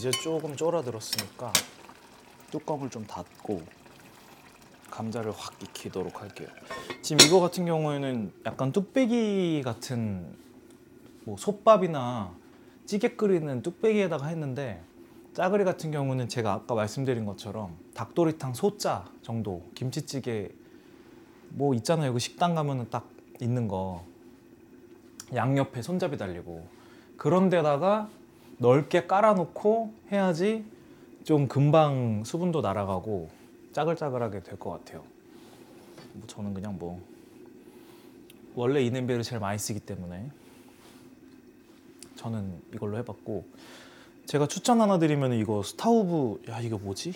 이제 0.00 0.10
조금 0.10 0.56
쫄아들었으니까 0.56 1.52
뚜껑을 2.50 2.88
좀 2.88 3.06
닫고 3.06 3.60
감자를 4.90 5.30
확 5.30 5.62
익히도록 5.62 6.22
할게요. 6.22 6.48
지금 7.02 7.26
이거 7.26 7.38
같은 7.38 7.66
경우에는 7.66 8.32
약간 8.46 8.72
뚝배기 8.72 9.60
같은 9.62 10.34
뭐 11.24 11.36
솥밥이나 11.36 12.34
찌개 12.86 13.10
끓이는 13.10 13.60
뚝배기에다가 13.60 14.28
했는데 14.28 14.82
짜글이 15.34 15.64
같은 15.64 15.90
경우는 15.90 16.30
제가 16.30 16.50
아까 16.54 16.74
말씀드린 16.74 17.26
것처럼 17.26 17.76
닭도리탕 17.92 18.54
소자 18.54 19.04
정도 19.20 19.68
김치찌개 19.74 20.50
뭐 21.50 21.74
있잖아요. 21.74 22.14
그 22.14 22.18
식당 22.20 22.54
가면은 22.54 22.88
딱 22.88 23.06
있는 23.38 23.68
거 23.68 24.02
양옆에 25.34 25.82
손잡이 25.82 26.16
달리고 26.16 26.66
그런 27.18 27.50
데다가 27.50 28.08
넓게 28.60 29.06
깔아놓고 29.06 29.92
해야지 30.12 30.64
좀 31.24 31.48
금방 31.48 32.24
수분도 32.24 32.60
날아가고 32.60 33.30
짜글짜글하게 33.72 34.42
될 34.42 34.58
것 34.58 34.70
같아요. 34.70 35.02
뭐 36.12 36.26
저는 36.26 36.52
그냥 36.52 36.76
뭐 36.78 37.00
원래 38.54 38.82
이 38.82 38.90
냄비를 38.90 39.22
제일 39.22 39.40
많이 39.40 39.58
쓰기 39.58 39.80
때문에 39.80 40.28
저는 42.16 42.60
이걸로 42.74 42.98
해봤고 42.98 43.46
제가 44.26 44.46
추천 44.46 44.80
하나 44.82 44.98
드리면 44.98 45.32
이거 45.34 45.62
Staub 45.62 46.42
야 46.50 46.60
이거 46.60 46.76
뭐지? 46.76 47.14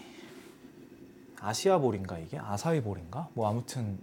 아시아 1.40 1.76
볼인가 1.78 2.18
이게? 2.18 2.38
아사히 2.38 2.80
볼인가? 2.80 3.28
뭐 3.34 3.50
아무튼 3.50 3.98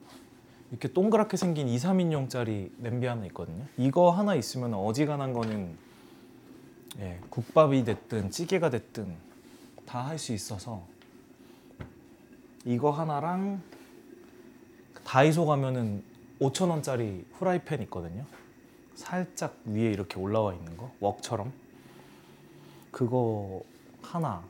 이렇게 0.69 0.89
동그랗게 0.93 1.37
생긴 1.37 1.67
2, 1.67 1.75
3인용짜리 1.77 2.69
냄비 2.77 3.07
하나 3.07 3.25
있거든요. 3.27 3.65
이거 3.77 4.11
하나 4.11 4.35
있으면 4.35 4.75
어지간한 4.75 5.33
거는 5.33 5.75
예, 6.99 7.19
국밥이 7.29 7.83
됐든 7.83 8.31
찌개가 8.31 8.69
됐든 8.69 9.15
다 9.85 10.03
할 10.05 10.17
수 10.17 10.33
있어서 10.33 10.85
이거 12.65 12.91
하나랑 12.91 13.61
다이소 15.03 15.45
가면은 15.45 16.03
5천 16.39 16.69
원짜리 16.69 17.25
후라이팬 17.33 17.81
있거든요. 17.83 18.25
살짝 18.95 19.57
위에 19.65 19.91
이렇게 19.91 20.19
올라와 20.19 20.53
있는 20.53 20.77
거 20.77 20.91
웍처럼 20.99 21.51
그거 22.91 23.63
하나 24.01 24.43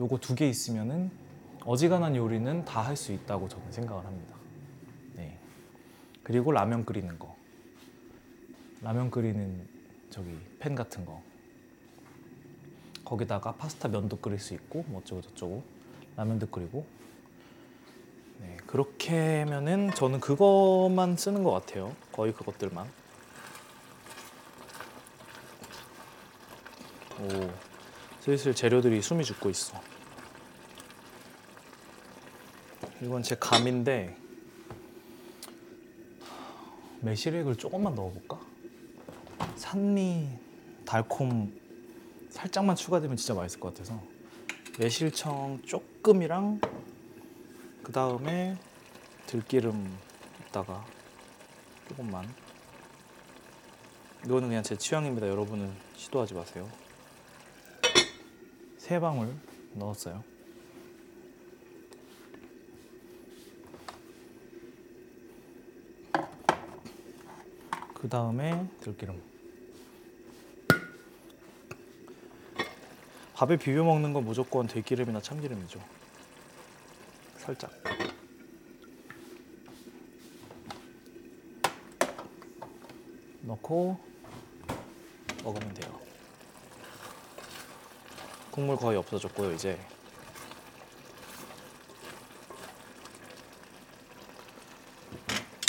요거 0.00 0.18
두 0.18 0.34
개 0.34 0.48
있으면은 0.48 1.10
어지간한 1.64 2.14
요리는 2.16 2.64
다 2.64 2.82
할 2.82 2.96
수 2.96 3.12
있다고 3.12 3.48
저는 3.48 3.72
생각을 3.72 4.04
합니다. 4.04 4.34
네. 5.14 5.38
그리고 6.22 6.52
라면 6.52 6.84
끓이는 6.84 7.18
거 7.18 7.34
라면 8.82 9.10
끓이는 9.10 9.66
저기 10.10 10.38
팬 10.58 10.74
같은 10.74 11.04
거 11.04 11.22
거기다가 13.14 13.52
파스타 13.52 13.88
면도 13.88 14.16
끓일 14.16 14.40
수 14.40 14.54
있고 14.54 14.84
뭐 14.88 15.00
어쩌고 15.00 15.22
저쩌고 15.22 15.62
라면도 16.16 16.48
끓이고. 16.48 16.84
네 18.40 18.56
그렇게 18.66 19.40
하면은 19.40 19.90
저는 19.94 20.18
그것만 20.20 21.16
쓰는 21.16 21.44
것 21.44 21.52
같아요. 21.52 21.94
거의 22.10 22.32
그것들만. 22.32 22.90
오 27.20 27.50
슬슬 28.20 28.54
재료들이 28.54 29.00
숨이 29.00 29.24
죽고 29.24 29.48
있어. 29.50 29.80
이건 33.00 33.22
제 33.22 33.36
감인데 33.36 34.16
매실액을 37.00 37.56
조금만 37.56 37.94
넣어볼까? 37.94 38.40
산미 39.56 40.28
달콤 40.84 41.63
살짝만 42.34 42.74
추가되면 42.74 43.16
진짜 43.16 43.32
맛있을 43.32 43.60
것 43.60 43.72
같아서. 43.72 44.02
매실청 44.78 45.62
조금이랑 45.64 46.60
그 47.84 47.92
다음에 47.92 48.56
들기름 49.26 49.96
있다가 50.48 50.84
조금만. 51.88 52.28
이거는 54.24 54.48
그냥 54.48 54.64
제 54.64 54.76
취향입니다. 54.76 55.28
여러분은 55.28 55.72
시도하지 55.94 56.34
마세요. 56.34 56.68
세 58.78 58.98
방울 58.98 59.32
넣었어요. 59.74 60.24
그 67.94 68.08
다음에 68.08 68.66
들기름 68.80 69.22
밥에 73.34 73.56
비벼 73.56 73.82
먹는 73.82 74.12
건 74.12 74.24
무조건 74.24 74.68
들기름이나 74.68 75.20
참기름이죠. 75.20 75.80
살짝. 77.38 77.70
넣고 83.42 83.98
먹으면 85.42 85.74
돼요. 85.74 86.00
국물 88.52 88.76
거의 88.76 88.96
없어졌고요, 88.98 89.52
이제. 89.52 89.78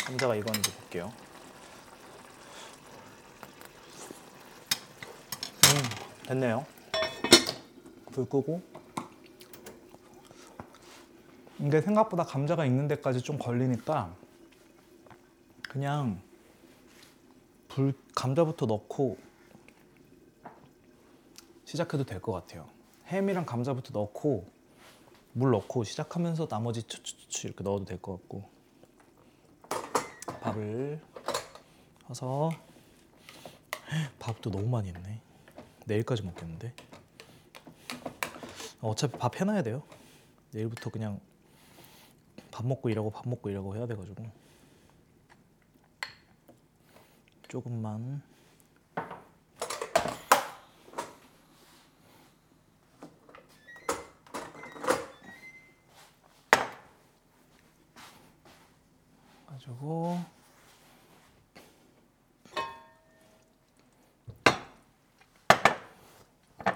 감자가 0.06 0.36
익었는지 0.36 0.72
볼게요. 0.72 1.12
음, 5.66 6.28
됐네요. 6.28 6.75
불 8.16 8.30
끄고 8.30 8.62
이게 11.60 11.82
생각보다 11.82 12.24
감자가 12.24 12.66
익는 12.66 12.88
데까지 12.88 13.22
좀 13.22 13.38
걸리니까 13.38 14.16
그냥 15.64 16.22
불 17.68 17.94
감자부터 18.16 18.68
넣고 18.68 19.18
시작해도 21.66 22.06
될 22.06 22.22
것 22.22 22.32
같아요. 22.32 22.70
햄이랑 23.08 23.46
감자부터 23.46 23.92
넣고 24.00 24.50
물 25.34 25.52
넣고 25.52 25.84
시작하면서 25.84 26.48
나머지 26.48 26.84
추추추 26.84 27.48
이렇게 27.48 27.66
넣어도 27.66 27.84
될 27.84 27.98
것 28.02 28.14
같고 28.14 28.50
밥을 30.40 31.02
해서 32.10 32.50
밥도 34.20 34.52
너무 34.52 34.70
많이 34.70 34.88
했네. 34.88 35.20
내일까지 35.86 36.24
먹겠는데. 36.24 36.74
어차피 38.86 39.18
밥 39.18 39.42
해놔야 39.42 39.64
돼요. 39.64 39.82
내일부터 40.52 40.92
그냥 40.92 41.20
밥 42.52 42.66
먹고 42.68 42.88
일하고 42.90 43.10
밥 43.10 43.28
먹고 43.28 43.50
일하고 43.50 43.76
해야 43.76 43.88
돼가지고. 43.88 44.24
조금만. 47.48 48.22
가지고. 59.48 60.20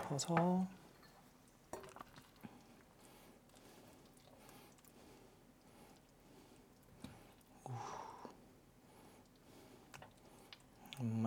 퍼서 0.07 0.78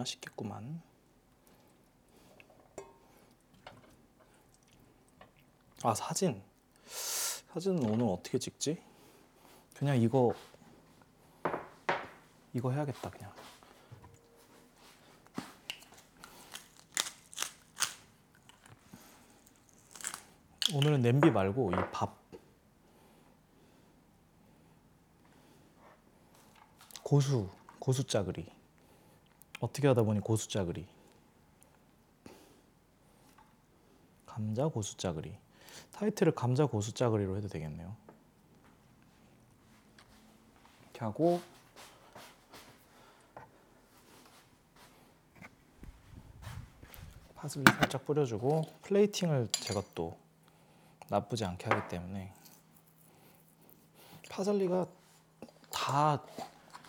음, 0.02 0.04
맛있겠구만. 0.04 0.82
아 5.84 5.94
사진. 5.94 6.42
사진은 6.86 7.88
오늘 7.88 8.06
어떻게 8.06 8.38
찍지? 8.38 8.82
그냥 9.76 9.96
이거 9.96 10.34
이거 12.52 12.70
해야겠다 12.70 13.10
그냥. 13.10 13.32
오늘은 20.74 21.02
냄비 21.02 21.30
말고 21.30 21.70
이 21.72 21.74
밥 21.92 22.16
고수 27.02 27.48
고수 27.78 28.04
짜글이 28.06 28.46
어떻게 29.62 29.86
하다 29.86 30.02
보니 30.02 30.18
고수 30.18 30.48
짜글이 30.48 30.84
감자 34.26 34.66
고수 34.66 34.96
짜글이 34.96 35.32
타이틀을 35.92 36.34
감자 36.34 36.66
고수 36.66 36.92
짜글이로 36.92 37.36
해도 37.36 37.46
되겠네요. 37.46 37.94
이렇게 40.82 40.98
하고 41.00 41.40
파슬리 47.36 47.64
살짝 47.72 48.04
뿌려주고 48.04 48.62
플레이팅을 48.82 49.48
제가 49.52 49.80
또 49.94 50.18
나쁘지 51.08 51.44
않게 51.44 51.68
하기 51.68 51.88
때문에 51.88 52.34
파슬리가 54.28 54.88
다 55.70 56.20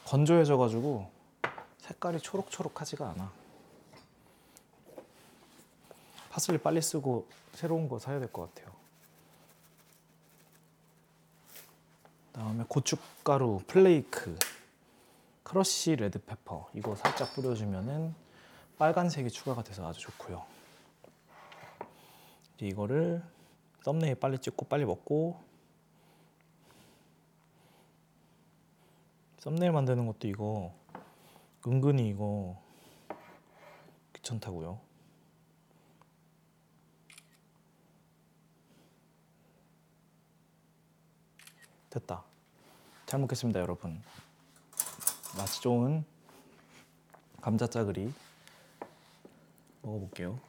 건조해져 0.06 0.58
가지고 0.58 1.13
색깔이 1.84 2.22
초록초록하지가 2.22 3.10
않아. 3.10 3.30
파슬리 6.30 6.58
빨리 6.58 6.82
쓰고 6.82 7.28
새로운 7.54 7.90
거 7.90 8.00
사야 8.00 8.20
될 8.20 8.32
것 8.32 8.54
같아요. 8.56 8.74
다음에 12.32 12.64
고춧가루 12.68 13.64
flake, 13.68 14.40
crush 15.44 15.98
red 15.98 16.22
pepper 16.22 16.72
이거 16.74 16.96
살짝 16.96 17.34
뿌려주면은 17.36 18.16
빨간색이 18.80 19.30
추가가 19.30 19.62
돼서 19.62 19.86
아주 19.86 20.00
좋고요. 20.00 20.44
이제 22.56 22.66
이거를 22.66 23.22
썸네일 23.84 24.16
빨리 24.16 24.40
찍고 24.40 24.66
빨리 24.66 24.86
먹고 24.86 25.40
썸네일 29.40 29.74
만드는 29.74 30.08
것도 30.08 30.30
이거 30.30 30.74
은근히 31.66 32.10
이거 32.10 32.62
귀찮다고요. 34.14 34.80
됐다. 41.90 42.24
잘 43.06 43.20
먹겠습니다, 43.20 43.60
여러분. 43.60 44.02
맛이 45.38 45.62
좋은 45.62 46.04
감자 47.40 47.68
짜글이 47.68 48.12
먹어볼게요. 49.82 50.40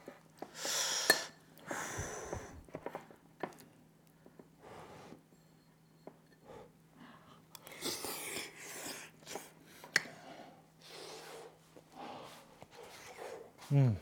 음. 13.75 13.97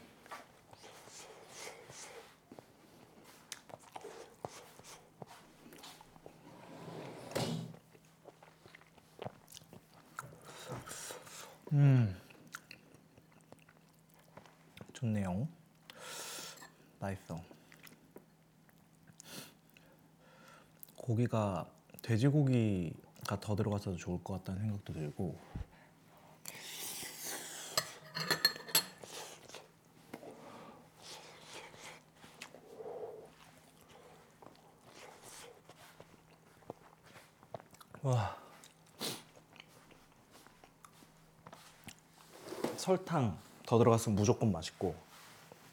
음. 11.72 12.16
좋네요. 14.94 15.48
맛있어. 17.00 17.42
고기가 20.96 21.68
돼지고기가 22.04 23.40
더 23.40 23.56
들어가서 23.56 23.96
좋을 23.96 24.24
것 24.24 24.34
같다는 24.34 24.62
생각도 24.62 24.94
들고 24.94 25.36
와 38.04 38.36
설탕 43.14 43.38
더 43.68 43.78
들어갔으면 43.78 44.16
무조건 44.16 44.52
맛있고 44.52 44.96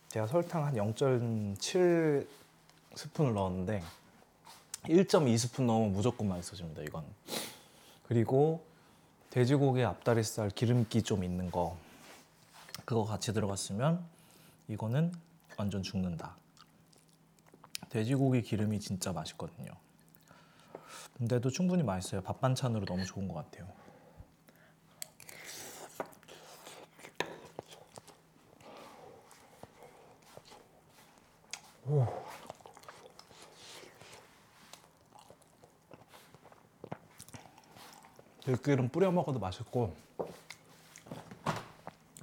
제가 0.08 0.26
설탕 0.26 0.66
한 0.66 0.74
0.7 0.74 2.26
스푼을 2.94 3.32
넣었는데 3.32 3.82
1.2 4.84 5.38
스푼 5.38 5.66
넣으면 5.66 5.92
무조건 5.92 6.28
맛있어집니다 6.28 6.82
이건. 6.82 7.04
그리고 8.06 8.62
돼지고기 9.30 9.82
앞다리살 9.82 10.50
기름기 10.50 11.02
좀 11.02 11.24
있는 11.24 11.50
거 11.50 11.78
그거 12.84 13.04
같이 13.04 13.32
들어갔으면 13.32 14.04
이거는 14.68 15.12
완전 15.56 15.82
죽는다. 15.82 16.36
돼지고기 17.88 18.42
기름이 18.42 18.80
진짜 18.80 19.12
맛있거든요. 19.12 19.72
근데도 21.16 21.50
충분히 21.50 21.82
맛있어요. 21.82 22.20
밥 22.22 22.40
반찬으로 22.40 22.84
너무 22.84 23.04
좋은 23.04 23.28
것 23.28 23.34
같아요 23.34 23.66
들기름 38.50 38.88
뿌려 38.88 39.12
먹어도 39.12 39.38
맛있고. 39.38 39.94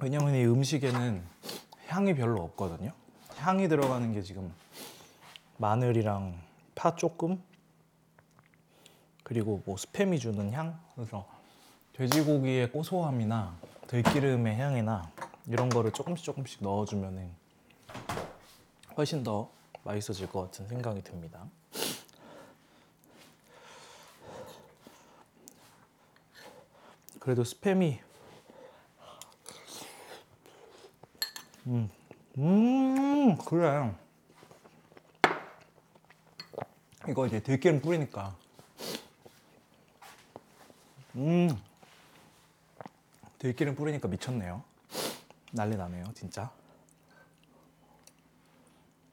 왜냐면 0.00 0.34
이 0.34 0.44
음식에는 0.44 1.22
향이 1.86 2.14
별로 2.14 2.42
없거든요. 2.42 2.92
향이 3.36 3.68
들어가는 3.68 4.12
게 4.12 4.20
지금 4.22 4.52
마늘이랑 5.56 6.38
파 6.74 6.94
조금? 6.94 7.42
그리고 9.22 9.62
뭐 9.64 9.76
스팸이 9.76 10.20
주는 10.20 10.52
향? 10.52 10.78
그래서 10.94 11.26
돼지고기의 11.94 12.72
고소함이나 12.72 13.56
들기름의 13.86 14.56
향이나 14.56 15.10
이런 15.46 15.70
거를 15.70 15.92
조금씩 15.92 16.24
조금씩 16.26 16.62
넣어주면은 16.62 17.30
훨씬 18.96 19.22
더 19.24 19.50
맛있어질 19.82 20.28
것 20.28 20.42
같은 20.42 20.68
생각이 20.68 21.02
듭니다. 21.02 21.46
그래도 27.28 27.42
스팸이. 27.42 27.98
음, 31.66 31.90
음 32.38 33.36
그래. 33.36 33.94
이거 37.06 37.26
이제 37.26 37.40
들기름 37.40 37.82
뿌리니까. 37.82 38.34
음. 41.16 41.50
들기름 43.38 43.74
뿌리니까 43.74 44.08
미쳤네요. 44.08 44.64
난리 45.52 45.76
나네요 45.76 46.04
진짜. 46.14 46.50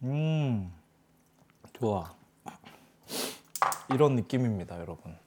음. 0.04 0.74
좋아. 1.74 2.16
이런 3.90 4.16
느낌입니다 4.16 4.80
여러분 4.80 5.25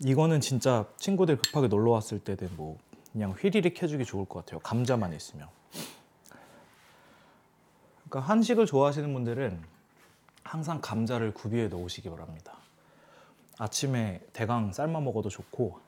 이거는 0.00 0.40
진짜 0.40 0.86
친구들 0.96 1.36
급하게 1.38 1.66
놀러 1.66 1.90
왔을 1.90 2.20
때는 2.20 2.54
뭐 2.56 2.78
그냥 3.12 3.32
휘리릭 3.32 3.82
해주기 3.82 4.04
좋을 4.04 4.26
것 4.26 4.44
같아요. 4.44 4.60
감자만 4.60 5.12
있으면. 5.12 5.48
그러니까 8.08 8.32
한식을 8.32 8.66
좋아하시는 8.66 9.12
분들은 9.12 9.60
항상 10.44 10.80
감자를 10.80 11.34
구비해 11.34 11.68
놓으시기 11.68 12.08
바랍니다. 12.10 12.56
아침에 13.58 14.20
대강 14.32 14.72
삶아 14.72 15.00
먹어도 15.00 15.28
좋고. 15.28 15.80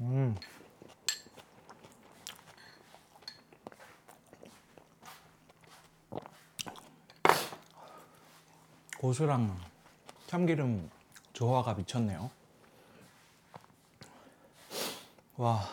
음. 0.00 0.34
고수랑 8.98 9.56
참기름 10.26 10.90
조화가 11.36 11.74
미쳤네요. 11.74 12.30
와, 15.36 15.68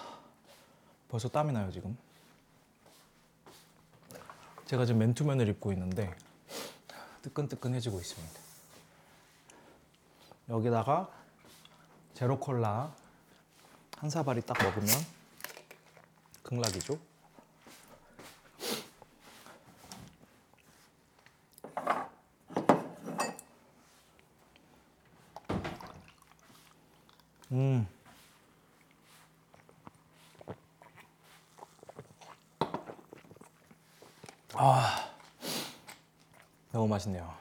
벌써 1.07 1.29
땀이 1.29 1.53
나요 1.53 1.71
지금. 1.71 1.97
제가 4.65 4.85
지금 4.85 4.99
맨투맨을 4.99 5.47
입고 5.47 5.71
있는데 5.71 6.13
뜨끈뜨끈해지고 7.21 7.97
있습니다. 8.01 8.39
여기다가 10.49 11.09
제로 12.13 12.37
콜라 12.41 12.93
한 13.99 14.09
사발이 14.09 14.41
딱 14.41 14.61
먹으면 14.61 14.89
극락이죠. 16.43 16.99
맛있네요. 37.03 37.33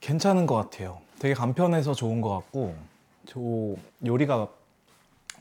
괜찮은 0.00 0.46
것 0.46 0.54
같아요. 0.54 1.00
되게 1.18 1.34
간편해서 1.34 1.94
좋은 1.94 2.20
것 2.20 2.30
같고, 2.30 2.76
저 3.26 3.40
요리가 4.06 4.48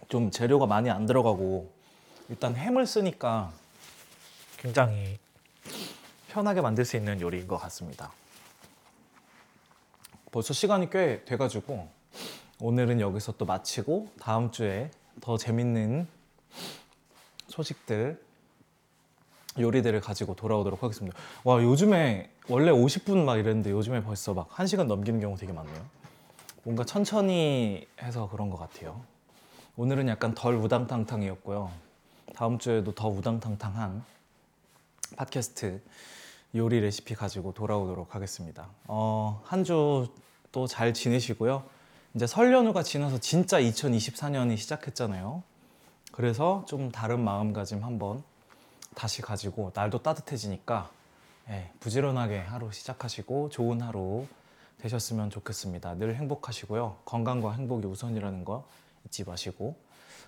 좀 0.10 0.32
재료가 0.32 0.66
많이 0.66 0.90
안 0.90 1.06
들어가고, 1.06 1.72
일단 2.30 2.56
햄을 2.56 2.86
쓰니까 2.86 3.52
굉장히 4.58 5.20
편하게 6.30 6.62
만들 6.62 6.86
수 6.86 6.98
있는 6.98 7.22
요리인 7.22 7.48
것 7.48 7.58
같습니다. 7.58 8.12
벌써 10.32 10.54
시간이 10.54 10.90
꽤 10.90 11.24
돼가지고, 11.26 11.88
오늘은 12.60 13.00
여기서 13.00 13.34
또 13.38 13.46
마치고, 13.46 14.12
다음 14.20 14.52
주에 14.52 14.92
더 15.22 15.38
재밌는 15.38 16.08
소식들 17.48 18.27
요리들을 19.60 20.00
가지고 20.02 20.36
돌아오도록 20.36 20.84
하겠습니다. 20.84 21.18
와 21.44 21.62
요즘에 21.62 22.30
원래 22.50 22.72
50분 22.72 23.24
막 23.24 23.38
이랬는데 23.38 23.72
요즘에 23.72 24.04
벌써 24.04 24.34
막 24.34 24.50
1시간 24.50 24.86
넘기는 24.86 25.20
경우 25.20 25.38
되게 25.38 25.52
많네요. 25.54 25.86
뭔가 26.64 26.84
천천히 26.84 27.88
해서 28.02 28.30
그런 28.30 28.50
것 28.50 28.58
같아요. 28.58 29.02
오늘은 29.78 30.08
약간 30.10 30.34
덜 30.34 30.56
우당탕탕이었고요. 30.56 31.72
다음 32.36 32.58
주에도 32.60 32.94
더 32.94 33.08
우당탕탕한 33.10 34.04
팟캐스트 35.16 35.82
요리 36.56 36.80
레시피 36.82 37.16
가지고 37.16 37.54
돌아오도록 37.54 38.16
하겠습니다. 38.16 38.68
어, 38.88 39.42
한 39.46 39.64
주 39.64 40.08
또 40.52 40.66
잘 40.66 40.94
지내시고요. 40.94 41.64
이제 42.16 42.26
설 42.26 42.54
연휴가 42.54 42.82
지나서 42.82 43.20
진짜 43.20 43.60
2024년이 43.60 44.58
시작했잖아요. 44.58 45.44
그래서 46.14 46.64
좀 46.68 46.90
다른 46.90 47.20
마음가짐 47.24 47.84
한번 47.84 48.24
다시 48.98 49.22
가지고 49.22 49.72
날도 49.76 50.02
따뜻해지니까 50.02 50.90
예, 51.50 51.70
부지런하게 51.80 52.40
하루 52.40 52.72
시작하시고 52.72 53.50
좋은 53.50 53.80
하루 53.82 54.26
되셨으면 54.80 55.30
좋겠습니다. 55.30 55.94
늘 55.96 56.16
행복하시고요. 56.16 56.98
건강과 57.06 57.54
행복이 57.54 57.86
우선이라는 57.86 58.44
거 58.44 58.68
잊지 59.06 59.24
마시고 59.24 59.76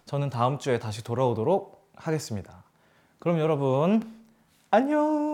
저는 0.05 0.29
다음 0.29 0.59
주에 0.59 0.77
다시 0.77 1.03
돌아오도록 1.03 1.89
하겠습니다. 1.95 2.63
그럼 3.17 3.39
여러분 3.39 4.23
안녕. 4.69 5.28